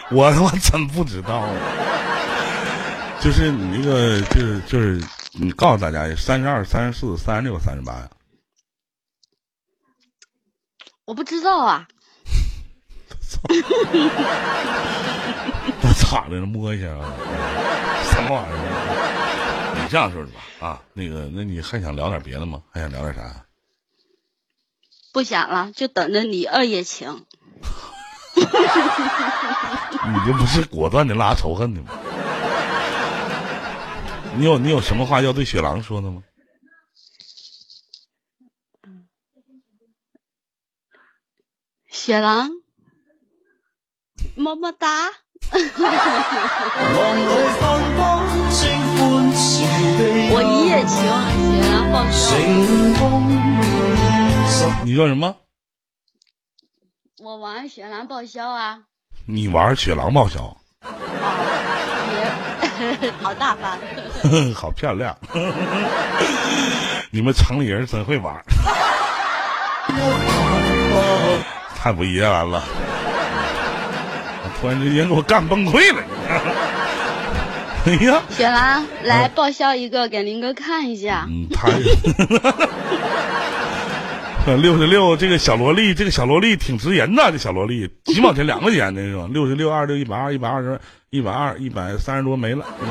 [0.09, 1.53] 我他妈真不知道啊。
[3.19, 8.09] 就是你那个，就是就是，你告诉大家，三十二、三十四、三十六、三十八呀。
[11.05, 11.87] 我不知道啊。
[15.81, 16.45] 那咋的了？
[16.45, 17.13] 摸一下啊？
[18.11, 19.81] 什么玩意儿？
[19.81, 20.39] 你这样说的吧？
[20.67, 22.61] 啊，那个，那你还想聊点别的吗？
[22.71, 23.45] 还想聊点啥？
[25.13, 27.07] 不想了，就等着你二爷请。
[28.35, 28.41] 你
[30.25, 31.89] 这不是果断的拉仇恨的吗？
[34.37, 36.23] 你有你有什么话要对雪狼说的吗？
[41.95, 42.49] 雪狼，
[44.35, 44.87] 么么哒。
[50.29, 52.35] 我一夜情，雪狼报销。
[54.83, 55.37] 你说什么？
[57.19, 58.81] 我玩雪狼报销啊！
[59.25, 60.39] 你玩雪狼报销？
[63.21, 63.79] 好大方。
[64.53, 65.17] 好漂亮！
[67.09, 68.43] 你们城里人真会玩，
[71.85, 72.63] 太不野完了！
[74.59, 76.01] 突然之间给我干崩溃了！
[77.85, 81.27] 哎呀，雪兰，来报销一个给林哥看一下。
[81.29, 81.47] 嗯，
[84.43, 89.27] 他六十六，这个小萝莉，这个小萝莉挺值钱的，这小萝莉几毛钱，两块钱的是吧？
[89.31, 90.79] 六十六、二六、一百二、一百二十、
[91.11, 92.65] 一百二、一百三十多没了。
[92.81, 92.87] 嗯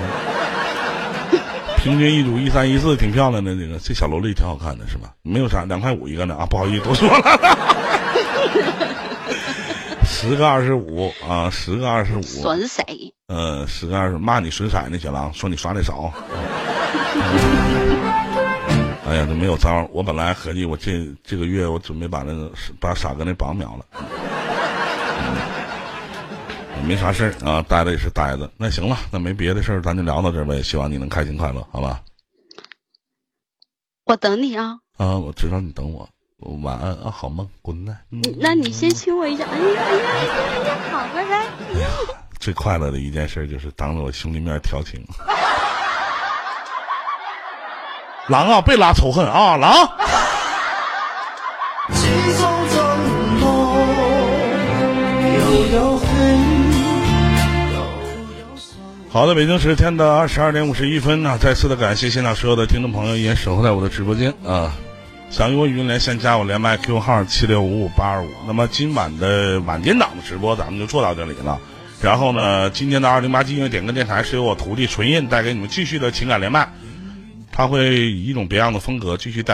[1.79, 3.55] 平均一组一三一四，挺漂亮的。
[3.57, 5.11] 这个这小萝莉挺好看的，是吧？
[5.23, 6.47] 没有啥，两块五一个呢啊！
[6.47, 7.84] 不好意思，多说了。
[10.25, 12.23] 十个二十五啊，十个二十五。
[12.23, 13.13] 损谁？
[13.27, 16.11] 呃，十个二十，骂你损色呢，小狼，说你刷的少。
[19.07, 19.87] 哎呀，这没有招儿。
[19.93, 23.85] 我本来合计，我这这个月我准备把那个把傻哥那榜秒了。
[26.79, 28.51] 嗯、没啥事儿啊，呆着也是呆着。
[28.57, 30.63] 那行了，那没别的事儿，咱就聊到这儿呗。
[30.63, 32.01] 希望你能开心快乐，好吧？
[34.07, 34.79] 我等你啊。
[34.97, 36.09] 啊，我知道你等我。
[36.41, 37.97] 晚安啊，好梦，good night。
[38.11, 39.45] 嗯、那你先亲我一下。
[39.45, 41.47] 哎呀哎呀哎呀哎呀，好了来。
[42.39, 45.03] 最快乐的一件事就是当着我兄弟面调情。
[48.29, 49.89] 狼啊，别拉仇恨啊，狼！
[59.09, 64.75] 好的，北京时间的二十二点五十一分呢、再次的感谢现场所有的听众朋友依然守候在我的直播间啊。
[65.35, 68.29] 想与我语音连线，加我连麦 Q 号七六五五八二五。
[68.47, 71.59] 那么今晚的晚间档的直播咱们就做到这里了。
[72.01, 76.73] 然后呢，今天的二零八七音乐点歌电台是由我徒弟纯印带给你们继续的情感连麦，
[77.51, 79.53] 他会以一种别样的风格继续带。